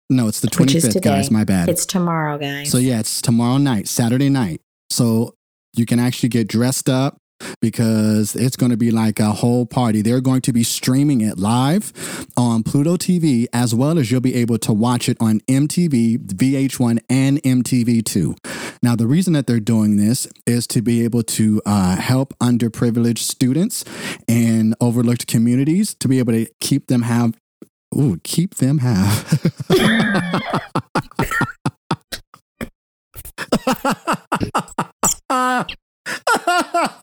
No, 0.08 0.28
it's 0.28 0.40
the 0.40 0.48
Which 0.58 0.74
is 0.74 0.84
25th, 0.84 0.92
today. 0.94 1.10
guys. 1.10 1.30
My 1.30 1.44
bad. 1.44 1.68
It's 1.68 1.84
tomorrow, 1.84 2.38
guys. 2.38 2.70
So 2.70 2.78
yeah, 2.78 3.00
it's 3.00 3.20
tomorrow 3.20 3.58
night, 3.58 3.87
Saturday 3.88 4.28
night. 4.30 4.60
So 4.90 5.34
you 5.74 5.84
can 5.87 5.98
actually 5.98 6.28
get 6.30 6.48
dressed 6.48 6.88
up 6.88 7.18
because 7.61 8.37
it's 8.37 8.57
going 8.57 8.70
to 8.70 8.76
be 8.76 8.90
like 8.90 9.20
a 9.20 9.33
whole 9.33 9.66
party. 9.66 10.02
They're 10.02 10.20
going 10.20 10.42
to 10.42 10.52
be 10.52 10.62
streaming 10.62 11.20
it 11.20 11.38
live 11.38 11.92
on 12.37 12.62
Pluto 12.62 12.96
TV 12.96 13.46
as 13.52 13.74
well 13.74 13.98
as 13.98 14.11
you'll 14.11 14.20
be 14.20 14.35
able 14.35 14.59
to 14.59 14.72
watch 14.72 15.09
it 15.09 15.16
on 15.20 15.40
MTV, 15.40 16.18
VH1, 16.18 16.98
and 17.09 17.42
MTV2. 17.42 18.37
Now, 18.83 18.96
the 18.96 19.07
reason 19.07 19.33
that 19.35 19.46
they're 19.46 19.61
doing 19.61 19.96
this 19.96 20.26
is 20.46 20.66
to 20.68 20.83
be 20.83 21.04
able 21.04 21.22
to 21.22 21.62
uh, 21.64 21.96
help 21.96 22.37
underprivileged 22.38 23.18
students 23.18 23.85
and 24.28 24.74
overlooked 24.80 25.26
communities 25.26 25.94
to 25.94 26.09
be 26.09 26.18
able 26.18 26.33
to 26.33 26.46
keep 26.61 26.88
them 26.88 27.02
have. 27.02 27.35
Ooh, 27.96 28.20
keep 28.24 28.57
them 28.57 28.78
have. 28.78 29.50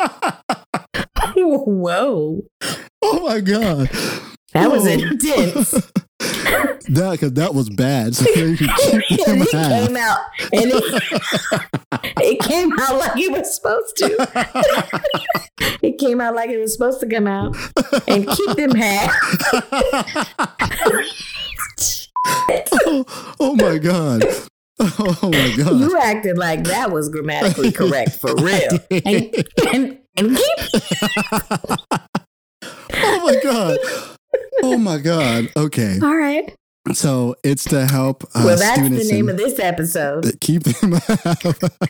Whoa. 1.57 2.41
oh 3.01 3.19
my 3.27 3.39
god, 3.41 3.89
That 4.53 4.71
was 4.71 4.85
Oh. 4.87 4.91
intense. 4.91 5.71
that 6.89 7.09
because 7.11 7.33
that 7.33 7.53
was 7.53 7.69
bad. 7.69 8.15
So 8.15 8.29
you 8.29 8.55
it 8.59 9.49
came 9.49 9.97
out 9.97 10.19
and 10.53 10.71
it, 10.73 10.83
it 12.21 12.39
came 12.41 12.71
out 12.79 12.97
like 12.97 13.17
it 13.17 13.31
was 13.31 13.53
supposed 13.55 13.97
to. 13.97 15.01
It 15.81 15.97
came 15.97 16.21
out 16.21 16.35
like 16.35 16.49
it 16.51 16.59
was 16.59 16.73
supposed 16.73 16.99
to 17.01 17.07
come 17.07 17.27
out 17.27 17.55
and 18.07 18.27
keep 18.27 18.55
them 18.55 18.71
half. 18.71 19.11
oh, 22.85 23.35
oh 23.39 23.55
my 23.55 23.77
god. 23.77 24.23
Oh 24.79 25.17
my 25.23 25.53
god. 25.57 25.79
You 25.79 25.97
acted 25.97 26.37
like 26.37 26.63
that 26.65 26.91
was 26.91 27.09
grammatically 27.09 27.71
correct 27.71 28.19
for 28.19 28.33
real. 28.35 28.79
And, 29.05 29.45
and, 29.73 29.99
oh 30.17 31.77
my 33.23 33.39
god. 33.43 33.77
Oh 34.63 34.77
my 34.77 34.97
god. 34.97 35.49
Okay. 35.57 35.97
all 36.01 36.15
right. 36.15 36.53
So 36.93 37.35
it's 37.43 37.63
to 37.65 37.85
help 37.85 38.23
uh, 38.35 38.41
Well, 38.43 38.57
that's 38.57 38.81
the 38.81 39.03
name 39.11 39.29
of 39.29 39.37
this 39.37 39.59
episode. 39.59 40.25
keep 40.41 40.63
them 40.63 40.95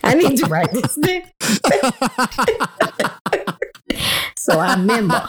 I 0.03 0.15
need 0.15 0.37
to 0.37 0.45
write 0.47 0.71
this 0.73 0.95
down 0.95 1.21
so 4.37 4.59
I 4.59 4.73
remember. 4.75 5.21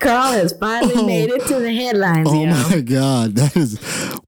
Carl 0.00 0.32
has 0.32 0.54
finally 0.58 0.94
Oh. 0.96 1.06
made 1.06 1.28
it 1.30 1.46
to 1.48 1.60
the 1.60 1.72
headlines, 1.74 2.28
oh 2.30 2.40
you 2.40 2.46
know. 2.46 2.68
my 2.70 2.80
god. 2.80 3.34
That 3.36 3.54
is 3.56 3.78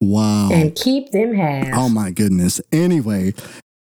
wow. 0.00 0.50
And 0.52 0.74
keep 0.74 1.10
them 1.12 1.32
half. 1.34 1.68
Oh 1.74 1.88
my 1.88 2.10
goodness. 2.10 2.60
Anyway, 2.72 3.32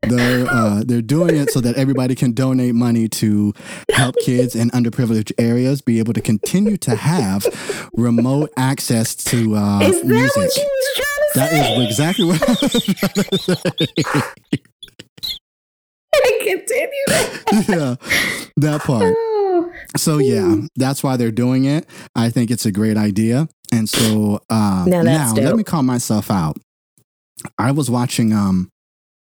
they're 0.08 0.48
uh, 0.50 0.84
they're 0.86 1.02
doing 1.02 1.36
it 1.36 1.50
so 1.52 1.60
that 1.62 1.76
everybody 1.76 2.16
can 2.16 2.34
donate 2.34 2.76
money 2.76 3.08
to 3.08 3.54
help 3.92 4.16
kids 4.24 4.56
in 4.56 4.70
underprivileged 4.72 5.32
areas 5.38 5.82
be 5.82 6.00
able 6.00 6.13
to 6.13 6.22
continue 6.22 6.78
to 6.78 6.96
have 6.96 7.46
remote 7.94 8.50
access 8.58 9.16
to 9.16 9.56
uh, 9.56 9.80
is 9.82 10.02
that 10.02 10.08
music. 10.08 10.36
what 10.36 10.56
you 10.56 10.64
was 10.64 10.88
trying 10.95 11.06
to 11.06 11.39
That 11.39 11.49
say? 11.51 11.76
is 11.76 11.89
exactly 11.89 12.26
what. 12.26 12.41
I 12.41 12.51
was 12.62 12.84
trying 12.84 13.14
to 13.14 13.38
say. 13.38 14.60
Continue 16.43 16.89
yeah, 17.70 17.95
that 18.58 18.82
part. 18.86 19.16
Oh. 19.18 19.72
So 19.97 20.18
yeah, 20.20 20.56
that's 20.76 21.04
why 21.04 21.18
they're 21.18 21.32
doing 21.32 21.66
it. 21.66 21.88
I 22.16 22.30
think 22.30 22.51
it's 22.51 22.66
a 22.66 22.72
great 22.72 22.97
idea. 22.97 23.47
And 23.72 23.89
so 23.89 24.39
uh, 24.49 24.86
Now 24.88 25.01
now 25.01 25.34
let 25.34 25.56
me 25.56 25.64
call 25.64 25.84
myself 25.84 26.30
out. 26.30 26.58
I 27.58 27.72
was 27.72 27.89
watching 27.89 28.32
um, 28.34 28.70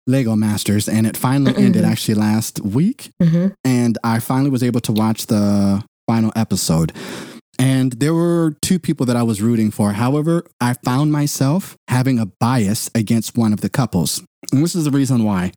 Lego 0.07 0.35
Masters, 0.37 0.89
and 0.89 1.07
it 1.07 1.17
finally 1.17 1.55
ended 1.57 1.85
Mhm. 1.85 1.89
actually 1.91 2.15
last 2.15 2.61
week. 2.65 3.11
Mhm. 3.23 3.53
and 3.65 3.99
I 4.05 4.19
finally 4.19 4.51
was 4.51 4.63
able 4.63 4.81
to 4.81 4.93
watch 4.93 5.27
the 5.27 5.83
final 6.09 6.33
episode. 6.37 6.93
And 7.59 7.93
there 7.93 8.15
were 8.15 8.57
two 8.63 8.79
people 8.79 9.07
that 9.07 9.17
I 9.17 9.23
was 9.23 9.41
rooting 9.43 9.71
for. 9.71 9.93
However, 9.93 10.45
I 10.61 10.75
found 10.85 11.13
myself 11.13 11.77
having 11.89 12.19
a 12.19 12.27
bias 12.27 12.91
against 12.95 13.37
one 13.37 13.53
of 13.53 13.61
the 13.61 13.69
couples. 13.69 14.23
And 14.53 14.65
this 14.65 14.75
is 14.75 14.85
the 14.85 14.91
reason 14.91 15.23
why. 15.25 15.53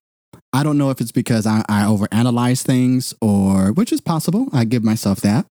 I 0.54 0.62
don't 0.64 0.78
know 0.78 0.90
if 0.92 1.02
it's 1.02 1.12
because 1.12 1.46
I, 1.48 1.64
I 1.68 1.84
overanalyze 1.84 2.62
things 2.62 3.14
or, 3.22 3.72
which 3.72 3.92
is 3.92 4.02
possible. 4.02 4.48
I 4.54 4.66
give 4.66 4.84
myself 4.84 5.22
that. 5.22 5.46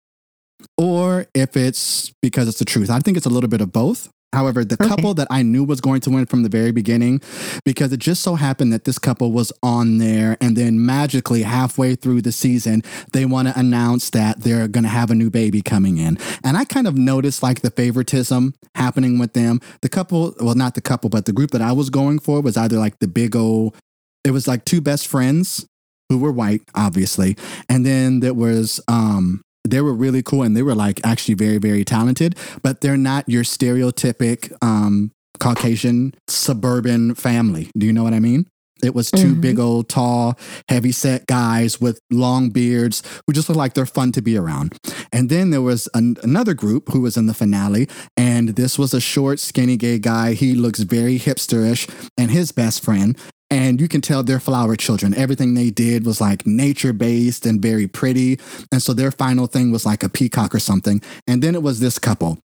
Or 0.78 1.28
if 1.34 1.56
it's 1.56 2.12
because 2.22 2.48
it's 2.48 2.60
the 2.60 2.66
truth. 2.66 2.90
I 2.90 3.00
think 3.00 3.18
it's 3.18 3.26
a 3.26 3.30
little 3.30 3.50
bit 3.50 3.62
of 3.62 3.72
both. 3.72 4.10
However, 4.34 4.64
the 4.64 4.76
Okay. 4.80 4.88
couple 4.88 5.14
that 5.16 5.28
I 5.30 5.42
knew 5.44 5.64
was 5.64 5.82
going 5.82 6.02
to 6.02 6.10
win 6.10 6.26
from 6.26 6.44
the 6.44 6.50
very 6.50 6.72
beginning, 6.72 7.22
because 7.66 7.92
it 7.92 8.00
just 8.00 8.22
so 8.22 8.36
happened 8.36 8.72
that 8.74 8.86
this 8.86 8.98
couple 8.98 9.32
was 9.32 9.52
on 9.62 9.98
there, 9.98 10.38
and 10.40 10.56
then 10.56 10.86
magically 10.86 11.44
halfway 11.44 11.96
through 11.96 12.22
the 12.22 12.32
season, 12.32 12.84
they 13.12 13.26
want 13.26 13.48
to 13.50 13.60
announce 13.60 14.10
that 14.12 14.42
they're 14.42 14.68
going 14.68 14.84
to 14.84 14.90
have 14.90 15.12
a 15.12 15.16
new 15.16 15.30
baby 15.30 15.62
coming 15.62 15.98
in. 15.98 16.18
And 16.44 16.56
I 16.58 16.66
kind 16.66 16.88
of 16.88 16.98
noticed 16.98 17.44
like 17.44 17.62
the 17.62 17.72
favoritism 17.72 18.54
happening 18.76 19.20
with 19.20 19.34
them. 19.34 19.60
The 19.82 19.90
couple, 19.90 20.34
well, 20.40 20.56
not 20.56 20.76
the 20.76 20.82
couple, 20.82 21.10
but 21.10 21.26
the 21.26 21.34
group 21.34 21.52
that 21.52 21.62
I 21.62 21.74
was 21.74 21.90
going 21.90 22.20
for 22.20 22.42
was 22.42 22.56
either 22.58 22.78
like 22.78 23.00
the 23.00 23.08
big 23.08 23.36
old, 23.36 23.76
it 24.24 24.32
was 24.32 24.48
like 24.48 24.64
two 24.66 24.82
best 24.82 25.08
friends 25.08 25.66
who 26.10 26.18
were 26.20 26.32
white, 26.32 26.62
obviously. 26.76 27.36
And 27.70 27.86
then 27.86 28.20
there 28.22 28.34
was, 28.34 28.80
um, 28.88 29.42
they 29.64 29.82
were 29.82 29.94
really 29.94 30.24
cool 30.24 30.44
and 30.44 30.56
they 30.56 30.64
were 30.64 30.76
like 30.76 31.00
actually 31.04 31.36
very, 31.36 31.58
very 31.58 31.84
talented, 31.86 32.36
but 32.64 32.82
they're 32.82 32.98
not 32.98 33.28
your 33.30 33.44
stereotypic 33.44 34.52
um, 34.64 35.12
Caucasian 35.40 36.14
suburban 36.28 37.16
family. 37.16 37.70
Do 37.78 37.86
you 37.86 37.94
know 37.94 38.04
what 38.04 38.14
I 38.14 38.20
mean? 38.20 38.48
It 38.84 38.96
was 38.96 39.12
2 39.12 39.36
Mhm. 39.36 39.42
big 39.42 39.60
old, 39.60 39.90
tall, 39.90 40.40
heavy 40.68 40.92
set 40.92 41.28
guys 41.28 41.80
with 41.80 42.00
long 42.12 42.50
beards 42.50 43.04
who 43.28 43.34
just 43.34 43.48
look 43.48 43.58
like 43.58 43.76
they're 43.76 43.86
fun 43.86 44.12
to 44.14 44.24
be 44.24 44.36
around. 44.36 44.74
And 45.12 45.30
then 45.30 45.52
there 45.52 45.62
was 45.62 45.88
an, 45.94 46.18
another 46.24 46.56
group 46.56 46.90
who 46.92 47.02
was 47.02 47.16
in 47.16 47.28
the 47.28 47.36
finale, 47.36 47.88
and 48.18 48.50
this 48.50 48.80
was 48.80 48.96
a 48.96 49.00
short, 49.00 49.40
skinny 49.40 49.78
gay 49.78 50.00
guy. 50.00 50.34
He 50.34 50.56
looks 50.56 50.80
very 50.80 51.20
hipsterish, 51.20 51.88
and 52.18 52.32
his 52.32 52.52
best 52.52 52.84
friend. 52.84 53.16
And 53.52 53.82
you 53.82 53.88
can 53.90 54.00
tell 54.02 54.24
they're 54.24 54.40
flower 54.40 54.76
children. 54.78 55.14
Everything 55.14 55.54
they 55.54 55.70
did 55.70 56.06
was 56.06 56.22
like 56.22 56.48
nature 56.48 56.94
based 56.94 57.46
and 57.46 57.62
very 57.62 57.86
pretty. 57.86 58.40
And 58.72 58.82
so 58.82 58.94
their 58.94 59.12
final 59.12 59.46
thing 59.46 59.72
was 59.72 59.86
like 59.86 60.04
a 60.04 60.10
peacock 60.10 60.56
or 60.56 60.60
something. 60.60 61.02
And 61.28 61.44
then 61.44 61.54
it 61.54 61.62
was 61.62 61.80
this 61.82 62.00
couple. 62.00 62.40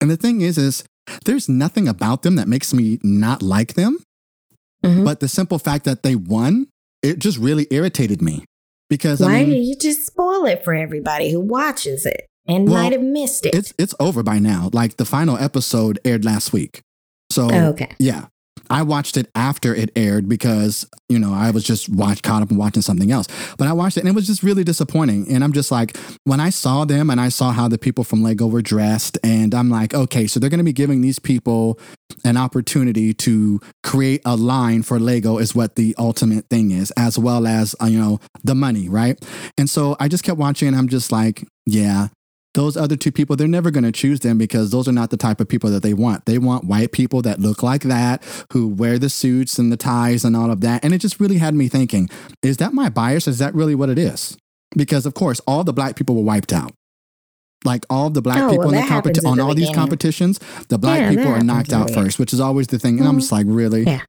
And 0.00 0.10
the 0.10 0.16
thing 0.16 0.40
is, 0.40 0.58
is 0.58 0.84
there's 1.24 1.48
nothing 1.48 1.86
about 1.88 2.22
them 2.22 2.34
that 2.36 2.48
makes 2.48 2.74
me 2.74 2.98
not 3.04 3.40
like 3.40 3.74
them. 3.74 3.98
Mhm. 4.84 5.04
But 5.04 5.20
the 5.20 5.28
simple 5.28 5.58
fact 5.60 5.84
that 5.84 6.02
they 6.02 6.16
won, 6.16 6.66
it 7.02 7.20
just 7.20 7.38
really 7.38 7.68
irritated 7.70 8.20
me. 8.20 8.44
Because 8.90 9.20
Why 9.20 9.36
I 9.38 9.44
do 9.44 9.52
mean, 9.52 9.62
you 9.62 9.76
just 9.76 10.04
spoil 10.06 10.44
it 10.46 10.64
for 10.64 10.74
everybody 10.74 11.30
who 11.30 11.40
watches 11.40 12.04
it 12.04 12.26
and 12.46 12.68
Well, 12.68 12.82
might 12.82 12.92
have 12.92 13.00
missed 13.02 13.46
it? 13.46 13.54
it's 13.54 13.72
it's 13.78 13.94
over 14.00 14.22
by 14.24 14.38
now. 14.40 14.70
Like 14.72 14.96
the 14.96 15.04
final 15.04 15.38
episode 15.38 15.98
aired 16.04 16.24
last 16.24 16.52
week. 16.52 16.82
So 17.30 17.48
Oh, 17.50 17.66
okay. 17.70 17.90
yeah. 17.98 18.26
I 18.72 18.82
watched 18.82 19.18
it 19.18 19.30
after 19.34 19.74
it 19.74 19.90
aired 19.94 20.30
because, 20.30 20.88
you 21.10 21.18
know, 21.18 21.34
I 21.34 21.50
was 21.50 21.62
just 21.62 21.90
watch 21.90 22.22
caught 22.22 22.42
up 22.42 22.48
and 22.48 22.58
watching 22.58 22.80
something 22.80 23.12
else. 23.12 23.28
But 23.58 23.68
I 23.68 23.74
watched 23.74 23.98
it 23.98 24.00
and 24.00 24.08
it 24.08 24.14
was 24.14 24.26
just 24.26 24.42
really 24.42 24.64
disappointing. 24.64 25.30
And 25.30 25.44
I'm 25.44 25.52
just 25.52 25.70
like, 25.70 25.98
when 26.24 26.40
I 26.40 26.48
saw 26.48 26.86
them 26.86 27.10
and 27.10 27.20
I 27.20 27.28
saw 27.28 27.52
how 27.52 27.68
the 27.68 27.76
people 27.76 28.02
from 28.02 28.22
Lego 28.22 28.46
were 28.46 28.62
dressed, 28.62 29.18
and 29.22 29.54
I'm 29.54 29.68
like, 29.68 29.92
okay, 29.92 30.26
so 30.26 30.40
they're 30.40 30.48
gonna 30.48 30.64
be 30.64 30.72
giving 30.72 31.02
these 31.02 31.18
people 31.18 31.78
an 32.24 32.38
opportunity 32.38 33.12
to 33.12 33.60
create 33.82 34.22
a 34.24 34.36
line 34.36 34.82
for 34.82 34.98
Lego 34.98 35.36
is 35.36 35.54
what 35.54 35.76
the 35.76 35.94
ultimate 35.98 36.48
thing 36.48 36.70
is, 36.70 36.90
as 36.92 37.18
well 37.18 37.46
as 37.46 37.76
uh, 37.82 37.86
you 37.86 37.98
know, 37.98 38.20
the 38.42 38.54
money, 38.54 38.88
right? 38.88 39.22
And 39.58 39.68
so 39.68 39.96
I 40.00 40.08
just 40.08 40.24
kept 40.24 40.38
watching 40.38 40.68
and 40.68 40.76
I'm 40.78 40.88
just 40.88 41.12
like, 41.12 41.46
yeah, 41.66 42.08
those 42.54 42.76
other 42.76 42.96
two 42.96 43.10
people, 43.10 43.34
they're 43.34 43.48
never 43.48 43.70
going 43.70 43.84
to 43.84 43.92
choose 43.92 44.20
them 44.20 44.36
because 44.36 44.70
those 44.70 44.86
are 44.86 44.92
not 44.92 45.10
the 45.10 45.16
type 45.16 45.40
of 45.40 45.48
people 45.48 45.70
that 45.70 45.82
they 45.82 45.94
want. 45.94 46.26
They 46.26 46.36
want 46.38 46.64
white 46.64 46.92
people 46.92 47.22
that 47.22 47.40
look 47.40 47.62
like 47.62 47.82
that, 47.84 48.22
who 48.52 48.68
wear 48.68 48.98
the 48.98 49.08
suits 49.08 49.58
and 49.58 49.72
the 49.72 49.76
ties 49.76 50.24
and 50.24 50.36
all 50.36 50.50
of 50.50 50.60
that. 50.60 50.84
And 50.84 50.92
it 50.92 50.98
just 50.98 51.18
really 51.18 51.38
had 51.38 51.54
me 51.54 51.68
thinking, 51.68 52.10
is 52.42 52.58
that 52.58 52.74
my 52.74 52.90
bias? 52.90 53.26
Is 53.26 53.38
that 53.38 53.54
really 53.54 53.74
what 53.74 53.88
it 53.88 53.98
is? 53.98 54.36
Because, 54.76 55.06
of 55.06 55.14
course, 55.14 55.40
all 55.46 55.64
the 55.64 55.72
black 55.72 55.96
people 55.96 56.14
were 56.14 56.22
wiped 56.22 56.52
out. 56.52 56.72
Like 57.64 57.86
all 57.88 58.10
the 58.10 58.20
black 58.22 58.38
Oh, 58.38 58.50
people 58.50 58.66
well, 58.66 58.74
in 58.74 58.80
the 58.82 58.88
competition, 58.88 59.30
on 59.30 59.36
the 59.38 59.44
all 59.44 59.54
these 59.54 59.70
competitions, 59.70 60.40
the 60.68 60.78
black 60.78 60.98
Yeah, 61.00 61.10
people 61.10 61.28
are 61.28 61.42
knocked 61.42 61.72
out 61.72 61.90
first, 61.90 62.18
which 62.18 62.32
is 62.32 62.40
always 62.40 62.66
the 62.66 62.78
thing. 62.78 62.98
And 62.98 63.06
I'm 63.08 63.16
Mhm. 63.16 63.20
just 63.20 63.32
like, 63.32 63.46
really? 63.48 63.84
Yeah. 63.84 64.00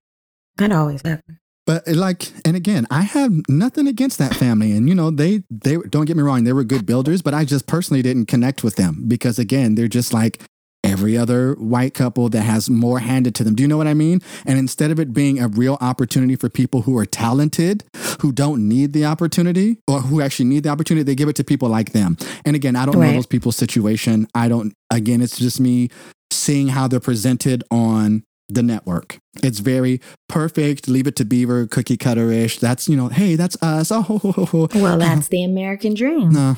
That 0.58 0.72
always 0.72 1.02
happens. 1.02 1.38
But 1.66 1.88
uh, 1.88 1.94
like, 1.94 2.32
and 2.46 2.56
again, 2.56 2.86
I 2.92 3.02
have 3.02 3.32
nothing 3.48 3.88
against 3.88 4.18
that 4.20 4.36
family, 4.36 4.72
and 4.72 4.90
you 4.90 4.96
know, 4.96 5.12
they 5.12 5.44
they 5.50 5.78
don't 5.78 6.06
get 6.06 6.18
me 6.18 6.24
wrong, 6.24 6.44
they 6.44 6.54
were 6.54 6.64
good 6.64 6.86
builders, 6.86 7.22
but 7.22 7.34
I 7.34 7.46
just 7.46 7.68
personally 7.68 8.02
didn't 8.02 8.26
connect 8.26 8.64
with 8.64 8.76
them 8.76 9.06
because 9.08 9.40
again, 9.40 9.76
they're 9.76 9.88
just 9.88 10.14
like 10.14 10.42
every 10.84 11.18
other 11.18 11.54
white 11.54 11.94
couple 11.94 12.28
that 12.30 12.42
has 12.42 12.70
more 12.70 13.00
handed 13.00 13.34
to 13.36 13.44
them. 13.44 13.56
Do 13.56 13.64
you 13.64 13.68
know 13.68 13.78
what 13.78 13.88
I 13.88 13.94
mean? 13.94 14.22
And 14.46 14.60
instead 14.60 14.92
of 14.92 15.00
it 15.00 15.14
being 15.14 15.40
a 15.40 15.48
real 15.48 15.78
opportunity 15.80 16.36
for 16.36 16.50
people 16.50 16.82
who 16.82 16.98
are 16.98 17.06
talented, 17.06 17.86
who 18.20 18.32
don't 18.34 18.68
need 18.68 18.92
the 18.92 19.06
opportunity, 19.06 19.80
or 19.88 20.02
who 20.02 20.22
actually 20.22 20.46
need 20.46 20.64
the 20.64 20.70
opportunity, 20.70 21.04
they 21.04 21.16
give 21.16 21.30
it 21.30 21.36
to 21.38 21.44
people 21.44 21.70
like 21.70 21.94
them. 21.94 22.18
And 22.46 22.56
again, 22.56 22.76
I 22.76 22.86
don't 22.86 23.00
know 23.00 23.14
those 23.14 23.26
people's 23.26 23.56
situation. 23.56 24.28
I 24.36 24.50
don't. 24.50 24.74
Again, 24.92 25.22
it's 25.22 25.40
just 25.40 25.60
me 25.60 25.90
seeing 26.32 26.68
how 26.68 26.88
they're 26.88 27.00
presented 27.00 27.64
on 27.72 28.24
the 28.50 28.64
network. 28.64 29.18
It's 29.42 29.60
very 29.60 30.02
perfect. 30.30 30.88
Leave 30.88 31.08
it 31.08 31.16
to 31.18 31.26
Beaver, 31.26 31.68
cookie 31.68 31.98
cutter 31.98 32.32
ish. 32.32 32.60
That's 32.60 32.88
you 32.88 32.96
know, 32.96 33.10
hey, 33.10 33.36
that's 33.36 33.62
us. 33.62 33.92
Oh, 33.94 34.02
ho, 34.02 34.18
ho, 34.18 34.46
ho. 34.46 34.68
Well, 34.74 34.98
that's 34.98 35.22
uh-huh. 35.22 35.28
the 35.30 35.44
American 35.44 35.94
dream. 35.94 36.32
no, 36.32 36.58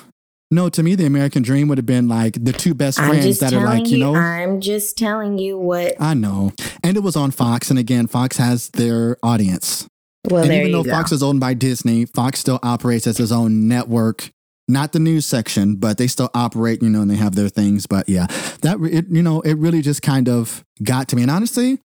no. 0.50 0.70
To 0.70 0.82
me, 0.82 0.96
the 0.96 1.06
American 1.06 1.44
dream 1.44 1.68
would 1.68 1.78
have 1.78 1.86
been 1.86 2.08
like 2.08 2.44
the 2.44 2.54
two 2.54 2.74
best 2.74 2.98
friends 2.98 3.40
that 3.40 3.54
are 3.54 3.66
like, 3.66 3.88
you 3.88 3.98
know, 3.98 4.16
I'm 4.16 4.62
just 4.62 4.98
telling 4.98 5.38
you 5.38 5.58
what. 5.58 5.96
I 6.00 6.14
know. 6.14 6.54
And 6.84 6.96
it 6.96 7.02
was 7.02 7.16
on 7.16 7.32
Fox, 7.32 7.70
and 7.70 7.78
again, 7.78 8.08
Fox 8.08 8.38
has 8.38 8.70
their 8.70 9.18
audience. 9.22 9.88
Well, 10.30 10.44
and 10.44 10.54
even 10.54 10.68
you 10.68 10.72
though 10.72 10.84
go. 10.84 10.92
Fox 10.92 11.12
is 11.12 11.22
owned 11.22 11.40
by 11.40 11.54
Disney, 11.54 12.06
Fox 12.06 12.40
still 12.40 12.60
operates 12.64 13.06
as 13.06 13.18
his 13.18 13.32
own 13.32 13.68
network. 13.68 14.32
Not 14.68 14.93
the 14.93 14.99
news 14.99 15.26
section, 15.26 15.76
but 15.76 15.97
they 15.97 16.07
still 16.07 16.32
operate, 16.34 16.82
you 16.82 16.89
know, 16.89 17.01
and 17.01 17.11
they 17.11 17.16
have 17.16 17.36
their 17.36 17.49
things. 17.49 17.86
But 17.86 18.09
yeah, 18.09 18.26
that 18.61 18.80
it, 18.82 19.05
you 19.09 19.22
know, 19.22 19.41
it 19.41 19.53
really 19.53 19.82
just 19.82 20.01
kind 20.01 20.28
of 20.28 20.63
got 20.84 21.07
to 21.09 21.16
me. 21.16 21.22
And 21.22 21.30
honestly, 21.32 21.80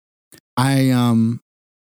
I 0.57 0.91
um 0.91 1.41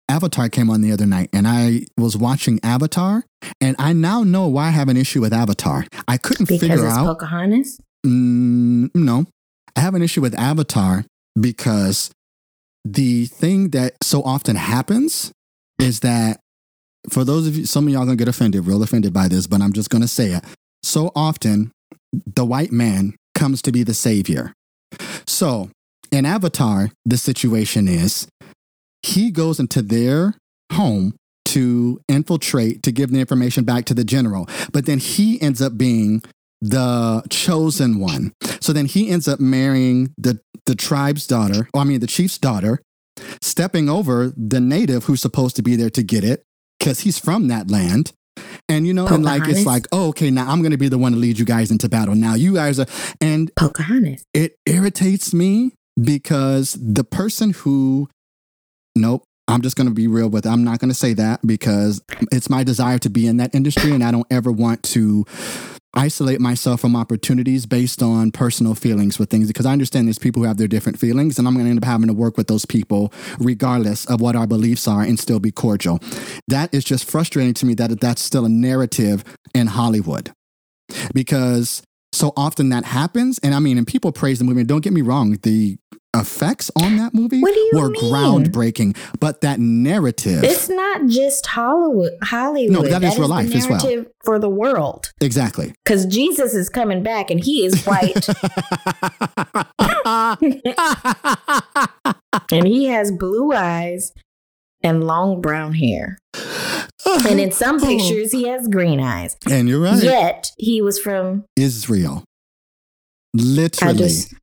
Avatar 0.08 0.48
came 0.48 0.70
on 0.70 0.82
the 0.82 0.92
other 0.92 1.06
night 1.06 1.30
and 1.32 1.48
I 1.48 1.86
was 1.98 2.16
watching 2.16 2.60
Avatar 2.62 3.24
and 3.60 3.74
I 3.78 3.92
now 3.92 4.22
know 4.22 4.46
why 4.46 4.68
I 4.68 4.70
have 4.70 4.88
an 4.88 4.96
issue 4.96 5.20
with 5.20 5.32
Avatar. 5.32 5.84
I 6.06 6.16
couldn't 6.16 6.46
because 6.46 6.60
figure 6.60 6.86
it's 6.86 6.94
out 6.94 7.06
Pocahontas. 7.06 7.80
Mm, 8.06 8.90
no, 8.94 9.26
I 9.74 9.80
have 9.80 9.94
an 9.94 10.02
issue 10.02 10.20
with 10.20 10.38
Avatar 10.38 11.04
because 11.38 12.10
the 12.84 13.26
thing 13.26 13.70
that 13.70 13.94
so 14.02 14.22
often 14.22 14.54
happens 14.54 15.32
is 15.80 16.00
that 16.00 16.38
for 17.10 17.24
those 17.24 17.46
of 17.46 17.56
you, 17.56 17.66
some 17.66 17.86
of 17.86 17.92
y'all 17.92 18.04
gonna 18.04 18.16
get 18.16 18.28
offended, 18.28 18.66
real 18.66 18.82
offended 18.82 19.12
by 19.12 19.26
this, 19.26 19.46
but 19.46 19.60
I'm 19.60 19.72
just 19.72 19.90
gonna 19.90 20.08
say 20.08 20.30
it. 20.30 20.44
So 20.86 21.10
often, 21.16 21.72
the 22.12 22.44
white 22.44 22.70
man 22.70 23.16
comes 23.34 23.60
to 23.62 23.72
be 23.72 23.82
the 23.82 23.92
savior. 23.92 24.52
So 25.26 25.68
in 26.12 26.24
Avatar, 26.24 26.92
the 27.04 27.16
situation 27.16 27.88
is 27.88 28.28
he 29.02 29.32
goes 29.32 29.58
into 29.58 29.82
their 29.82 30.34
home 30.72 31.16
to 31.46 32.00
infiltrate 32.06 32.84
to 32.84 32.92
give 32.92 33.10
the 33.10 33.18
information 33.18 33.64
back 33.64 33.84
to 33.86 33.94
the 33.94 34.04
general, 34.04 34.48
but 34.72 34.86
then 34.86 34.98
he 34.98 35.42
ends 35.42 35.60
up 35.60 35.76
being 35.76 36.22
the 36.60 37.24
chosen 37.30 37.98
one. 37.98 38.32
So 38.60 38.72
then 38.72 38.86
he 38.86 39.10
ends 39.10 39.26
up 39.26 39.40
marrying 39.40 40.14
the 40.16 40.38
the 40.66 40.76
tribe's 40.76 41.26
daughter, 41.26 41.68
or 41.74 41.80
I 41.80 41.84
mean 41.84 41.98
the 41.98 42.06
chief's 42.06 42.38
daughter, 42.38 42.80
stepping 43.42 43.88
over 43.88 44.32
the 44.36 44.60
native 44.60 45.04
who's 45.04 45.20
supposed 45.20 45.56
to 45.56 45.62
be 45.62 45.74
there 45.74 45.90
to 45.90 46.04
get 46.04 46.22
it 46.22 46.44
because 46.78 47.00
he's 47.00 47.18
from 47.18 47.48
that 47.48 47.72
land. 47.72 48.12
And 48.68 48.86
you 48.86 48.92
know, 48.94 49.06
and 49.06 49.24
like 49.24 49.46
it's 49.46 49.64
like, 49.64 49.86
oh, 49.92 50.08
okay, 50.08 50.30
now 50.30 50.50
I'm 50.50 50.62
gonna 50.62 50.76
be 50.76 50.88
the 50.88 50.98
one 50.98 51.12
to 51.12 51.18
lead 51.18 51.38
you 51.38 51.44
guys 51.44 51.70
into 51.70 51.88
battle. 51.88 52.14
Now 52.14 52.34
you 52.34 52.54
guys 52.54 52.80
are, 52.80 52.86
and 53.20 53.54
Pocahontas. 53.54 54.24
it 54.34 54.56
irritates 54.66 55.32
me 55.32 55.72
because 56.00 56.76
the 56.80 57.04
person 57.04 57.52
who 57.52 58.08
nope 58.94 59.24
i'm 59.48 59.62
just 59.62 59.76
going 59.76 59.86
to 59.86 59.94
be 59.94 60.06
real 60.06 60.28
with 60.28 60.44
it. 60.44 60.48
i'm 60.48 60.64
not 60.64 60.78
going 60.78 60.90
to 60.90 60.94
say 60.94 61.14
that 61.14 61.40
because 61.46 62.02
it's 62.32 62.50
my 62.50 62.62
desire 62.62 62.98
to 62.98 63.08
be 63.08 63.26
in 63.26 63.38
that 63.38 63.54
industry 63.54 63.92
and 63.92 64.04
i 64.04 64.10
don't 64.10 64.26
ever 64.30 64.52
want 64.52 64.82
to 64.82 65.24
isolate 65.96 66.40
myself 66.40 66.80
from 66.80 66.94
opportunities 66.94 67.66
based 67.66 68.02
on 68.02 68.30
personal 68.30 68.74
feelings 68.74 69.18
with 69.18 69.30
things 69.30 69.48
because 69.48 69.66
i 69.66 69.72
understand 69.72 70.06
there's 70.06 70.18
people 70.18 70.42
who 70.42 70.48
have 70.48 70.58
their 70.58 70.68
different 70.68 70.98
feelings 70.98 71.38
and 71.38 71.48
i'm 71.48 71.54
going 71.54 71.64
to 71.64 71.70
end 71.70 71.78
up 71.78 71.84
having 71.84 72.06
to 72.06 72.12
work 72.12 72.36
with 72.36 72.46
those 72.46 72.66
people 72.66 73.12
regardless 73.38 74.04
of 74.06 74.20
what 74.20 74.36
our 74.36 74.46
beliefs 74.46 74.86
are 74.86 75.02
and 75.02 75.18
still 75.18 75.40
be 75.40 75.50
cordial. 75.50 76.00
That 76.48 76.72
is 76.72 76.84
just 76.84 77.08
frustrating 77.08 77.54
to 77.54 77.66
me 77.66 77.74
that 77.74 78.00
that's 78.00 78.22
still 78.22 78.44
a 78.44 78.48
narrative 78.48 79.24
in 79.54 79.68
hollywood. 79.68 80.32
Because 81.14 81.82
so 82.16 82.32
often 82.36 82.68
that 82.70 82.84
happens 82.84 83.38
and 83.42 83.54
i 83.54 83.58
mean 83.58 83.76
and 83.78 83.86
people 83.86 84.12
praise 84.12 84.38
the 84.38 84.44
movie 84.44 84.64
don't 84.64 84.82
get 84.82 84.92
me 84.92 85.02
wrong 85.02 85.36
the 85.42 85.76
effects 86.14 86.70
on 86.82 86.96
that 86.96 87.12
movie 87.12 87.40
What 87.40 87.52
do 87.52 87.60
you 87.60 87.70
were 87.74 87.90
mean? 87.90 88.02
groundbreaking 88.10 88.96
but 89.20 89.42
that 89.42 89.60
narrative 89.60 90.44
It's 90.44 90.70
not 90.70 91.06
just 91.08 91.44
Hollywood. 91.46 92.12
Hollywood. 92.22 92.72
No, 92.72 92.82
that 92.88 93.04
is 93.04 93.18
real 93.18 93.28
life 93.28 93.54
as 93.54 93.68
well. 93.68 94.06
for 94.24 94.38
the 94.38 94.48
world. 94.48 95.12
exactly 95.20 95.74
Because 95.84 96.06
Jesus 96.06 96.54
is 96.54 96.70
coming 96.70 97.02
back 97.02 97.30
and 97.30 97.38
he 97.38 97.66
is 97.66 97.84
white 97.84 98.26
and 102.50 102.66
he 102.66 102.86
has 102.86 103.12
blue 103.12 103.52
eyes 103.52 104.12
and 104.82 105.04
long 105.04 105.40
brown 105.40 105.74
hair. 105.74 106.18
Uh-huh. 106.34 107.28
And 107.28 107.40
in 107.40 107.52
some 107.52 107.76
oh. 107.76 107.86
pictures, 107.86 108.32
he 108.32 108.48
has 108.48 108.66
green 108.68 109.00
eyes. 109.00 109.36
and 109.50 109.68
you're 109.68 109.80
right 109.80 110.02
Yet 110.02 110.50
he 110.58 110.82
was 110.82 110.98
from. 110.98 111.44
israel 111.56 112.24
literally 113.34 113.98
just. 113.98 114.34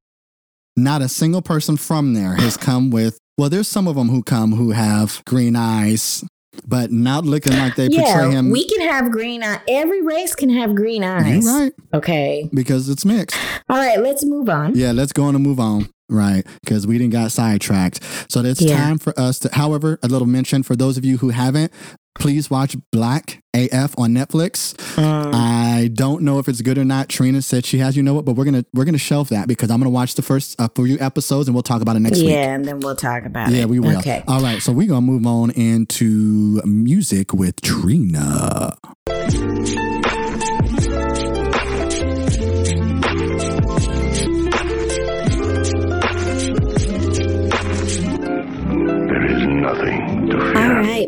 not 0.78 1.02
a 1.02 1.10
single 1.10 1.42
person 1.42 1.78
from 1.78 2.14
there 2.14 2.36
has 2.36 2.58
come 2.58 2.90
with. 2.92 3.18
Well, 3.38 3.50
there's 3.50 3.68
some 3.68 3.88
of 3.88 3.96
them 3.96 4.10
who 4.10 4.22
come 4.24 4.52
who 4.54 4.72
have 4.72 5.24
green 5.26 5.56
eyes, 5.56 6.24
but 6.68 6.92
not 6.92 7.26
looking 7.26 7.54
like 7.58 7.76
they 7.76 7.88
yeah, 7.88 8.04
portray 8.14 8.32
him. 8.32 8.52
we 8.52 8.68
can 8.68 8.82
have 8.88 9.12
green 9.12 9.44
eye. 9.44 9.60
Every 9.68 10.02
race 10.04 10.36
can 10.36 10.50
have 10.52 10.76
green 10.76 11.04
eyes. 11.04 11.44
You're 11.44 11.54
right 11.60 11.74
Okay. 11.96 12.50
because 12.54 12.90
it's 12.90 13.06
mixed. 13.06 13.36
All 13.70 13.78
right, 13.78 14.00
let's 14.00 14.24
move 14.24 14.50
on. 14.50 14.76
Yeah, 14.76 14.92
let's 14.92 15.12
go 15.12 15.24
on 15.24 15.36
and 15.36 15.44
move 15.44 15.60
on. 15.60 15.90
Right, 16.10 16.46
because 16.64 16.86
we 16.86 16.98
didn't 16.98 17.14
got 17.14 17.32
sidetracked. 17.32 18.02
So 18.30 18.42
it's 18.42 18.62
Yeah. 18.62 18.78
time 18.78 19.00
for 19.00 19.18
us 19.20 19.40
to. 19.40 19.50
However, 19.54 20.00
a 20.04 20.08
little 20.08 20.28
mention 20.28 20.62
for 20.64 20.76
those 20.76 20.98
of 20.98 21.06
you 21.06 21.18
who 21.18 21.30
haven't. 21.30 21.72
Please 22.20 22.48
watch 22.48 22.78
Black 22.92 23.42
AF 23.56 23.98
on 23.98 24.12
Netflix. 24.14 24.76
Mm. 24.96 25.34
I 25.34 25.90
don't 25.92 26.22
know 26.22 26.38
if 26.38 26.48
it's 26.48 26.62
good 26.62 26.78
or 26.78 26.86
not. 26.86 27.10
Trina 27.10 27.42
said 27.42 27.66
she 27.66 27.80
has. 27.80 27.98
You 27.98 28.04
know 28.04 28.14
what? 28.14 28.24
But 28.24 28.34
we're 28.36 28.46
gonna 28.46 28.64
we're 28.72 28.86
gonna 28.86 29.00
shelve 29.00 29.30
that 29.30 29.48
because 29.48 29.72
I'm 29.72 29.80
gonna 29.80 29.90
watch 29.90 30.14
the 30.14 30.22
first 30.22 30.56
uh, 30.62 30.68
few 30.76 31.00
episodes 31.00 31.48
and 31.48 31.56
we'll 31.56 31.64
talk 31.64 31.82
about 31.82 31.96
it 31.96 32.02
next 32.02 32.20
yeah, 32.20 32.26
week. 32.26 32.36
Yeah, 32.36 32.54
and 32.54 32.66
then 32.66 32.80
we'll 32.82 32.96
talk 32.96 33.26
about 33.26 33.50
it. 33.52 33.56
Yeah, 33.56 33.66
we 33.66 33.80
will. 33.80 33.98
Okay. 33.98 34.24
All 34.28 34.42
right, 34.42 34.62
so 34.62 34.72
we're 34.72 34.88
gonna 34.88 35.02
move 35.02 35.26
on 35.26 35.50
into 35.52 36.62
music 36.66 37.34
with 37.34 37.60
Trina. 37.62 38.78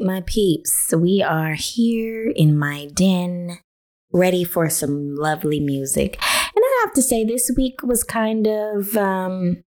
My 0.06 0.22
peeps. 0.26 0.94
We 0.96 1.22
are 1.22 1.54
here 1.54 2.30
in 2.30 2.58
my 2.58 2.90
den, 2.94 3.58
ready 4.14 4.44
for 4.44 4.70
some 4.70 5.16
lovely 5.16 5.60
music. 5.60 6.18
And 6.56 6.64
I 6.64 6.82
have 6.86 6.94
to 6.94 7.02
say, 7.02 7.26
this 7.26 7.52
week 7.58 7.82
was 7.84 8.04
kind 8.04 8.48
of 8.48 8.96
um, 8.96 9.64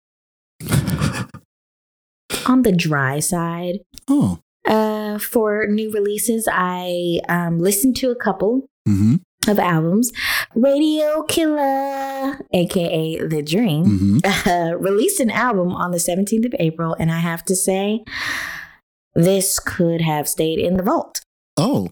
on 2.46 2.62
the 2.62 2.72
dry 2.72 3.20
side. 3.20 3.80
Oh, 4.08 4.38
Uh, 4.66 5.18
for 5.18 5.66
new 5.66 5.90
releases, 5.90 6.46
I 6.50 7.20
um, 7.28 7.58
listened 7.58 7.96
to 7.96 8.10
a 8.10 8.16
couple 8.16 8.68
mm-hmm, 8.86 9.16
of 9.48 9.58
albums. 9.58 10.12
Radio 10.54 11.22
Killer, 11.22 12.38
aka 12.52 13.18
The 13.26 13.42
Dream, 13.42 13.84
mm-hmm. 13.86 14.18
uh, 14.50 14.76
released 14.76 15.20
an 15.20 15.30
album 15.30 15.72
on 15.72 15.90
the 15.90 15.98
17th 15.98 16.46
of 16.46 16.54
April, 16.58 16.94
and 16.98 17.10
I 17.10 17.20
have 17.20 17.44
to 17.46 17.56
say, 17.56 18.04
this 19.14 19.58
could 19.58 20.00
have 20.00 20.28
stayed 20.28 20.58
in 20.58 20.76
the 20.76 20.82
vault. 20.82 21.20
Oh, 21.56 21.90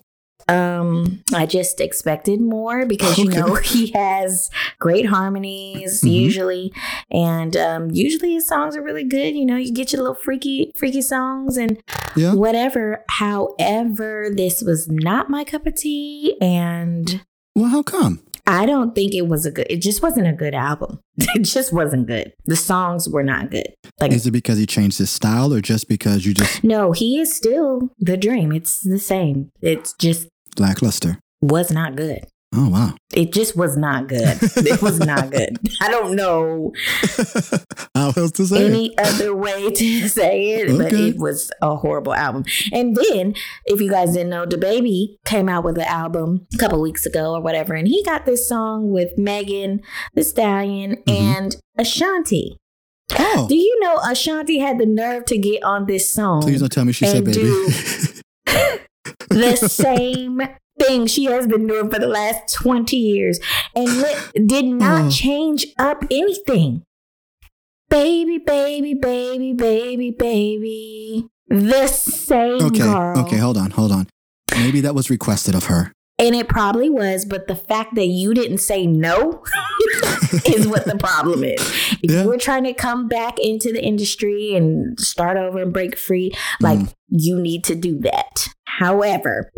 Um, 0.48 1.24
I 1.34 1.44
just 1.44 1.80
expected 1.80 2.40
more 2.40 2.86
because 2.86 3.18
you 3.18 3.28
Okay. 3.28 3.38
know 3.40 3.54
he 3.64 3.90
has 3.96 4.48
great 4.78 5.06
harmonies 5.06 6.02
Mhm. 6.02 6.12
usually, 6.12 6.72
and 7.10 7.56
um, 7.56 7.90
usually 7.90 8.34
his 8.34 8.46
songs 8.46 8.76
are 8.76 8.82
really 8.82 9.02
good. 9.02 9.34
You 9.34 9.44
know, 9.44 9.56
you 9.56 9.72
get 9.72 9.92
your 9.92 10.02
little 10.02 10.14
freaky, 10.14 10.70
freaky 10.76 11.02
songs 11.02 11.56
and 11.56 11.82
yeah. 12.14 12.32
whatever. 12.34 13.04
However, 13.10 14.28
this 14.32 14.62
was 14.62 14.86
not 14.88 15.28
my 15.28 15.42
cup 15.42 15.66
of 15.66 15.74
tea, 15.74 16.36
and 16.40 17.22
Well, 17.56 17.70
how 17.70 17.82
come? 17.82 18.20
I 18.46 18.64
don't 18.64 18.94
think 18.94 19.14
it 19.14 19.26
was 19.26 19.44
a 19.44 19.50
good. 19.50 19.66
It 19.68 19.82
just 19.82 20.02
wasn't 20.02 20.28
a 20.28 20.32
good 20.32 20.54
album. 20.54 21.00
It 21.34 21.42
just 21.42 21.72
wasn't 21.72 22.06
good. 22.06 22.32
The 22.44 22.56
songs 22.56 23.08
were 23.08 23.22
not 23.22 23.50
good. 23.50 23.66
Like 24.00 24.12
Is 24.12 24.26
it 24.26 24.30
because 24.30 24.58
he 24.58 24.66
changed 24.66 24.98
his 24.98 25.10
style, 25.10 25.52
or 25.52 25.60
just 25.60 25.88
because 25.88 26.24
you 26.24 26.34
just 26.34 26.62
no, 26.62 26.92
he 26.92 27.18
is 27.18 27.34
still 27.34 27.90
the 27.98 28.16
dream. 28.16 28.52
It's 28.52 28.80
the 28.80 28.98
same. 28.98 29.50
It's 29.60 29.94
just 29.94 30.28
lackluster? 30.58 31.18
was 31.40 31.70
not 31.70 31.96
good. 31.96 32.26
Oh 32.54 32.68
wow. 32.70 32.94
It 33.14 33.32
just 33.32 33.56
was 33.56 33.76
not 33.76 34.08
good. 34.08 34.38
It 34.40 34.80
was 34.80 34.98
not 35.00 35.30
good. 35.32 35.58
I 35.80 35.90
don't 35.90 36.14
know 36.16 36.72
How 37.94 38.12
else 38.16 38.30
to 38.32 38.46
say? 38.46 38.62
it? 38.66 38.70
any 38.70 38.98
other 38.98 39.34
way 39.34 39.70
to 39.70 40.08
say 40.08 40.50
it, 40.52 40.78
but 40.78 40.92
it 40.92 41.16
was 41.18 41.50
a 41.60 41.76
horrible 41.76 42.14
album. 42.14 42.44
And 42.72 42.96
then, 42.96 43.34
if 43.66 43.80
you 43.80 43.90
guys 43.90 44.12
didn't 44.12 44.30
know, 44.30 44.46
DaBaby 44.46 45.16
came 45.24 45.48
out 45.48 45.64
with 45.64 45.76
an 45.76 45.84
album 45.84 46.46
a 46.54 46.58
couple 46.58 46.80
weeks 46.80 47.04
ago 47.04 47.34
or 47.34 47.40
whatever, 47.40 47.74
and 47.74 47.88
he 47.88 48.02
got 48.04 48.26
this 48.26 48.48
song 48.48 48.90
with 48.90 49.16
Megan, 49.18 49.80
Thee 50.14 50.22
Stallion, 50.22 50.96
Mhm. 51.06 51.12
and 51.12 51.56
Ashanti. 51.78 52.56
Oh, 53.18 53.46
Do 53.48 53.54
you 53.56 53.78
know 53.80 53.98
Ashanti 53.98 54.58
had 54.58 54.78
the 54.78 54.86
nerve 54.86 55.24
to 55.26 55.38
get 55.38 55.62
on 55.62 55.86
this 55.86 56.12
song? 56.12 56.42
please 56.42 56.60
don't 56.60 56.70
tell 56.72 56.84
me 56.84 56.92
she 56.92 57.06
said 57.06 57.24
baby. 57.24 57.40
the 59.30 59.56
same 59.56 60.42
thing 60.78 61.06
she 61.06 61.24
has 61.24 61.46
been 61.46 61.66
doing 61.66 61.90
for 61.90 61.98
the 61.98 62.06
last 62.06 62.52
20 62.54 62.96
years 62.96 63.38
and 63.74 63.86
li- 64.02 64.46
did 64.46 64.64
not 64.84 65.06
Oh. 65.06 65.10
change 65.10 65.66
up 65.78 66.04
anything. 66.10 66.82
Baby, 67.88 68.38
baby, 68.38 68.94
baby, 68.94 69.52
baby, 69.52 70.10
baby. 70.10 71.26
The 71.48 71.86
same 71.86 72.60
okay, 72.62 72.80
girl. 72.80 73.18
okay, 73.20 73.36
hold 73.36 73.56
on, 73.56 73.70
hold 73.70 73.92
on. 73.92 74.08
Maybe 74.50 74.80
that 74.80 74.94
was 74.94 75.08
requested 75.10 75.54
of 75.54 75.64
her. 75.64 75.92
And 76.18 76.34
it 76.34 76.48
probably 76.48 76.88
was, 76.90 77.24
but 77.26 77.46
the 77.46 77.54
fact 77.54 77.94
that 77.94 78.06
you 78.06 78.32
didn't 78.34 78.58
say 78.58 78.86
no 78.86 79.44
is 80.46 80.66
what 80.66 80.86
the 80.86 80.96
problem 80.98 81.44
is. 81.44 81.60
If 82.02 82.10
Yeah. 82.10 82.22
you 82.22 82.28
were 82.28 82.38
trying 82.38 82.64
to 82.64 82.74
come 82.74 83.06
back 83.08 83.38
into 83.38 83.72
the 83.72 83.82
industry 83.82 84.54
and 84.54 84.98
start 85.00 85.36
over 85.36 85.60
and 85.62 85.72
break 85.72 85.96
free, 85.96 86.32
like 86.60 86.78
Mm. 86.78 86.92
you 87.08 87.38
need 87.40 87.64
to 87.64 87.74
do 87.74 87.98
that. 88.00 88.48
However, 88.64 89.50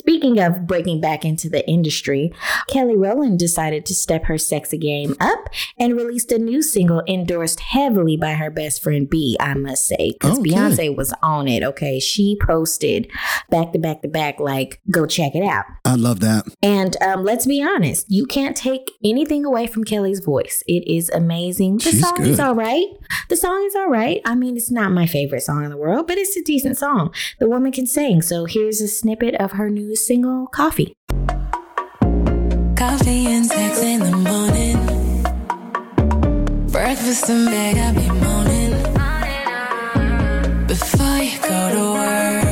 speaking 0.00 0.38
of 0.40 0.66
breaking 0.66 1.00
back 1.00 1.24
into 1.24 1.48
the 1.48 1.66
industry, 1.68 2.32
Kelly 2.68 2.96
Rowland 2.96 3.38
decided 3.38 3.84
to 3.86 3.94
step 3.94 4.24
her 4.24 4.38
sexy 4.38 4.78
game 4.78 5.14
up 5.20 5.48
and 5.78 5.94
released 5.96 6.32
a 6.32 6.38
new 6.38 6.62
single 6.62 7.02
endorsed 7.06 7.60
heavily 7.60 8.16
by 8.16 8.32
her 8.32 8.50
best 8.50 8.82
friend 8.82 9.08
B, 9.08 9.36
I 9.38 9.54
must 9.54 9.86
say, 9.86 10.12
because 10.12 10.38
Okay. 10.38 10.50
Beyonce 10.50 10.96
was 10.96 11.12
on 11.22 11.46
it. 11.48 11.62
Okay. 11.62 12.00
She 12.00 12.36
posted 12.40 13.10
back 13.50 13.72
to 13.72 13.78
back 13.78 14.00
to 14.02 14.08
back, 14.08 14.40
like, 14.40 14.80
go 14.90 15.04
check 15.06 15.34
it 15.34 15.44
out. 15.44 15.64
I 15.84 15.94
love 15.96 16.20
that. 16.20 16.46
And 16.62 16.96
um, 17.02 17.24
let's 17.24 17.46
be 17.46 17.62
honest, 17.62 18.06
you 18.10 18.24
can't 18.26 18.56
take 18.56 18.90
anything 19.04 19.44
away 19.44 19.66
from 19.66 19.84
Kelly's 19.84 20.20
voice. 20.20 20.62
It 20.66 20.86
is 20.88 21.10
amazing. 21.10 21.76
The 21.78 21.90
She's 21.90 22.00
song 22.00 22.22
is 22.22 22.40
all 22.40 22.54
right. 22.54 22.86
The 23.28 23.36
song 23.36 23.62
is 23.66 23.74
all 23.76 23.88
right. 23.88 24.20
I 24.24 24.34
mean, 24.34 24.56
it's 24.56 24.70
not 24.70 24.92
my 24.92 25.06
favorite 25.06 25.42
song 25.42 25.64
in 25.64 25.70
the 25.70 25.76
world, 25.76 26.06
but 26.06 26.16
it's 26.18 26.36
a 26.36 26.42
decent 26.42 26.78
song. 26.78 27.12
The 27.38 27.48
woman 27.48 27.72
can 27.72 27.86
sing. 27.86 28.22
So 28.22 28.44
here's 28.46 28.80
a 28.80 28.88
snippet 28.88 29.34
of 29.36 29.52
her 29.52 29.68
new 29.68 29.89
single, 29.96 30.46
Coffee. 30.46 30.94
Coffee 32.76 33.26
and 33.26 33.46
sex 33.46 33.82
in 33.82 34.00
the 34.00 34.16
morning. 34.16 34.78
Breakfast 36.70 37.28
in 37.28 37.44
bed, 37.46 37.76
I 37.76 37.92
be 37.92 38.08
moaning. 38.24 38.72
Before 40.66 41.18
you 41.18 41.38
go 41.40 41.70
to 41.76 41.84
work, 42.00 42.44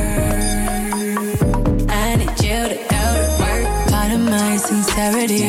I 1.89 2.15
need 2.17 2.37
you 2.43 2.61
to 2.71 2.77
go 2.93 3.03
to 3.17 3.25
work. 3.41 3.65
Part 3.89 4.11
of 4.11 4.21
my 4.21 4.57
sincerity, 4.57 5.45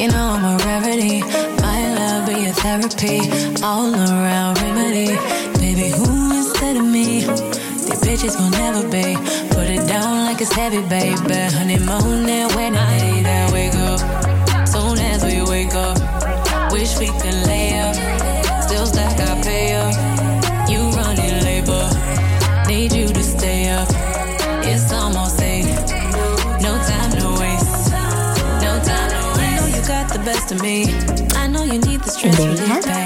you 0.00 0.08
know 0.08 0.24
I'm 0.34 0.44
a 0.44 0.56
rarity. 0.64 1.20
My 1.60 1.80
love 1.94 2.26
be 2.28 2.46
a 2.46 2.52
therapy, 2.52 3.18
all 3.62 3.94
around 3.94 4.60
remedy. 4.62 5.16
Baby, 5.60 5.88
who 5.90 6.32
instead 6.38 6.76
of 6.76 6.84
me? 6.84 7.61
These 7.84 8.00
bitches 8.00 8.38
will 8.38 8.50
never 8.50 8.82
be. 8.88 9.16
Put 9.54 9.68
it 9.68 9.86
down 9.88 10.24
like 10.26 10.40
it's 10.40 10.52
heavy, 10.52 10.82
baby. 10.88 11.34
Honeymoon 11.56 12.28
and 12.28 12.54
wedding 12.54 12.74
day, 12.74 13.22
then 13.22 13.52
wake 13.52 13.74
up. 13.74 14.00
Soon 14.66 14.98
as 14.98 15.24
we 15.24 15.42
wake 15.42 15.74
up, 15.74 15.96
wish 16.72 16.98
we 16.98 17.08
could 17.20 17.46
lay 17.46 17.78
up. 17.80 17.94
Still 18.62 18.86
stack 18.86 19.18
our 19.28 19.36
pay 19.42 19.74
up. 19.74 19.94
You 20.70 20.80
running 20.96 21.44
labor, 21.44 21.88
need 22.68 22.92
you 22.92 23.08
to 23.08 23.22
stay 23.22 23.68
up. 23.70 23.88
It's 24.64 24.92
almost 24.92 25.40
eight, 25.42 25.66
no 26.62 26.72
time 26.88 27.10
to 27.18 27.26
waste. 27.40 27.90
No 28.62 28.72
time 28.88 29.10
to 29.10 29.22
waste. 29.36 29.42
I 29.42 29.56
know 29.56 29.66
you 29.66 29.82
got 29.86 30.08
the 30.12 30.22
best 30.24 30.52
of 30.52 30.62
me. 30.62 30.86
I 31.36 31.46
know 31.48 31.64
you 31.64 31.78
need 31.80 32.00
the 32.00 32.10
stress 32.10 32.38
relief, 32.38 33.01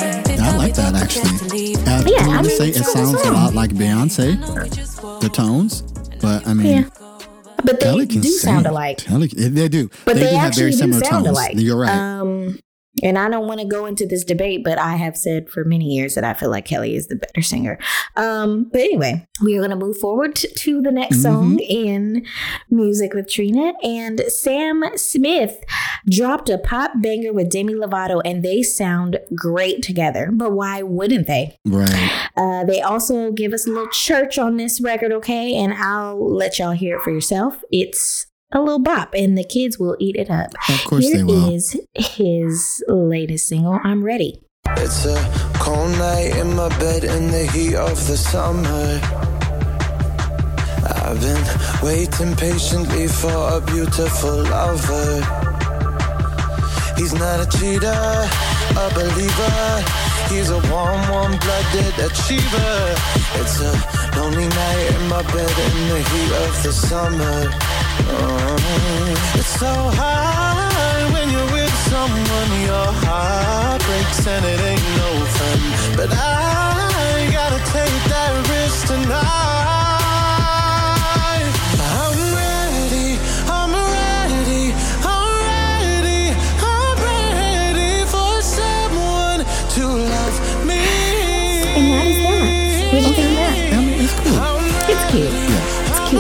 that 0.77 0.95
actually. 0.95 1.75
get. 1.75 1.89
I, 1.89 2.05
Yeah, 2.07 2.19
I'm 2.21 2.27
gonna 2.29 2.43
mean, 2.49 2.57
say 2.57 2.69
it 2.69 2.85
sounds 2.85 3.21
a 3.23 3.33
lot 3.33 3.55
like 3.55 3.71
Beyonce, 3.71 4.37
I 4.37 4.47
know 4.55 4.63
we 4.63 4.69
just 4.71 5.03
woke 5.03 5.21
the 5.21 5.29
tones, 5.29 5.83
but 6.21 6.47
I 6.47 6.55
mean, 6.55 6.67
Yeah. 6.67 6.89
But 7.65 7.81
they 7.81 7.87
Kelly 7.87 8.07
can 8.07 8.21
do 8.21 8.29
sing. 8.29 8.53
sound 8.53 8.67
alike. 8.67 8.99
Kelly, 8.99 9.27
they 9.29 9.69
do. 9.69 9.89
But 10.05 10.15
they, 10.15 10.21
they, 10.25 10.31
do 10.31 10.37
have 10.37 10.49
actually 10.49 10.61
very 10.63 10.71
do 10.73 10.77
similar 10.79 11.05
sound 11.05 11.25
tones. 11.25 11.37
alike. 11.39 11.53
You're 11.57 11.77
right. 11.79 11.91
Um, 11.91 12.59
and 13.03 13.19
I 13.19 13.29
don't 13.29 13.47
want 13.47 13.61
to 13.61 13.67
go 13.67 13.87
into 13.87 14.07
this 14.07 14.25
debate, 14.25 14.65
but 14.65 14.79
I 14.79 14.97
have 14.97 15.17
said 15.17 15.51
for 15.51 15.65
many 15.65 15.85
years 15.85 16.15
that 16.15 16.25
I 16.25 16.35
feel 16.35 16.51
like 16.51 16.65
Kelly 16.65 16.97
is 16.97 17.09
the 17.09 17.17
better 17.17 17.43
singer. 17.43 17.79
Um, 18.17 18.69
but 18.73 18.81
anyway, 18.81 19.27
we 19.43 19.57
are 19.57 19.61
going 19.61 19.71
to 19.71 19.77
move 19.77 19.99
forward 19.99 20.35
to 20.35 20.83
the 20.83 20.93
next 20.93 21.23
song 21.23 21.59
in 21.59 22.25
Music 22.71 23.13
with 23.13 23.31
Trina. 23.31 23.75
And 23.83 24.21
Sam 24.29 24.83
Smith 24.97 25.63
dropped 26.09 26.49
a 26.49 26.59
pop 26.59 26.93
banger 26.97 27.33
with 27.33 27.51
Demi 27.51 27.75
Lovato, 27.75 28.23
and 28.25 28.43
they 28.43 28.63
sound 28.63 29.19
great 29.35 29.83
together. 29.83 30.31
But 30.33 30.53
why 30.53 30.83
wouldn't 30.83 31.27
they? 31.27 31.59
right. 31.67 32.29
Uh, 32.37 32.65
they 32.65 32.81
also 32.81 33.33
give 33.33 33.53
us 33.53 33.67
a 33.67 33.71
little 33.71 33.89
church 33.89 34.39
on 34.39 34.57
this 34.57 34.81
record, 34.81 35.13
okay? 35.13 35.55
And 35.55 35.73
I'll 35.75 36.35
let 36.35 36.59
y'all 36.59 36.73
hear 36.73 36.97
it 36.97 37.03
for 37.03 37.11
yourself. 37.11 37.63
It's 37.71 38.27
a 38.57 38.61
little 38.61 38.79
bop, 38.79 39.15
and 39.15 39.37
the 39.37 39.45
kids 39.45 39.79
will 39.79 39.97
eat 40.01 40.17
it 40.17 40.31
up. 40.31 40.51
Of 40.69 40.85
course 40.85 41.05
Here 41.05 41.19
they 41.19 41.25
will. 41.25 41.55
is 41.55 41.77
his 41.95 42.83
latest 42.89 43.49
single, 43.49 43.79
I'm 43.85 44.03
Ready. 44.03 44.41
It's 44.79 45.05
a 45.05 45.17
cold 45.61 45.91
night 45.99 46.37
in 46.37 46.57
my 46.57 46.69
bed 46.79 47.05
in 47.05 47.31
the 47.31 47.47
heat 47.47 47.75
of 47.77 47.95
the 48.07 48.17
summer. 48.17 49.01
I've 50.89 51.21
been 51.21 51.87
waiting 51.87 52.35
patiently 52.35 53.07
for 53.09 53.57
a 53.57 53.61
beautiful 53.61 54.43
lover. 54.45 55.46
He's 56.97 57.13
not 57.13 57.41
a 57.41 57.59
cheater, 57.59 58.03
a 58.85 58.87
believer. 58.95 59.85
He's 60.31 60.51
a 60.51 60.59
warm, 60.73 61.01
warm 61.11 61.33
blooded 61.39 61.95
achiever. 62.07 62.95
It's 63.41 63.61
a 63.61 63.73
lonely 64.17 64.49
night 64.49 64.87
in 64.97 65.09
my 65.09 65.23
bed 65.23 65.55
in 65.67 65.77
the 65.93 66.01
heat 66.11 66.33
of 66.45 66.63
the 66.63 66.73
summer. 66.73 67.39
Oh, 68.09 68.57
it's 69.35 69.55
so 69.61 69.73
hard 70.01 71.13
when 71.13 71.31
you're 71.31 71.53
with 71.53 71.77
someone, 71.93 72.51
your 72.65 72.91
heart 73.05 73.81
breaks 73.83 74.27
and 74.27 74.45
it 74.45 74.61
ain't 74.61 74.89
no 75.01 75.11
fun. 75.37 75.61
But 75.97 76.11
I 76.13 77.29
gotta 77.31 77.61
take 77.77 77.99
that 78.13 78.33
risk 78.49 78.87
tonight. 78.87 79.46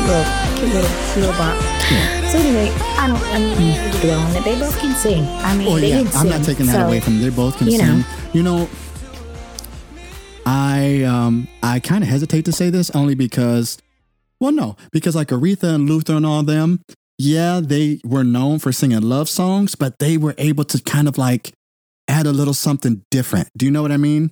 Little, 0.07 0.25
cute 0.57 0.73
little, 0.75 0.91
little 1.17 1.37
bop. 1.39 1.57
So 2.31 2.39
anyway, 2.39 2.71
I 2.99 3.07
don't, 3.07 3.23
I 3.23 3.39
don't 3.39 4.01
dwell 4.03 4.19
on 4.21 4.37
it. 4.37 4.45
They 4.45 4.59
both 4.59 4.79
can 4.79 4.95
sing. 4.97 5.25
I 5.25 5.57
mean, 5.57 5.69
Oh 5.69 5.79
they 5.79 5.91
yeah, 5.91 5.99
can 5.99 6.07
I'm 6.09 6.13
sing. 6.13 6.31
not 6.31 6.45
taking 6.45 6.67
that 6.67 6.73
so, 6.75 6.87
away 6.87 7.01
from 7.01 7.15
them. 7.15 7.23
They 7.23 7.31
both 7.37 7.57
can 7.59 7.69
you 7.69 7.79
sing. 7.79 7.87
know. 8.01 8.05
You 8.33 8.43
know, 8.43 8.69
I 10.45 11.03
um 11.03 11.49
I 11.63 11.81
kind 11.81 12.03
of 12.05 12.09
hesitate 12.11 12.45
to 12.47 12.53
say 12.53 12.71
this 12.71 12.91
only 12.91 13.15
because, 13.15 13.79
well, 14.41 14.53
no, 14.53 14.77
because 14.93 15.17
like 15.17 15.29
Aretha 15.29 15.75
and 15.75 15.89
Luther 15.89 16.15
and 16.15 16.27
all 16.27 16.43
them, 16.43 16.81
yeah, 17.19 17.61
they 17.63 18.01
were 18.05 18.25
known 18.25 18.59
for 18.59 18.73
singing 18.73 19.01
love 19.03 19.29
songs, 19.29 19.75
but 19.75 19.99
they 19.99 20.17
were 20.17 20.35
able 20.39 20.65
to 20.65 20.81
kind 20.83 21.09
of 21.09 21.19
like 21.19 21.53
add 22.09 22.27
a 22.27 22.33
little 22.33 22.55
something 22.55 23.03
different. 23.11 23.49
Do 23.57 23.67
you 23.67 23.73
know 23.73 23.83
what 23.83 23.93
I 23.93 23.97
mean? 23.97 24.31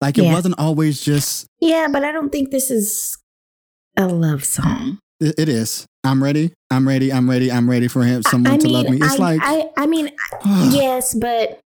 Like 0.00 0.16
it 0.16 0.24
Yeah. 0.24 0.32
wasn't 0.32 0.58
always 0.58 1.02
just 1.02 1.46
Yeah, 1.60 1.88
but 1.92 2.04
I 2.04 2.12
don't 2.12 2.30
think 2.30 2.50
this 2.50 2.70
is 2.70 3.16
a 3.96 4.06
love 4.06 4.44
song. 4.44 4.98
It, 5.20 5.48
is. 5.48 5.86
I'm 6.04 6.22
ready. 6.22 6.52
I'm 6.70 6.86
ready. 6.88 7.12
I'm 7.12 7.28
ready. 7.28 7.52
I'm 7.52 7.68
ready 7.68 7.88
for 7.88 8.02
him. 8.02 8.22
Someone 8.22 8.54
I 8.54 8.56
to 8.58 8.68
love 8.68 8.88
me. 8.88 8.96
It's 8.98 9.14
I, 9.14 9.16
like 9.16 9.40
I, 9.42 9.68
I 9.76 9.86
mean, 9.86 10.10
yes, 10.44 11.14
but 11.14 11.60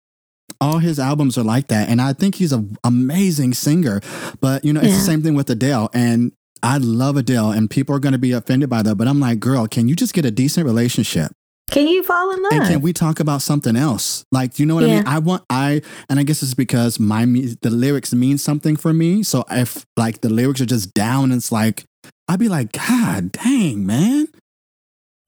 all 0.60 0.78
his 0.78 0.98
albums 0.98 1.36
are 1.36 1.42
like 1.42 1.68
that 1.68 1.88
and 1.88 2.00
i 2.00 2.12
think 2.12 2.36
he's 2.36 2.52
an 2.52 2.76
amazing 2.84 3.52
singer 3.52 4.00
but 4.40 4.64
you 4.64 4.72
know 4.72 4.80
it's 4.80 4.90
Yeah. 4.90 4.94
the 4.96 5.00
same 5.02 5.22
thing 5.22 5.34
with 5.34 5.50
adele 5.50 5.90
and 5.92 6.32
i 6.62 6.78
love 6.78 7.16
adele 7.16 7.50
and 7.50 7.68
people 7.68 7.94
are 7.94 7.98
going 7.98 8.12
to 8.12 8.18
be 8.18 8.32
offended 8.32 8.70
by 8.70 8.82
that 8.82 8.94
but 8.94 9.08
i'm 9.08 9.20
like 9.20 9.40
girl 9.40 9.66
can 9.66 9.88
you 9.88 9.96
just 9.96 10.14
get 10.14 10.24
a 10.24 10.30
decent 10.30 10.64
relationship 10.64 11.32
can 11.70 11.88
you 11.88 12.02
fall 12.02 12.30
in 12.30 12.42
love? 12.42 12.52
and 12.52 12.64
can 12.66 12.80
we 12.82 12.92
talk 12.92 13.20
about 13.20 13.42
something 13.42 13.74
else 13.74 14.24
like 14.30 14.58
you 14.58 14.66
know 14.66 14.74
what 14.74 14.84
i 14.84 14.88
mean 14.88 15.06
i 15.06 15.18
want 15.18 15.42
i 15.50 15.82
and 16.08 16.20
i 16.20 16.22
guess 16.22 16.42
it's 16.42 16.54
because 16.54 17.00
my 17.00 17.24
the 17.24 17.70
lyrics 17.70 18.12
mean 18.14 18.38
something 18.38 18.76
for 18.76 18.92
me 18.92 19.22
so 19.22 19.44
if 19.50 19.84
like 19.96 20.20
the 20.20 20.28
lyrics 20.30 20.60
are 20.60 20.66
just 20.66 20.94
down 20.94 21.32
it's 21.32 21.50
like 21.50 21.84
i'd 22.28 22.38
be 22.38 22.48
like 22.48 22.72
god 22.72 23.32
dang 23.32 23.84
man 23.86 24.26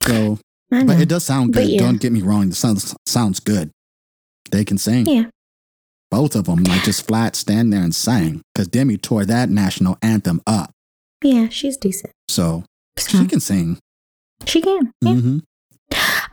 so 0.02 0.38
but 0.70 1.00
it 1.00 1.08
does 1.08 1.24
sound 1.24 1.52
good 1.52 1.68
yeah. 1.68 1.78
don't 1.78 2.00
get 2.00 2.12
me 2.12 2.22
wrong 2.22 2.48
The 2.48 2.54
sounds 2.54 2.94
sounds 3.06 3.40
good 3.40 3.70
they 4.50 4.64
can 4.64 4.78
sing 4.78 5.06
Yeah. 5.06 5.24
both 6.10 6.34
of 6.36 6.44
them 6.46 6.62
like 6.64 6.82
just 6.84 7.06
flat 7.06 7.34
stand 7.36 7.72
there 7.72 7.82
and 7.82 7.94
sang 7.94 8.42
because 8.54 8.68
Demi 8.68 8.96
tore 8.96 9.24
that 9.24 9.48
national 9.50 9.96
anthem 10.02 10.40
up. 10.46 10.70
Yeah, 11.24 11.48
she's 11.48 11.76
decent. 11.76 12.12
So 12.28 12.64
So, 12.98 13.18
she 13.18 13.26
can 13.26 13.40
sing. 13.40 13.78
she 14.44 14.60
can. 14.60 14.92
Yeah. 15.02 15.14
hmm 15.14 15.38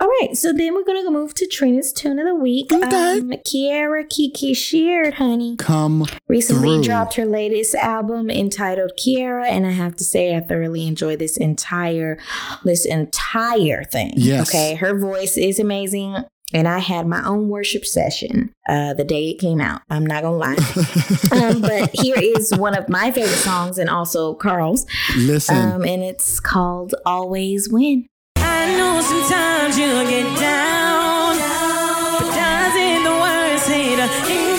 All 0.04 0.10
right, 0.20 0.36
so 0.36 0.51
then 0.51 0.74
we're 0.74 0.84
gonna 0.84 1.10
move 1.10 1.34
to 1.36 1.47
Trina's 1.47 1.93
tune 1.93 2.20
of 2.20 2.26
the 2.26 2.36
week. 2.36 2.74
Okay. 2.74 3.20
Um, 3.20 3.30
Kierra 3.47 4.04
Kiki 4.10 4.54
Sheard, 4.54 5.14
honey, 5.14 5.56
Come 5.56 6.06
recently 6.28 6.76
through. 6.76 6.84
dropped 6.84 7.14
her 7.14 7.24
latest 7.24 7.74
album 7.76 8.30
entitled 8.30 8.91
Kierra, 8.99 9.47
and 9.47 9.66
I 9.66 9.72
have 9.72 9.95
to 9.95 10.04
say 10.04 10.36
I 10.36 10.41
thoroughly 10.41 10.88
enjoyed 10.88 11.20
this 11.20 11.38
entire 11.38 12.20
this 12.66 12.86
entire 12.86 13.86
thing. 13.86 14.12
Yes. 14.18 14.49
Okay, 14.49 14.76
her 14.76 14.99
voice 14.99 15.38
is 15.38 15.58
amazing. 15.58 16.18
And 16.56 16.68
I 16.68 16.80
had 16.80 17.08
my 17.08 17.26
own 17.26 17.49
worship 17.49 17.84
session 17.84 18.51
uh, 18.70 18.93
the 18.93 19.04
day 19.04 19.30
it 19.32 19.39
came 19.39 19.60
out. 19.60 19.82
I'm 19.89 20.06
not 20.06 20.22
gonna 20.22 20.36
lie. 20.36 20.58
um, 21.32 21.62
but 21.62 21.89
here 21.93 22.18
is 22.20 22.54
one 22.56 22.78
of 22.78 22.89
my 22.89 23.10
favorite 23.10 23.38
songs 23.38 23.80
and 23.80 23.89
also 23.89 24.36
Carl's. 24.36 24.86
listen. 25.18 25.56
Um, 25.56 25.84
and 25.84 26.04
it's 26.04 26.41
called 26.41 26.93
Always 27.06 27.70
Win. 27.70 28.06
Sometimes 29.04 29.78
you 29.78 29.91
get 30.08 30.39
down, 30.39 31.36
but 31.36 32.34
doesn't 32.34 33.04
the 33.04 33.12
word 33.12 33.60
say 33.60 33.95
to 33.97 34.53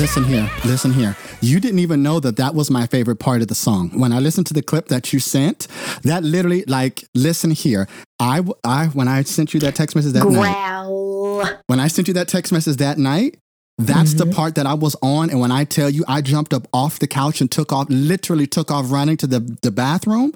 Listen 0.00 0.24
here, 0.24 0.50
listen 0.64 0.94
here. 0.94 1.14
You 1.42 1.60
didn't 1.60 1.80
even 1.80 2.02
know 2.02 2.20
that 2.20 2.38
that 2.38 2.54
was 2.54 2.70
my 2.70 2.86
favorite 2.86 3.16
part 3.16 3.42
of 3.42 3.48
the 3.48 3.54
song. 3.54 3.90
When 4.00 4.14
I 4.14 4.18
listened 4.18 4.46
to 4.46 4.54
the 4.54 4.62
clip 4.62 4.88
that 4.88 5.12
you 5.12 5.20
sent, 5.20 5.68
that 6.04 6.24
literally, 6.24 6.64
like, 6.66 7.04
listen 7.14 7.50
here. 7.50 7.86
I, 8.18 8.42
I 8.64 8.86
when 8.86 9.08
I 9.08 9.24
sent 9.24 9.52
you 9.52 9.60
that 9.60 9.74
text 9.74 9.94
message 9.94 10.14
that 10.14 10.26
night, 10.26 11.62
when 11.66 11.80
I 11.80 11.88
sent 11.88 12.08
you 12.08 12.14
that 12.14 12.28
text 12.28 12.50
message 12.50 12.78
that 12.78 12.96
night, 12.96 13.36
that's 13.76 14.14
the 14.14 14.24
mm-hmm. 14.24 14.32
part 14.32 14.54
that 14.54 14.64
I 14.64 14.72
was 14.72 14.96
on. 15.02 15.28
And 15.28 15.38
when 15.38 15.52
I 15.52 15.64
tell 15.64 15.90
you, 15.90 16.02
I 16.08 16.22
jumped 16.22 16.54
up 16.54 16.66
off 16.72 16.98
the 16.98 17.06
couch 17.06 17.42
and 17.42 17.50
took 17.50 17.70
off, 17.70 17.88
literally 17.90 18.46
took 18.46 18.70
off 18.70 18.90
running 18.90 19.18
to 19.18 19.26
the, 19.26 19.40
the 19.60 19.70
bathroom 19.70 20.32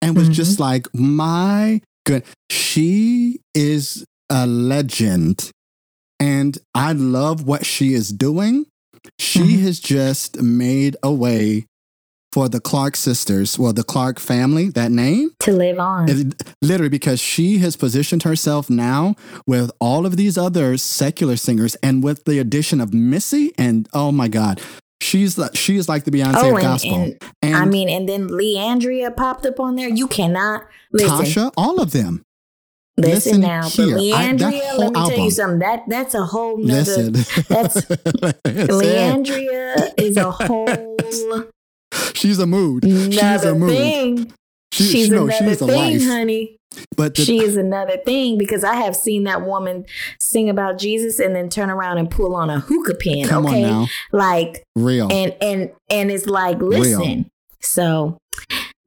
and 0.00 0.16
was 0.16 0.28
just 0.28 0.60
mm-hmm. 0.60 0.62
like, 0.62 0.94
my 0.94 1.80
good. 2.06 2.22
She 2.50 3.40
is 3.52 4.04
a 4.30 4.46
legend. 4.46 5.50
And 6.20 6.56
I 6.72 6.92
love 6.92 7.48
what 7.48 7.66
she 7.66 7.94
is 7.94 8.10
doing. 8.10 8.66
She 9.18 9.40
Mhm. 9.40 9.62
has 9.62 9.80
just 9.80 10.40
made 10.42 10.96
a 11.02 11.12
way 11.12 11.66
for 12.30 12.48
the 12.48 12.60
Clark 12.60 12.94
sisters, 12.94 13.58
well, 13.58 13.72
the 13.72 13.82
Clark 13.82 14.20
family, 14.20 14.68
that 14.70 14.90
name. 14.92 15.30
To 15.40 15.52
live 15.52 15.78
on. 15.78 16.08
It- 16.10 16.42
literally 16.60 16.90
because 16.90 17.20
she 17.20 17.58
has 17.58 17.74
positioned 17.74 18.22
herself 18.22 18.68
now 18.68 19.14
with 19.46 19.70
all 19.80 20.04
of 20.04 20.16
these 20.16 20.36
other 20.36 20.76
secular 20.76 21.36
singers 21.36 21.74
and 21.82 22.02
with 22.04 22.24
the 22.26 22.38
addition 22.38 22.80
of 22.80 22.92
Missy 22.92 23.52
and 23.56 23.88
oh 23.94 24.12
my 24.12 24.28
god 24.28 24.60
she's 25.00 25.38
like 25.38 25.56
she 25.56 25.76
is 25.76 25.88
like 25.88 26.04
the 26.04 26.10
Beyonce 26.10 26.34
Oh, 26.36 26.48
of 26.50 26.54
and, 26.56 26.62
gospel 26.62 26.94
and, 26.96 27.16
and 27.40 27.56
I 27.56 27.64
mean, 27.64 27.88
and 27.88 28.08
then 28.08 28.28
Le'Andria 28.28 29.16
popped 29.16 29.46
up 29.46 29.58
on 29.60 29.76
there. 29.76 29.88
You 29.88 30.08
cannot 30.08 30.64
listen. 30.92 31.10
Tasha 31.18 31.52
all 31.56 31.80
of 31.80 31.92
them 31.92 32.22
listen, 32.98 33.40
listen 33.40 33.40
now, 33.40 33.68
here. 33.68 33.94
but 33.96 34.00
I- 34.14 34.32
Le'Andria, 34.32 34.60
whole 34.70 34.78
let 34.78 34.92
me 34.92 35.08
tell 35.16 35.24
you 35.24 35.30
something. 35.30 35.58
That 35.60 35.82
that's 35.88 36.14
a 36.14 36.24
whole 36.24 36.58
nother. 36.58 37.10
listen 37.10 37.44
that's-. 37.48 37.84
Le'Andria 38.44 39.92
is 39.98 40.16
a 40.16 40.30
whole 40.30 40.96
she's 42.14 42.38
a 42.38 42.46
mood 42.46 42.84
she's 42.84 43.16
a 43.16 43.20
another 43.20 43.54
mood 43.54 43.70
thing. 43.70 44.32
She- 44.72 44.84
she's 44.84 45.06
she- 45.06 45.10
no, 45.10 45.24
another 45.24 45.32
she's 45.50 45.58
thing, 45.58 46.00
honey. 46.00 46.56
but 46.96 47.14
the, 47.14 47.24
she 47.24 47.42
is 47.42 47.56
another 47.56 47.96
thing 48.04 48.36
because 48.36 48.62
I 48.64 48.74
have 48.76 48.94
seen 48.94 49.24
that 49.24 49.44
woman 49.46 49.86
sing 50.20 50.50
about 50.50 50.78
Jesus 50.78 51.18
and 51.18 51.34
then 51.34 51.48
turn 51.48 51.70
around 51.70 51.98
and 51.98 52.10
pull 52.10 52.34
on 52.36 52.50
a 52.50 52.60
hookah 52.60 52.94
pin. 52.96 53.26
come 53.26 53.46
okay, 53.46 53.64
on 53.64 53.70
now 53.70 53.86
like 54.12 54.62
real 54.76 55.10
and 55.10 55.34
and 55.40 55.70
and 55.90 56.10
it's 56.10 56.26
like 56.26 56.58
listen. 56.60 57.30
So 57.60 58.18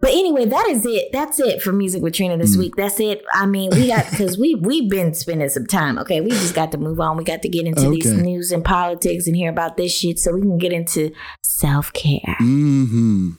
But 0.02 0.12
anyway, 0.12 0.45
that 0.45 0.68
is 0.70 0.86
it. 0.86 1.10
That's 1.14 1.39
it 1.39 1.62
for 1.62 1.72
music 1.72 2.02
with 2.02 2.14
Trina 2.16 2.36
this 2.38 2.56
Mm. 2.56 2.60
week. 2.60 2.76
That's 2.76 2.99
it. 2.99 3.24
I 3.34 3.45
mean, 3.45 3.70
we 3.70 3.88
got 3.88 4.10
because 4.10 4.38
we 4.38 4.56
we've 4.56 4.89
been 4.89 5.14
spending 5.14 5.47
some 5.49 5.68
time. 5.68 5.99
Okay, 5.99 6.22
we 6.22 6.32
just 6.32 6.56
got 6.56 6.72
to 6.72 6.78
move 6.80 6.99
on. 6.99 7.18
We 7.18 7.24
got 7.24 7.41
to 7.43 7.49
get 7.49 7.66
into 7.68 7.89
these 7.91 8.12
news 8.12 8.52
and 8.52 8.66
politics 8.66 9.28
and 9.28 9.36
hear 9.36 9.49
about 9.52 9.78
this 9.78 9.95
shit, 9.95 10.18
so 10.20 10.34
we 10.34 10.41
can 10.41 10.58
get 10.58 10.74
into 10.74 11.12
self 11.43 11.93
care. 11.93 12.36
hmm 12.39 13.32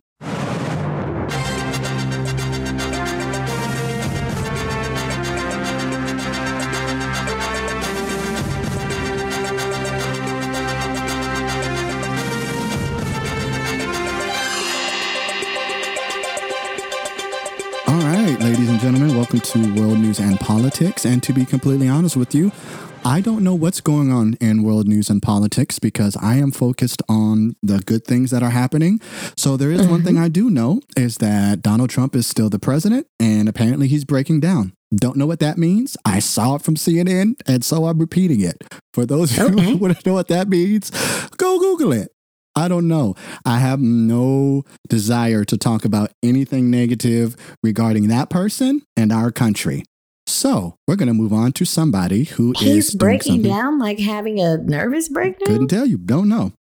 to 19.52 19.74
World 19.74 19.98
News 19.98 20.18
and 20.18 20.40
Politics. 20.40 21.04
And 21.04 21.22
to 21.24 21.32
be 21.34 21.44
completely 21.44 21.86
honest 21.86 22.16
with 22.16 22.34
you, 22.34 22.52
I 23.04 23.20
don't 23.20 23.44
know 23.44 23.54
what's 23.54 23.82
going 23.82 24.10
on 24.10 24.34
in 24.40 24.62
world 24.62 24.88
news 24.88 25.10
and 25.10 25.20
politics 25.20 25.78
because 25.78 26.16
I 26.16 26.36
am 26.36 26.52
focused 26.52 27.02
on 27.06 27.56
the 27.62 27.80
good 27.80 28.06
things 28.06 28.30
that 28.30 28.42
are 28.42 28.48
happening. 28.50 28.98
So 29.36 29.58
there 29.58 29.70
is 29.70 29.86
one 29.86 30.04
thing 30.04 30.14
mm-hmm. 30.14 30.24
I 30.24 30.28
do 30.30 30.48
know 30.48 30.80
is 30.96 31.18
that 31.18 31.60
Donald 31.60 31.90
Trump 31.90 32.16
is 32.16 32.26
still 32.26 32.48
the 32.48 32.58
president 32.58 33.06
and 33.20 33.46
apparently 33.46 33.88
he's 33.88 34.06
breaking 34.06 34.40
down. 34.40 34.72
Don't 34.94 35.18
know 35.18 35.26
what 35.26 35.40
that 35.40 35.58
means. 35.58 35.98
I 36.06 36.20
saw 36.20 36.54
it 36.54 36.62
from 36.62 36.76
CNN 36.76 37.34
and 37.46 37.62
so 37.62 37.84
I'm 37.84 37.98
repeating 37.98 38.40
it. 38.40 38.56
For 38.94 39.04
those 39.04 39.36
of 39.36 39.50
you 39.50 39.54
Okay. 39.56 39.70
who 39.72 39.76
want 39.76 39.98
to 39.98 40.08
know 40.08 40.14
what 40.14 40.28
that 40.28 40.48
means, 40.48 40.90
go 41.36 41.58
Google 41.58 41.92
it. 41.92 42.10
I 42.54 42.68
don't 42.68 42.86
know. 42.88 43.14
I 43.44 43.58
have 43.58 43.80
no 43.80 44.64
desire 44.88 45.44
to 45.44 45.56
talk 45.56 45.84
about 45.84 46.12
anything 46.22 46.70
negative 46.70 47.36
regarding 47.62 48.08
that 48.08 48.28
person 48.30 48.82
and 48.96 49.12
our 49.12 49.30
country. 49.30 49.84
So 50.26 50.76
we're 50.86 50.96
going 50.96 51.08
to 51.08 51.14
move 51.14 51.32
on 51.32 51.52
to 51.52 51.64
somebody 51.64 52.24
who 52.24 52.52
is 52.52 52.60
He's 52.60 52.90
doing 52.90 52.98
breaking 52.98 53.42
down, 53.42 53.78
like 53.78 53.98
having 53.98 54.40
a 54.40 54.58
nervous 54.58 55.08
breakdown. 55.08 55.46
Couldn't 55.46 55.68
tell 55.68 55.86
you. 55.86 55.98
Don't 55.98 56.28
know. 56.28 56.52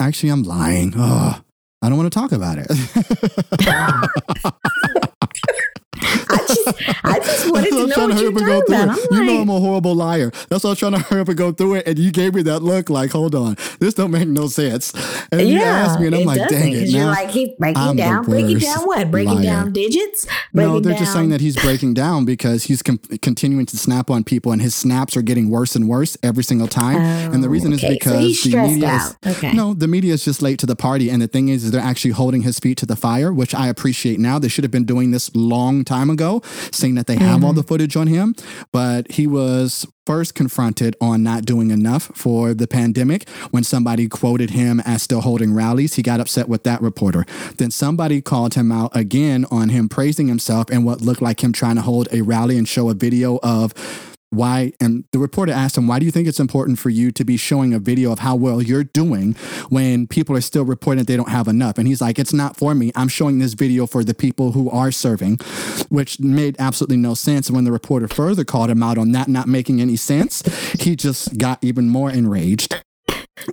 Actually, 0.00 0.30
I'm 0.30 0.42
lying. 0.42 0.94
Ugh, 0.96 1.42
I 1.82 1.88
don't 1.88 1.98
want 1.98 2.12
to 2.12 2.18
talk 2.18 2.32
about 2.32 2.58
it. 2.58 2.66
I 6.04 6.38
just, 6.46 6.68
I 7.04 7.18
just 7.42 7.52
wanted 7.52 7.70
to 7.70 7.76
I'm 7.82 7.88
know 7.88 7.94
trying 7.94 8.08
what 8.08 8.14
hurry 8.16 8.22
you're 8.22 8.32
up 8.32 8.36
and 8.36 8.46
go 8.46 8.60
talking 8.60 8.74
about. 8.84 8.98
it. 8.98 9.10
You 9.12 9.24
know 9.24 9.40
I'm 9.42 9.48
a 9.50 9.60
horrible 9.60 9.94
liar. 9.94 10.30
That's 10.48 10.64
why 10.64 10.70
I'm 10.70 10.76
trying 10.76 10.92
to 10.96 10.98
hurry 11.00 11.20
up 11.20 11.28
and 11.28 11.36
go 11.38 11.52
through 11.52 11.74
it. 11.76 11.88
And 11.88 11.98
you 11.98 12.10
gave 12.12 12.34
me 12.34 12.42
that 12.42 12.60
look 12.62 12.90
like, 12.90 13.10
hold 13.10 13.34
on, 13.34 13.56
this 13.78 13.94
don't 13.94 14.10
make 14.10 14.28
no 14.28 14.46
sense. 14.48 14.92
And 15.30 15.40
then 15.40 15.46
you 15.48 15.60
asked 15.60 16.00
me, 16.00 16.06
and 16.06 16.14
I'm 16.16 16.24
like, 16.24 16.48
dang 16.48 16.72
it. 16.72 16.88
You're 16.88 17.06
like, 17.06 17.30
he's 17.30 17.50
breaking 17.58 17.82
I'm 17.82 17.96
down. 17.96 18.24
Breaking 18.24 18.58
down 18.58 18.80
what? 18.86 19.10
Breaking 19.10 19.34
liar. 19.36 19.42
down 19.44 19.72
digits? 19.72 20.26
no, 20.52 20.80
they're 20.80 20.98
just 20.98 21.12
saying 21.12 21.30
that 21.30 21.40
he's 21.40 21.56
breaking 21.56 21.94
down 21.94 22.24
because 22.24 22.64
he's 22.64 22.82
com- 22.82 22.98
continuing 23.20 23.66
to 23.66 23.76
snap 23.76 24.10
on 24.10 24.24
people, 24.24 24.52
and 24.52 24.60
his 24.62 24.74
snaps 24.74 25.16
are 25.16 25.22
getting 25.22 25.50
worse 25.50 25.74
and 25.76 25.88
worse 25.88 26.16
every 26.22 26.44
single 26.44 26.68
time. 26.68 26.96
and 27.32 27.42
the 27.42 27.48
reason 27.48 27.72
Oh, 27.72 27.76
okay. 27.76 27.96
is 27.96 28.02
So 28.04 28.10
because 28.10 28.20
he's 28.20 28.52
the 28.52 28.58
media 28.62 28.96
is 28.96 29.36
Okay. 29.36 29.52
no, 29.52 29.74
the 29.74 29.88
media 29.88 30.12
is 30.14 30.24
just 30.24 30.42
late 30.42 30.58
to 30.60 30.66
the 30.66 30.76
party. 30.76 31.08
And 31.10 31.22
the 31.22 31.28
thing 31.28 31.48
is, 31.48 31.64
is 31.64 31.70
they're 31.70 31.80
actually 31.80 32.10
holding 32.12 32.42
his 32.42 32.58
feet 32.58 32.76
to 32.78 32.86
the 32.86 32.96
fire, 32.96 33.32
which 33.32 33.54
I 33.54 33.68
appreciate 33.68 34.18
now. 34.20 34.38
They 34.38 34.48
should 34.48 34.64
have 34.64 34.70
been 34.70 34.84
doing 34.84 35.10
this 35.10 35.34
long 35.34 35.84
time 35.84 36.10
ago, 36.10 36.42
saying 36.70 36.94
that 36.96 37.06
they 37.06 37.16
have 37.32 37.40
Mm-hmm. 37.40 37.46
all 37.46 37.52
the 37.54 37.62
footage 37.62 37.96
on 37.96 38.06
him. 38.06 38.34
But 38.72 39.10
he 39.12 39.26
was 39.26 39.86
first 40.06 40.34
confronted 40.34 40.96
on 41.00 41.22
not 41.22 41.44
doing 41.44 41.70
enough 41.70 42.10
for 42.14 42.54
the 42.54 42.66
pandemic 42.66 43.28
when 43.50 43.62
somebody 43.64 44.08
quoted 44.08 44.50
him 44.50 44.80
as 44.84 45.02
still 45.02 45.20
holding 45.20 45.54
rallies. 45.54 45.94
He 45.94 46.02
got 46.02 46.20
upset 46.20 46.48
with 46.48 46.64
that 46.64 46.80
reporter. 46.82 47.24
Then 47.56 47.70
somebody 47.70 48.20
called 48.20 48.54
him 48.54 48.72
out 48.72 48.90
again 48.96 49.44
on 49.50 49.68
him 49.68 49.88
praising 49.88 50.28
himself 50.28 50.70
and 50.70 50.84
what 50.84 51.00
looked 51.00 51.22
like 51.22 51.42
him 51.42 51.52
trying 51.52 51.76
to 51.76 51.82
hold 51.82 52.08
a 52.12 52.22
rally 52.22 52.58
and 52.58 52.68
show 52.68 52.90
a 52.90 52.94
video 52.94 53.38
of 53.42 53.72
why 54.32 54.72
and 54.80 55.04
the 55.12 55.18
reporter 55.18 55.52
asked 55.52 55.76
him 55.76 55.86
why 55.86 55.98
do 55.98 56.06
you 56.06 56.10
think 56.10 56.26
it's 56.26 56.40
important 56.40 56.78
for 56.78 56.90
you 56.90 57.12
to 57.12 57.24
be 57.24 57.36
showing 57.36 57.74
a 57.74 57.78
video 57.78 58.10
of 58.12 58.20
how 58.20 58.34
well 58.34 58.62
you're 58.62 58.84
doing 58.84 59.34
when 59.68 60.06
people 60.06 60.34
are 60.36 60.40
still 60.40 60.64
reporting 60.64 60.98
that 60.98 61.06
they 61.06 61.16
don't 61.16 61.28
have 61.28 61.48
enough? 61.48 61.78
And 61.78 61.86
he's 61.86 62.00
like 62.00 62.18
it's 62.18 62.32
not 62.32 62.56
for 62.56 62.74
me. 62.74 62.92
I'm 62.96 63.08
showing 63.08 63.38
this 63.38 63.54
video 63.54 63.86
for 63.86 64.02
the 64.02 64.14
people 64.14 64.52
who 64.52 64.70
are 64.70 64.90
serving 64.90 65.36
which 65.88 66.18
made 66.20 66.56
absolutely 66.58 66.96
no 66.96 67.14
sense. 67.14 67.48
And 67.48 67.56
when 67.56 67.64
the 67.64 67.72
reporter 67.72 68.08
further 68.08 68.44
called 68.44 68.70
him 68.70 68.82
out 68.82 68.98
on 68.98 69.12
that 69.12 69.28
not 69.28 69.46
making 69.46 69.80
any 69.80 69.96
sense 69.96 70.42
he 70.80 70.96
just 70.96 71.36
got 71.38 71.58
even 71.62 71.88
more 71.88 72.10
enraged 72.10 72.82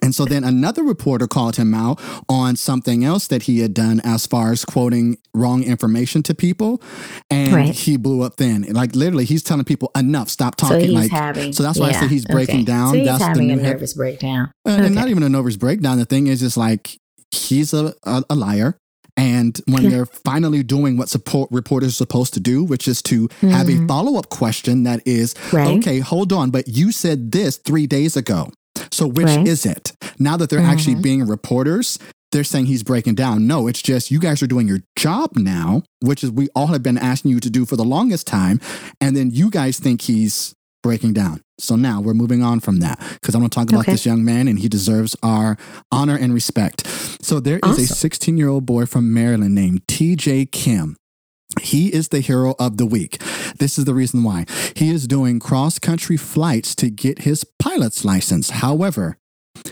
and 0.01 0.13
so 0.13 0.25
then 0.25 0.43
another 0.43 0.83
reporter 0.83 1.27
called 1.27 1.55
him 1.55 1.73
out 1.73 1.99
on 2.27 2.55
something 2.55 3.03
else 3.05 3.27
that 3.27 3.43
he 3.43 3.59
had 3.59 3.73
done 3.73 4.01
as 4.03 4.25
far 4.27 4.51
as 4.51 4.65
quoting 4.65 5.17
wrong 5.33 5.63
information 5.63 6.21
to 6.23 6.35
people. 6.35 6.81
And 7.29 7.53
Right. 7.53 7.73
he 7.73 7.97
blew 7.97 8.21
up 8.21 8.37
then. 8.37 8.63
Like 8.71 8.95
literally, 8.95 9.25
he's 9.25 9.43
telling 9.43 9.63
people, 9.65 9.91
enough, 9.95 10.29
stop 10.29 10.59
So 10.59 10.67
talking. 10.69 10.81
he's 10.89 10.93
like, 10.93 11.11
having. 11.11 11.53
so 11.53 11.63
that's 11.63 11.79
why 11.79 11.87
I 11.87 11.91
yeah, 11.91 11.99
said 12.01 12.09
he's 12.09 12.25
breaking 12.25 12.55
okay. 12.57 12.63
down. 12.65 12.89
So 12.91 12.97
he's 12.97 13.07
that's 13.07 13.23
having 13.23 13.47
the 13.47 13.53
a 13.53 13.55
new 13.57 13.63
head- 13.63 13.73
nervous 13.73 13.93
breakdown. 13.93 14.51
Uh, 14.67 14.71
and 14.71 14.95
not 14.95 15.07
even 15.09 15.23
a 15.23 15.29
nervous 15.29 15.55
breakdown. 15.57 15.97
The 15.97 16.05
thing 16.05 16.27
is, 16.27 16.43
is 16.43 16.57
like 16.57 16.97
he's 17.31 17.73
a, 17.73 17.93
a, 18.03 18.23
a 18.29 18.35
liar. 18.35 18.77
And 19.17 19.59
when 19.67 19.89
they're 19.89 20.05
finally 20.05 20.63
doing 20.63 20.95
what 20.95 21.09
support 21.09 21.49
reporters 21.51 21.89
are 21.89 21.93
supposed 21.93 22.33
to 22.35 22.39
do, 22.39 22.63
which 22.63 22.87
is 22.87 23.01
to 23.03 23.27
have 23.41 23.67
a 23.69 23.85
follow 23.85 24.17
up 24.17 24.29
question 24.29 24.83
that 24.83 25.01
is, 25.05 25.33
Mm-hmm. 25.33 25.55
Right. 25.57 25.77
okay, 25.79 25.99
hold 25.99 26.31
on, 26.31 26.51
but 26.51 26.69
you 26.69 26.91
said 26.93 27.31
this 27.33 27.57
three 27.57 27.85
days 27.85 28.15
ago. 28.15 28.49
So 28.91 29.07
which 29.07 29.25
Right. 29.27 29.47
is 29.47 29.65
it? 29.65 29.93
Now 30.19 30.37
that 30.37 30.49
they're 30.49 30.59
actually 30.59 30.95
Mhm. 30.95 31.01
being 31.01 31.27
reporters, 31.27 31.99
they're 32.31 32.43
saying 32.43 32.65
he's 32.67 32.83
breaking 32.83 33.15
down. 33.15 33.47
No, 33.47 33.67
it's 33.67 33.81
just 33.81 34.11
you 34.11 34.19
guys 34.19 34.41
are 34.43 34.47
doing 34.47 34.67
your 34.67 34.81
job 34.97 35.31
now, 35.35 35.83
which 36.01 36.23
is 36.23 36.31
we 36.31 36.47
all 36.55 36.67
have 36.67 36.83
been 36.83 36.97
asking 36.97 37.31
you 37.31 37.39
to 37.39 37.49
do 37.49 37.65
for 37.65 37.75
the 37.75 37.83
longest 37.85 38.27
time. 38.27 38.59
And 39.01 39.15
then 39.17 39.31
you 39.31 39.49
guys 39.49 39.79
think 39.79 40.01
he's 40.01 40.53
breaking 40.83 41.13
down. 41.13 41.41
So 41.59 41.75
now 41.75 41.99
we're 41.99 42.13
moving 42.13 42.41
on 42.41 42.59
from 42.61 42.79
that 42.79 42.99
because 43.19 43.35
I'm 43.35 43.41
going 43.41 43.49
to 43.49 43.55
talk 43.55 43.69
about 43.69 43.81
Okay. 43.81 43.91
this 43.93 44.05
young 44.05 44.23
man 44.23 44.47
and 44.47 44.59
he 44.59 44.69
deserves 44.69 45.15
our 45.21 45.57
honor 45.91 46.15
and 46.15 46.33
respect. 46.33 46.87
So 47.21 47.39
there 47.41 47.59
is 47.65 47.79
a 47.79 47.87
16 47.95 48.37
year 48.37 48.47
old 48.47 48.65
boy 48.65 48.85
from 48.85 49.13
Maryland 49.13 49.55
named 49.55 49.81
TJ 49.87 50.45
Kim. 50.51 50.95
He 51.61 51.87
is 51.87 52.09
the 52.09 52.19
hero 52.21 52.53
of 52.59 52.77
the 52.77 52.85
week. 52.85 53.21
This 53.59 53.77
is 53.77 53.85
the 53.85 53.93
reason 53.93 54.23
why. 54.23 54.45
He 54.75 54.89
is 54.89 55.07
doing 55.07 55.39
cross 55.39 55.77
country 55.77 56.17
flights 56.17 56.73
to 56.75 56.89
get 56.89 57.19
his 57.19 57.43
pilot's 57.43 58.03
license. 58.03 58.49
However, 58.49 59.18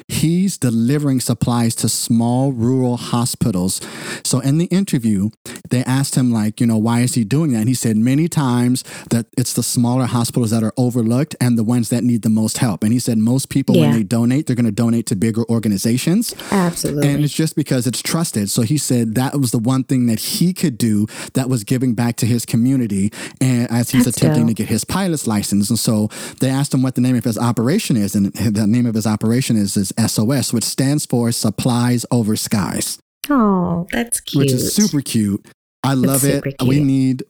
he's 0.07 0.57
delivering 0.57 1.19
supplies 1.19 1.75
to 1.75 1.89
small 1.89 2.51
rural 2.51 2.97
hospitals. 2.97 3.81
So 4.23 4.39
in 4.39 4.57
the 4.57 4.65
interview, 4.65 5.29
they 5.69 5.83
asked 5.83 6.15
him 6.15 6.31
like, 6.31 6.59
you 6.59 6.67
know, 6.67 6.77
why 6.77 7.01
is 7.01 7.13
he 7.15 7.23
doing 7.23 7.53
that? 7.53 7.59
And 7.59 7.67
he 7.67 7.73
said 7.73 7.97
many 7.97 8.27
times 8.27 8.83
that 9.09 9.27
it's 9.37 9.53
the 9.53 9.63
smaller 9.63 10.05
hospitals 10.05 10.51
that 10.51 10.63
are 10.63 10.73
overlooked 10.77 11.35
and 11.39 11.57
the 11.57 11.63
ones 11.63 11.89
that 11.89 12.03
need 12.03 12.21
the 12.21 12.29
most 12.29 12.57
help. 12.57 12.83
And 12.83 12.93
he 12.93 12.99
said 12.99 13.17
most 13.17 13.49
people 13.49 13.79
when 13.79 13.91
they 13.91 14.03
donate, 14.03 14.47
they're 14.47 14.55
going 14.55 14.65
to 14.65 14.71
donate 14.71 15.05
to 15.07 15.15
bigger 15.15 15.43
organizations. 15.49 16.33
Absolutely. 16.51 17.07
And 17.07 17.23
it's 17.23 17.33
just 17.33 17.55
because 17.55 17.87
it's 17.87 18.01
trusted. 18.01 18.49
So 18.49 18.61
he 18.61 18.77
said 18.77 19.15
that 19.15 19.39
was 19.39 19.51
the 19.51 19.59
one 19.59 19.83
thing 19.83 20.07
that 20.07 20.19
he 20.19 20.53
could 20.53 20.77
do 20.77 21.07
that 21.33 21.49
was 21.49 21.63
giving 21.63 21.93
back 21.93 22.15
to 22.17 22.25
his 22.25 22.45
community 22.45 23.11
and 23.39 23.69
as 23.69 23.91
he's 23.91 24.05
That's 24.05 24.17
attempting 24.17 24.43
dope. 24.43 24.49
to 24.49 24.63
get 24.63 24.69
his 24.69 24.83
pilot's 24.83 25.27
license. 25.27 25.69
And 25.69 25.79
so 25.79 26.09
they 26.39 26.49
asked 26.49 26.73
him 26.73 26.81
what 26.81 26.95
the 26.95 27.01
name 27.01 27.15
of 27.15 27.23
his 27.23 27.37
operation 27.37 27.97
is. 27.97 28.15
And 28.15 28.33
the 28.33 28.67
name 28.67 28.85
of 28.85 28.95
his 28.95 29.05
operation 29.05 29.55
is, 29.57 29.76
is 29.77 29.93
SOS, 29.97 30.51
which 30.53 30.63
stands 30.63 31.05
for 31.05 31.31
Supplies 31.31 32.05
Over 32.11 32.35
Skies, 32.35 32.99
oh, 33.29 33.87
that's 33.91 34.19
cute. 34.19 34.45
which 34.45 34.51
is 34.51 34.73
super 34.73 35.01
cute. 35.01 35.45
I 35.83 35.93
love 35.93 36.23
it. 36.23 36.43
super 36.43 36.65
We 36.65 36.79
need 36.79 37.23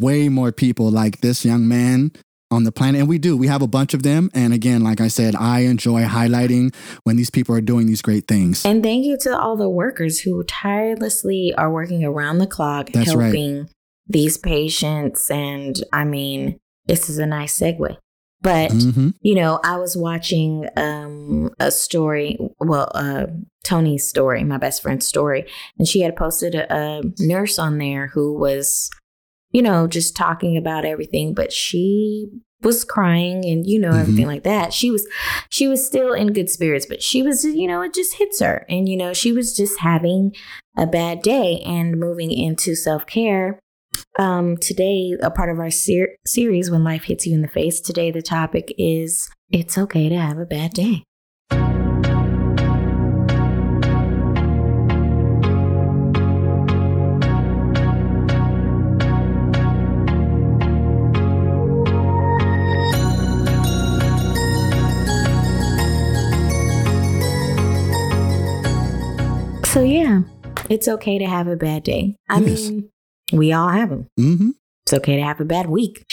way 0.00 0.28
more 0.28 0.52
people 0.52 0.90
like 0.90 1.20
this 1.20 1.44
young 1.44 1.68
man 1.68 2.12
on 2.50 2.64
the 2.64 2.72
planet. 2.72 3.00
And 3.00 3.08
we 3.08 3.18
do. 3.18 3.36
We 3.36 3.46
have 3.46 3.62
a 3.62 3.66
bunch 3.66 3.94
of 3.94 4.02
them. 4.02 4.30
And 4.34 4.52
again, 4.52 4.82
like 4.82 5.00
I 5.00 5.08
said, 5.08 5.36
I 5.36 5.60
enjoy 5.60 6.02
highlighting 6.02 6.74
when 7.04 7.16
these 7.16 7.30
people 7.30 7.54
are 7.54 7.60
doing 7.60 7.86
these 7.86 8.02
great 8.02 8.26
things. 8.26 8.64
And 8.64 8.82
thank 8.82 9.04
you 9.04 9.16
to 9.18 9.38
all 9.38 9.56
the 9.56 9.68
workers 9.68 10.20
who 10.20 10.42
tirelessly 10.44 11.54
are 11.56 11.70
working 11.70 12.04
around 12.04 12.38
the 12.38 12.46
clock 12.46 12.90
That's 12.92 13.14
right. 13.14 13.26
helping 13.26 13.68
these 14.06 14.36
patients. 14.36 15.30
And 15.30 15.76
I 15.92 16.04
mean, 16.04 16.58
this 16.86 17.08
is 17.08 17.18
a 17.18 17.26
nice 17.26 17.58
segue. 17.58 17.96
But, 18.42 18.72
hmm 18.72 19.10
you 19.22 19.34
know, 19.34 19.60
I 19.62 19.76
was 19.76 19.96
watching 19.96 20.66
um, 20.76 21.50
a 21.60 21.70
story, 21.70 22.38
well, 22.58 22.90
uh, 22.94 23.26
Tony's 23.64 24.08
story, 24.08 24.44
my 24.44 24.56
best 24.56 24.82
friend's 24.82 25.06
story, 25.06 25.44
and 25.78 25.86
she 25.86 26.00
had 26.00 26.16
posted 26.16 26.54
a, 26.54 26.74
a 26.74 27.02
nurse 27.18 27.58
on 27.58 27.76
there 27.78 28.06
who 28.08 28.38
was, 28.38 28.88
you 29.50 29.60
know, 29.60 29.86
just 29.86 30.16
talking 30.16 30.56
about 30.56 30.86
everything, 30.86 31.34
but 31.34 31.52
she 31.52 32.30
was 32.62 32.84
crying 32.84 33.44
and 33.44 33.66
you 33.66 33.78
know 33.78 33.94
everything 33.94 34.26
like 34.26 34.42
that. 34.42 34.72
She 34.72 34.90
was 34.90 35.06
she 35.48 35.66
was 35.66 35.86
still 35.86 36.12
in 36.12 36.32
good 36.32 36.50
spirits 36.50 36.86
but 36.86 37.02
she 37.02 37.22
was 37.22 37.44
you 37.44 37.66
know 37.66 37.80
it 37.82 37.94
just 37.94 38.16
hits 38.16 38.40
her. 38.40 38.66
And 38.68 38.88
you 38.88 38.96
know 38.96 39.12
she 39.12 39.32
was 39.32 39.56
just 39.56 39.80
having 39.80 40.34
a 40.76 40.86
bad 40.86 41.22
day 41.22 41.60
and 41.64 41.98
moving 41.98 42.30
into 42.30 42.74
self-care 42.74 43.58
um, 44.18 44.56
today, 44.56 45.16
a 45.22 45.30
part 45.30 45.50
of 45.50 45.58
our 45.60 45.70
ser- 45.70 46.16
series, 46.26 46.70
When 46.70 46.84
Life 46.84 47.04
Hits 47.04 47.26
You 47.26 47.34
in 47.34 47.42
the 47.42 47.48
Face, 47.48 47.80
today 47.80 48.10
the 48.10 48.22
topic 48.22 48.74
is 48.76 49.30
It's 49.50 49.78
Okay 49.78 50.08
to 50.08 50.16
Have 50.16 50.38
a 50.38 50.44
Bad 50.44 50.72
Day. 50.72 51.04
So, 69.64 69.84
yeah, 69.84 70.22
it's 70.68 70.88
okay 70.88 71.18
to 71.18 71.26
have 71.26 71.46
a 71.46 71.54
bad 71.54 71.84
day. 71.84 72.16
I 72.28 72.40
yes. 72.40 72.70
mean, 72.70 72.90
we 73.32 73.52
all 73.52 73.68
have 73.68 73.90
them. 73.90 74.06
hmm 74.16 74.50
It's 74.84 74.92
okay 74.94 75.16
to 75.16 75.22
have 75.22 75.40
a 75.40 75.44
bad 75.44 75.68
week. 75.68 76.04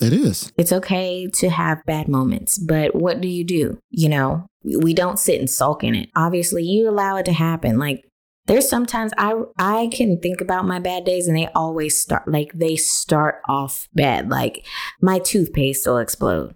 It 0.00 0.12
is. 0.12 0.52
It's 0.56 0.72
okay 0.72 1.28
to 1.34 1.50
have 1.50 1.84
bad 1.86 2.08
moments, 2.08 2.58
but 2.58 2.94
what 2.94 3.20
do 3.20 3.28
you 3.28 3.44
do? 3.44 3.78
You 3.90 4.08
know, 4.08 4.46
we 4.62 4.94
don't 4.94 5.18
sit 5.18 5.38
and 5.40 5.48
sulk 5.48 5.84
in 5.84 5.94
it. 5.94 6.10
Obviously, 6.16 6.62
you 6.64 6.88
allow 6.88 7.16
it 7.16 7.24
to 7.26 7.32
happen. 7.32 7.78
Like 7.78 8.04
there's 8.46 8.68
sometimes 8.68 9.12
I 9.16 9.34
I 9.58 9.88
can 9.92 10.18
think 10.18 10.40
about 10.40 10.66
my 10.66 10.78
bad 10.80 11.04
days 11.04 11.28
and 11.28 11.36
they 11.36 11.48
always 11.54 12.00
start 12.00 12.26
like 12.26 12.52
they 12.54 12.76
start 12.76 13.42
off 13.48 13.88
bad. 13.94 14.28
Like 14.30 14.66
my 15.00 15.18
toothpaste 15.18 15.86
will 15.86 15.98
explode. 15.98 16.54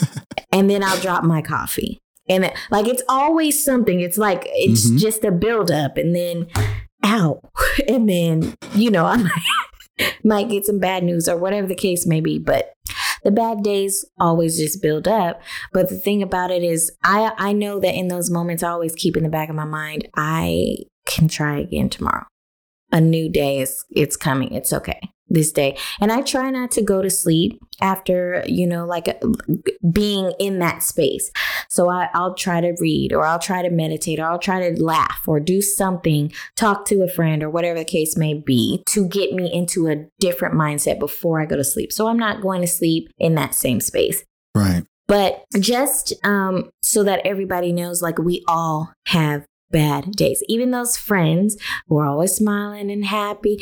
and 0.52 0.70
then 0.70 0.82
I'll 0.82 1.00
drop 1.00 1.24
my 1.24 1.42
coffee. 1.42 1.98
And 2.28 2.44
it, 2.46 2.54
like 2.70 2.86
it's 2.86 3.02
always 3.08 3.62
something. 3.64 4.00
It's 4.00 4.18
like 4.18 4.44
it's 4.46 4.88
Mhm. 4.90 4.98
just 4.98 5.24
a 5.24 5.30
buildup 5.32 5.96
and 5.96 6.14
then 6.14 6.46
out, 7.02 7.40
And 7.88 8.08
then, 8.08 8.54
you 8.74 8.90
know, 8.90 9.04
I 9.04 9.16
might, 9.98 10.14
might 10.24 10.48
get 10.48 10.64
some 10.64 10.78
bad 10.78 11.04
news 11.04 11.28
or 11.28 11.36
whatever 11.36 11.66
the 11.66 11.74
case 11.74 12.06
may 12.06 12.20
be. 12.20 12.38
But 12.38 12.72
the 13.24 13.30
bad 13.30 13.62
days 13.62 14.04
always 14.18 14.56
just 14.58 14.80
build 14.82 15.06
up. 15.08 15.40
But 15.72 15.88
the 15.88 15.96
thing 15.96 16.22
about 16.22 16.50
it 16.50 16.62
is 16.62 16.90
I 17.04 17.32
I 17.36 17.52
know 17.52 17.78
that 17.80 17.94
in 17.94 18.08
those 18.08 18.30
moments 18.30 18.62
I 18.62 18.70
always 18.70 18.94
keep 18.94 19.16
in 19.16 19.22
the 19.22 19.28
back 19.28 19.48
of 19.48 19.54
my 19.56 19.64
mind, 19.64 20.08
I 20.16 20.76
can 21.06 21.28
try 21.28 21.58
again 21.58 21.88
tomorrow. 21.90 22.24
A 22.92 23.00
new 23.00 23.28
day 23.30 23.60
is 23.60 23.84
it's 23.90 24.16
coming. 24.16 24.52
It's 24.52 24.72
okay. 24.72 25.00
This 25.26 25.52
day. 25.52 25.78
And 26.00 26.12
I 26.12 26.20
try 26.20 26.50
not 26.50 26.70
to 26.72 26.82
go 26.82 27.00
to 27.00 27.08
sleep 27.08 27.58
after, 27.80 28.44
you 28.46 28.66
know, 28.66 28.84
like 28.84 29.08
uh, 29.08 29.14
being 29.90 30.32
in 30.38 30.58
that 30.58 30.82
space. 30.82 31.32
So 31.70 31.88
I, 31.88 32.10
I'll 32.12 32.34
try 32.34 32.60
to 32.60 32.76
read 32.78 33.12
or 33.12 33.24
I'll 33.24 33.38
try 33.38 33.62
to 33.62 33.70
meditate 33.70 34.20
or 34.20 34.26
I'll 34.26 34.38
try 34.38 34.68
to 34.68 34.80
laugh 34.80 35.22
or 35.26 35.40
do 35.40 35.62
something, 35.62 36.30
talk 36.56 36.84
to 36.86 37.02
a 37.02 37.08
friend 37.08 37.42
or 37.42 37.48
whatever 37.48 37.78
the 37.78 37.84
case 37.86 38.18
may 38.18 38.34
be 38.34 38.82
to 38.86 39.08
get 39.08 39.32
me 39.32 39.50
into 39.52 39.88
a 39.88 40.06
different 40.20 40.54
mindset 40.54 40.98
before 40.98 41.40
I 41.40 41.46
go 41.46 41.56
to 41.56 41.64
sleep. 41.64 41.90
So 41.90 42.06
I'm 42.06 42.18
not 42.18 42.42
going 42.42 42.60
to 42.60 42.68
sleep 42.68 43.10
in 43.18 43.34
that 43.36 43.54
same 43.54 43.80
space. 43.80 44.22
Right. 44.54 44.84
But 45.08 45.44
just 45.58 46.12
um, 46.24 46.70
so 46.82 47.02
that 47.02 47.22
everybody 47.24 47.72
knows, 47.72 48.02
like 48.02 48.18
we 48.18 48.44
all 48.46 48.92
have 49.06 49.46
bad 49.70 50.12
days. 50.12 50.42
Even 50.48 50.70
those 50.70 50.96
friends 50.96 51.56
who 51.88 51.98
are 51.98 52.06
always 52.06 52.32
smiling 52.32 52.90
and 52.90 53.04
happy, 53.04 53.58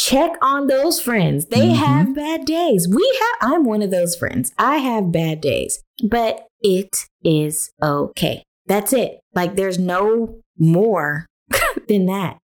check 0.00 0.32
on 0.42 0.66
those 0.66 1.00
friends. 1.00 1.46
They 1.46 1.68
Mhm. 1.68 1.74
have 1.76 2.14
bad 2.14 2.44
days. 2.44 2.88
We 2.88 3.18
have, 3.20 3.52
I'm 3.52 3.64
one 3.64 3.82
of 3.82 3.90
those 3.90 4.14
friends. 4.16 4.52
I 4.58 4.76
have 4.78 5.10
bad 5.12 5.40
days, 5.40 5.82
but 6.02 6.46
it 6.60 7.06
is 7.24 7.70
okay. 7.82 8.42
That's 8.66 8.92
it. 8.92 9.20
Like 9.34 9.56
there's 9.56 9.78
no 9.78 10.38
more 10.58 11.26
than 11.88 12.06
that. 12.06 12.38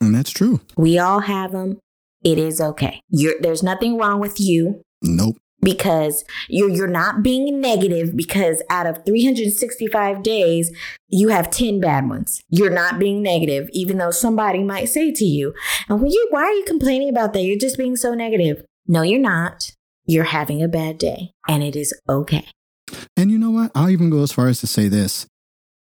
And 0.00 0.14
that's 0.14 0.30
true. 0.30 0.60
We 0.76 0.98
all 0.98 1.20
have 1.20 1.52
them. 1.52 1.78
It 2.24 2.38
is 2.38 2.60
okay. 2.60 3.00
You're, 3.08 3.34
there's 3.40 3.62
nothing 3.62 3.96
wrong 3.96 4.20
with 4.20 4.40
you 4.40 4.82
Nope. 5.02 5.36
Because 5.60 6.24
you're 6.48 6.70
you're 6.70 6.86
not 6.86 7.22
being 7.22 7.60
negative 7.60 8.16
because 8.16 8.62
out 8.70 8.86
of 8.86 9.04
365 9.04 10.22
days 10.22 10.70
you 11.08 11.28
have 11.28 11.50
10 11.50 11.80
bad 11.80 12.08
ones 12.08 12.40
you're 12.48 12.70
not 12.70 12.98
being 12.98 13.22
negative 13.22 13.68
even 13.72 13.98
though 13.98 14.10
somebody 14.10 14.62
might 14.62 14.88
say 14.88 15.10
to 15.10 15.24
you 15.24 15.52
and 15.88 16.00
when 16.00 16.10
you 16.10 16.28
why 16.30 16.42
are 16.42 16.52
you 16.52 16.64
complaining 16.64 17.08
about 17.08 17.32
that 17.32 17.42
you're 17.42 17.58
just 17.58 17.76
being 17.76 17.96
so 17.96 18.14
negative 18.14 18.64
no 18.86 19.02
you're 19.02 19.18
not 19.20 19.72
you're 20.06 20.24
having 20.24 20.62
a 20.62 20.68
bad 20.68 20.96
day 20.96 21.32
and 21.48 21.62
it 21.62 21.74
is 21.74 21.92
okay 22.08 22.46
And 23.16 23.30
you 23.30 23.38
know 23.38 23.50
what? 23.50 23.70
I'll 23.74 23.90
even 23.90 24.10
go 24.10 24.22
as 24.22 24.32
far 24.32 24.48
as 24.48 24.60
to 24.60 24.66
say 24.66 24.88
this. 24.88 25.26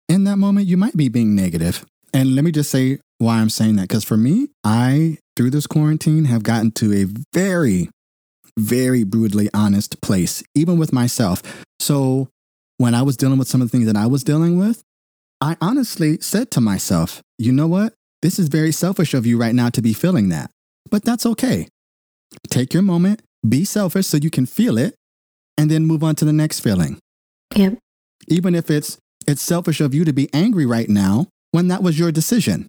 In 0.09 0.25
that 0.25 0.37
moment, 0.37 0.67
you 0.67 0.77
might 0.77 0.97
be 0.97 1.09
being 1.09 1.35
negative. 1.35 1.85
And 2.13 2.35
let 2.35 2.45
me 2.45 2.53
just 2.53 2.71
say 2.71 2.99
why 3.19 3.39
I'm 3.39 3.49
saying 3.51 3.77
that. 3.77 3.89
Because 3.89 4.05
for 4.05 4.17
me, 4.17 4.49
I, 4.63 5.19
through 5.37 5.51
this 5.51 5.67
quarantine, 5.67 6.27
have 6.27 6.43
gotten 6.43 6.71
to 6.73 6.93
a 6.93 7.07
very, 7.33 7.89
very 8.59 9.05
brutally 9.05 9.49
honest 9.55 10.01
place, 10.01 10.43
even 10.55 10.79
with 10.79 10.93
myself. 10.93 11.43
So 11.81 12.29
when 12.79 12.95
I 12.95 13.03
was 13.03 13.17
dealing 13.17 13.39
with 13.39 13.49
some 13.49 13.63
of 13.63 13.71
the 13.71 13.77
things 13.77 13.87
that 13.87 13.97
I 13.97 14.07
was 14.07 14.25
dealing 14.25 14.59
with, 14.59 14.83
I 15.41 15.57
honestly 15.61 16.21
said 16.21 16.51
to 16.53 16.61
myself, 16.61 17.23
you 17.39 17.53
know 17.53 17.67
what? 17.67 17.95
This 18.21 18.39
is 18.39 18.49
very 18.49 18.73
selfish 18.73 19.15
of 19.15 19.27
you 19.27 19.39
right 19.39 19.55
now 19.55 19.69
to 19.71 19.83
be 19.83 19.93
feeling 19.93 20.29
that. 20.29 20.51
But 20.91 21.05
that's 21.05 21.27
okay. 21.27 21.69
Take 22.49 22.73
your 22.73 22.83
moment, 22.83 23.23
be 23.47 23.65
selfish 23.65 24.07
so 24.07 24.17
you 24.17 24.31
can 24.31 24.47
feel 24.47 24.79
it, 24.79 24.95
and 25.59 25.71
then 25.71 25.87
move 25.87 26.05
on 26.05 26.15
to 26.17 26.25
the 26.25 26.33
next 26.33 26.61
feeling 26.61 26.99
yep 27.57 27.79
even 28.29 28.55
if 28.55 28.71
it's 28.71 28.99
it's 29.27 29.43
selfish 29.43 29.81
of 29.81 29.95
you 29.95 30.05
to 30.05 30.13
be 30.13 30.29
angry 30.33 30.67
right 30.67 30.89
now 30.89 31.27
when 31.53 31.69
that 31.69 31.83
was 31.83 31.99
your 31.99 32.11
decision. 32.11 32.67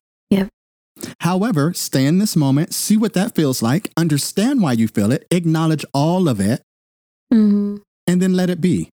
However, 1.19 1.73
stay 1.73 2.05
in 2.05 2.19
this 2.19 2.35
moment, 2.35 2.73
see 2.73 2.97
what 2.97 3.13
that 3.13 3.35
feels 3.35 3.61
like, 3.61 3.91
understand 3.97 4.61
why 4.61 4.73
you 4.73 4.87
feel 4.87 5.11
it, 5.11 5.25
acknowledge 5.31 5.85
all 5.93 6.27
of 6.27 6.39
it, 6.39 6.61
mm-hmm. 7.33 7.77
and 8.07 8.21
then 8.21 8.33
let 8.33 8.49
it 8.49 8.61
be. 8.61 8.89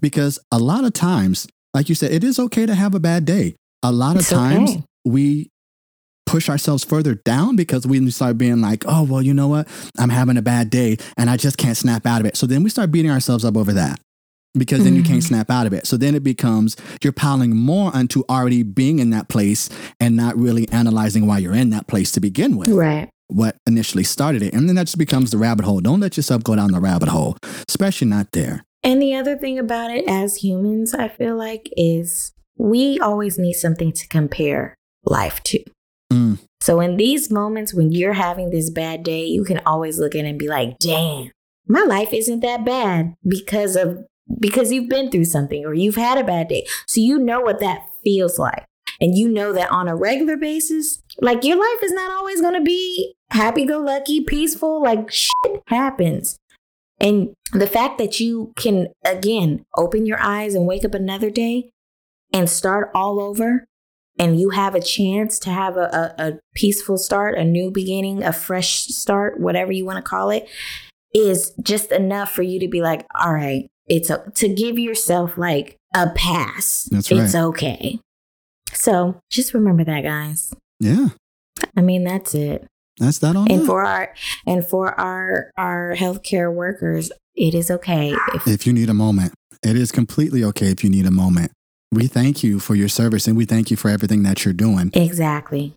Because 0.00 0.38
a 0.50 0.58
lot 0.58 0.84
of 0.84 0.92
times, 0.92 1.46
like 1.72 1.88
you 1.88 1.94
said, 1.94 2.12
it 2.12 2.24
is 2.24 2.38
okay 2.38 2.66
to 2.66 2.74
have 2.74 2.94
a 2.94 3.00
bad 3.00 3.24
day. 3.24 3.56
A 3.82 3.92
lot 3.92 4.16
of 4.16 4.20
It's 4.20 4.30
times 4.30 4.70
okay. 4.70 4.84
we 5.04 5.50
push 6.26 6.48
ourselves 6.48 6.84
further 6.84 7.14
down 7.14 7.54
because 7.54 7.86
we 7.86 8.10
start 8.10 8.38
being 8.38 8.60
like, 8.60 8.84
oh, 8.86 9.02
well, 9.02 9.20
you 9.20 9.34
know 9.34 9.48
what? 9.48 9.68
I'm 9.98 10.08
having 10.08 10.36
a 10.36 10.42
bad 10.42 10.70
day 10.70 10.96
and 11.16 11.28
I 11.28 11.36
just 11.36 11.58
can't 11.58 11.76
snap 11.76 12.06
out 12.06 12.20
of 12.20 12.26
it. 12.26 12.36
So 12.36 12.46
then 12.46 12.62
we 12.62 12.70
start 12.70 12.90
beating 12.90 13.10
ourselves 13.10 13.44
up 13.44 13.56
over 13.56 13.72
that 13.74 14.00
because 14.56 14.84
then 14.84 14.94
you 14.94 15.02
can't 15.02 15.20
Mhm. 15.22 15.28
snap 15.28 15.50
out 15.50 15.66
of 15.66 15.72
it. 15.72 15.86
So 15.86 15.96
then 15.96 16.14
it 16.14 16.22
becomes 16.22 16.76
you're 17.02 17.12
piling 17.12 17.56
more 17.56 17.94
onto 17.94 18.22
already 18.28 18.62
being 18.62 18.98
in 18.98 19.10
that 19.10 19.28
place 19.28 19.68
and 20.00 20.16
not 20.16 20.36
really 20.38 20.68
analyzing 20.70 21.26
why 21.26 21.38
you're 21.38 21.54
in 21.54 21.70
that 21.70 21.86
place 21.86 22.12
to 22.12 22.20
begin 22.20 22.56
with 22.56 22.68
right 22.68 23.08
what 23.28 23.56
initially 23.66 24.04
started 24.04 24.42
it. 24.42 24.52
And 24.52 24.68
then 24.68 24.76
that 24.76 24.84
just 24.84 24.98
becomes 24.98 25.30
the 25.30 25.38
rabbit 25.38 25.64
hole. 25.64 25.80
Don't 25.80 26.00
let 26.00 26.16
yourself 26.16 26.44
go 26.44 26.54
down 26.54 26.72
the 26.72 26.80
rabbit 26.80 27.08
hole, 27.08 27.36
especially 27.68 28.06
not 28.06 28.32
there. 28.32 28.64
And 28.82 29.00
the 29.00 29.14
other 29.14 29.36
thing 29.36 29.58
about 29.58 29.90
it 29.90 30.04
as 30.06 30.36
humans, 30.36 30.94
I 30.94 31.08
feel 31.08 31.34
like, 31.36 31.70
is 31.74 32.32
we 32.58 33.00
always 33.00 33.38
need 33.38 33.54
something 33.54 33.92
to 33.92 34.06
compare 34.08 34.74
life 35.06 35.42
to. 35.44 35.64
Mm. 36.12 36.38
So 36.60 36.80
in 36.80 36.96
these 36.98 37.30
moments 37.30 37.74
when 37.74 37.92
you're 37.92 38.12
having 38.12 38.50
this 38.50 38.70
bad 38.70 39.02
day, 39.02 39.24
you 39.24 39.42
can 39.42 39.60
always 39.64 39.98
look 39.98 40.14
at 40.14 40.24
it 40.24 40.28
and 40.28 40.38
be 40.38 40.48
like, 40.48 40.78
damn, 40.78 41.30
my 41.66 41.82
life 41.82 42.12
isn't 42.12 42.40
that 42.40 42.64
bad 42.64 43.14
because 43.26 43.74
of 43.74 44.04
because 44.40 44.72
you've 44.72 44.88
been 44.88 45.10
through 45.10 45.26
something 45.26 45.64
or 45.64 45.74
you've 45.74 45.96
had 45.96 46.18
a 46.18 46.24
bad 46.24 46.48
day. 46.48 46.66
So 46.86 47.00
you 47.00 47.18
know 47.18 47.40
what 47.40 47.60
that 47.60 47.82
feels 48.02 48.38
like. 48.38 48.64
And 49.00 49.16
you 49.16 49.28
know 49.28 49.52
that 49.52 49.70
on 49.70 49.88
a 49.88 49.96
regular 49.96 50.36
basis, 50.36 51.02
like 51.20 51.44
your 51.44 51.56
life 51.56 51.82
is 51.82 51.92
not 51.92 52.12
always 52.12 52.40
going 52.40 52.54
to 52.54 52.62
be 52.62 53.14
happy 53.30 53.64
go 53.64 53.78
lucky, 53.78 54.22
peaceful, 54.22 54.82
like 54.82 55.10
shit 55.10 55.62
happens. 55.66 56.38
And 57.00 57.34
the 57.52 57.66
fact 57.66 57.98
that 57.98 58.20
you 58.20 58.52
can, 58.56 58.88
again, 59.04 59.64
open 59.76 60.06
your 60.06 60.20
eyes 60.20 60.54
and 60.54 60.66
wake 60.66 60.84
up 60.84 60.94
another 60.94 61.28
day 61.28 61.70
and 62.32 62.48
start 62.48 62.90
all 62.94 63.20
over, 63.20 63.66
and 64.18 64.40
you 64.40 64.50
have 64.50 64.74
a 64.74 64.80
chance 64.80 65.38
to 65.40 65.50
have 65.50 65.76
a, 65.76 66.14
a, 66.18 66.24
a 66.26 66.32
peaceful 66.54 66.96
start, 66.96 67.36
a 67.36 67.44
new 67.44 67.70
beginning, 67.70 68.22
a 68.22 68.32
fresh 68.32 68.86
start, 68.86 69.40
whatever 69.40 69.72
you 69.72 69.84
want 69.84 69.96
to 69.96 70.08
call 70.08 70.30
it, 70.30 70.48
is 71.12 71.52
just 71.62 71.90
enough 71.90 72.32
for 72.32 72.42
you 72.42 72.60
to 72.60 72.68
be 72.68 72.80
like, 72.80 73.04
all 73.14 73.32
right, 73.32 73.68
it's 73.86 74.10
a, 74.10 74.30
to 74.36 74.48
give 74.48 74.78
yourself 74.78 75.36
like 75.36 75.76
a 75.94 76.10
pass. 76.10 76.88
That's 76.90 77.10
It's 77.10 77.34
okay. 77.34 78.00
So 78.72 79.20
just 79.30 79.54
remember 79.54 79.84
that, 79.84 80.02
guys. 80.02 80.52
Yeah. 80.80 81.08
I 81.76 81.80
mean, 81.82 82.04
that's 82.04 82.34
it 82.34 82.66
That's 82.98 83.18
that 83.20 83.36
on 83.36 83.50
and 83.50 83.62
that. 83.62 83.66
for 83.66 83.84
our 83.84 84.12
and 84.46 84.66
for 84.66 84.98
our 84.98 85.50
our 85.56 85.94
healthcare 85.96 86.52
workers 86.52 87.12
it 87.34 87.54
is 87.54 87.70
okay 87.70 88.14
if 88.34 88.46
if 88.46 88.66
you 88.66 88.72
need 88.72 88.88
a 88.90 88.94
moment. 88.94 89.32
It 89.62 89.76
is 89.76 89.90
completely 89.92 90.44
okay 90.44 90.66
if 90.66 90.84
you 90.84 90.90
need 90.90 91.06
a 91.06 91.10
moment. 91.10 91.52
We 91.92 92.06
thank 92.08 92.42
you 92.42 92.58
for 92.60 92.74
your 92.74 92.88
service 92.88 93.26
and 93.28 93.36
we 93.36 93.44
thank 93.44 93.70
you 93.70 93.76
for 93.76 93.88
everything 93.88 94.24
that 94.24 94.44
you're 94.44 94.52
doing. 94.54 94.90
exactly 94.94 95.74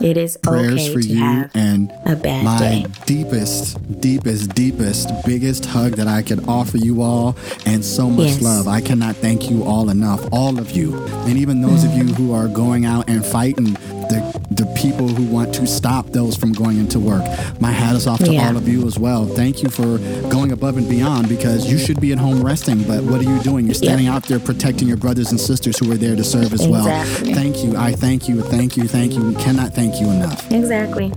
it 0.00 0.16
is 0.16 0.36
Prayers 0.36 0.72
okay 0.72 0.92
for 0.92 1.00
to 1.00 1.08
you 1.08 1.18
have 1.18 1.50
and 1.54 1.92
a 2.06 2.16
bad 2.16 2.44
my 2.44 2.58
day 2.58 2.86
deepest, 3.06 4.00
deepest, 4.00 4.54
deepest, 4.54 5.10
biggest 5.26 5.64
hug 5.66 5.92
that 5.92 6.06
I 6.06 6.22
can 6.22 6.44
offer 6.48 6.76
you 6.78 7.02
all, 7.02 7.36
and 7.66 7.84
so 7.84 8.08
much 8.08 8.28
Yes. 8.28 8.42
love. 8.42 8.68
I 8.68 8.80
cannot 8.80 9.16
thank 9.16 9.50
you 9.50 9.64
all 9.64 9.90
enough, 9.90 10.20
all 10.32 10.58
of 10.58 10.72
you, 10.72 10.96
and 11.26 11.38
even 11.38 11.62
those 11.62 11.84
of 11.84 11.90
mm. 11.90 12.08
you 12.08 12.14
who 12.14 12.32
are 12.32 12.48
going 12.48 12.84
out 12.84 13.08
and 13.08 13.24
fighting 13.24 13.76
the 14.08 14.38
the 14.50 14.66
people 14.74 15.08
who 15.08 15.24
want 15.24 15.54
to 15.54 15.66
stop 15.66 16.06
those 16.10 16.36
from 16.36 16.52
going 16.52 16.78
into 16.78 16.98
work. 16.98 17.22
My 17.60 17.70
hat 17.70 17.94
is 17.96 18.06
off 18.06 18.18
to 18.24 18.32
Yeah. 18.32 18.48
all 18.48 18.56
of 18.56 18.66
you 18.68 18.86
as 18.86 18.98
well. 18.98 19.26
Thank 19.26 19.62
you 19.62 19.68
for 19.68 19.98
going 20.28 20.52
above 20.52 20.76
and 20.76 20.88
beyond 20.88 21.28
because 21.28 21.70
you 21.70 21.78
should 21.78 22.00
be 22.00 22.12
at 22.12 22.18
home 22.18 22.42
resting, 22.42 22.82
but 22.82 23.02
what 23.04 23.20
are 23.20 23.24
you 23.30 23.38
doing? 23.42 23.66
You're 23.66 23.74
standing 23.74 24.08
out 24.08 24.24
there 24.24 24.40
protecting 24.40 24.88
your 24.88 24.96
brothers 24.96 25.30
and 25.30 25.40
sisters 25.40 25.78
who 25.78 25.90
are 25.92 25.96
there 25.96 26.16
to 26.16 26.24
serve 26.24 26.52
as 26.52 26.66
well. 26.66 26.86
Exactly. 26.86 27.34
Thank 27.34 27.64
you. 27.64 27.76
I 27.76 27.92
thank 27.92 28.28
you. 28.28 28.40
Thank 28.42 28.76
you. 28.76 28.88
Thank 28.88 29.14
you. 29.14 29.22
We 29.24 29.34
cannot 29.36 29.74
thank 29.74 30.00
you 30.00 30.10
enough. 30.10 30.50
exactly 30.50 31.12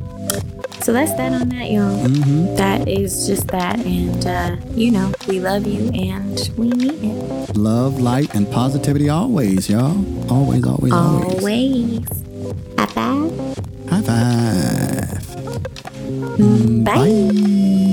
so 0.82 0.92
that's 0.94 1.14
that 1.14 1.32
on 1.39 1.50
that 1.50 1.70
y'all 1.70 1.96
Mm-hmm. 2.08 2.56
That 2.56 2.88
is 2.88 3.28
just 3.28 3.46
that 3.50 3.78
and 3.86 4.26
uh 4.26 4.56
you 4.74 4.89
know 4.89 5.12
we 5.28 5.39
love 5.39 5.68
you 5.68 5.89
and 5.94 6.50
we 6.58 6.70
need 6.70 7.04
it 7.04 7.56
Love, 7.56 8.00
light, 8.02 8.34
and 8.34 8.50
positivity 8.52 9.08
always, 9.10 9.70
y'all. 9.70 9.94
Always, 10.32 10.66
always, 10.66 10.92
always. 10.92 11.36
always 11.38 12.24
High 12.78 12.86
five. 12.88 13.32
High 13.89 14.02
five. 14.02 15.22
Bye. 16.84 16.96
Bye. 16.96 17.91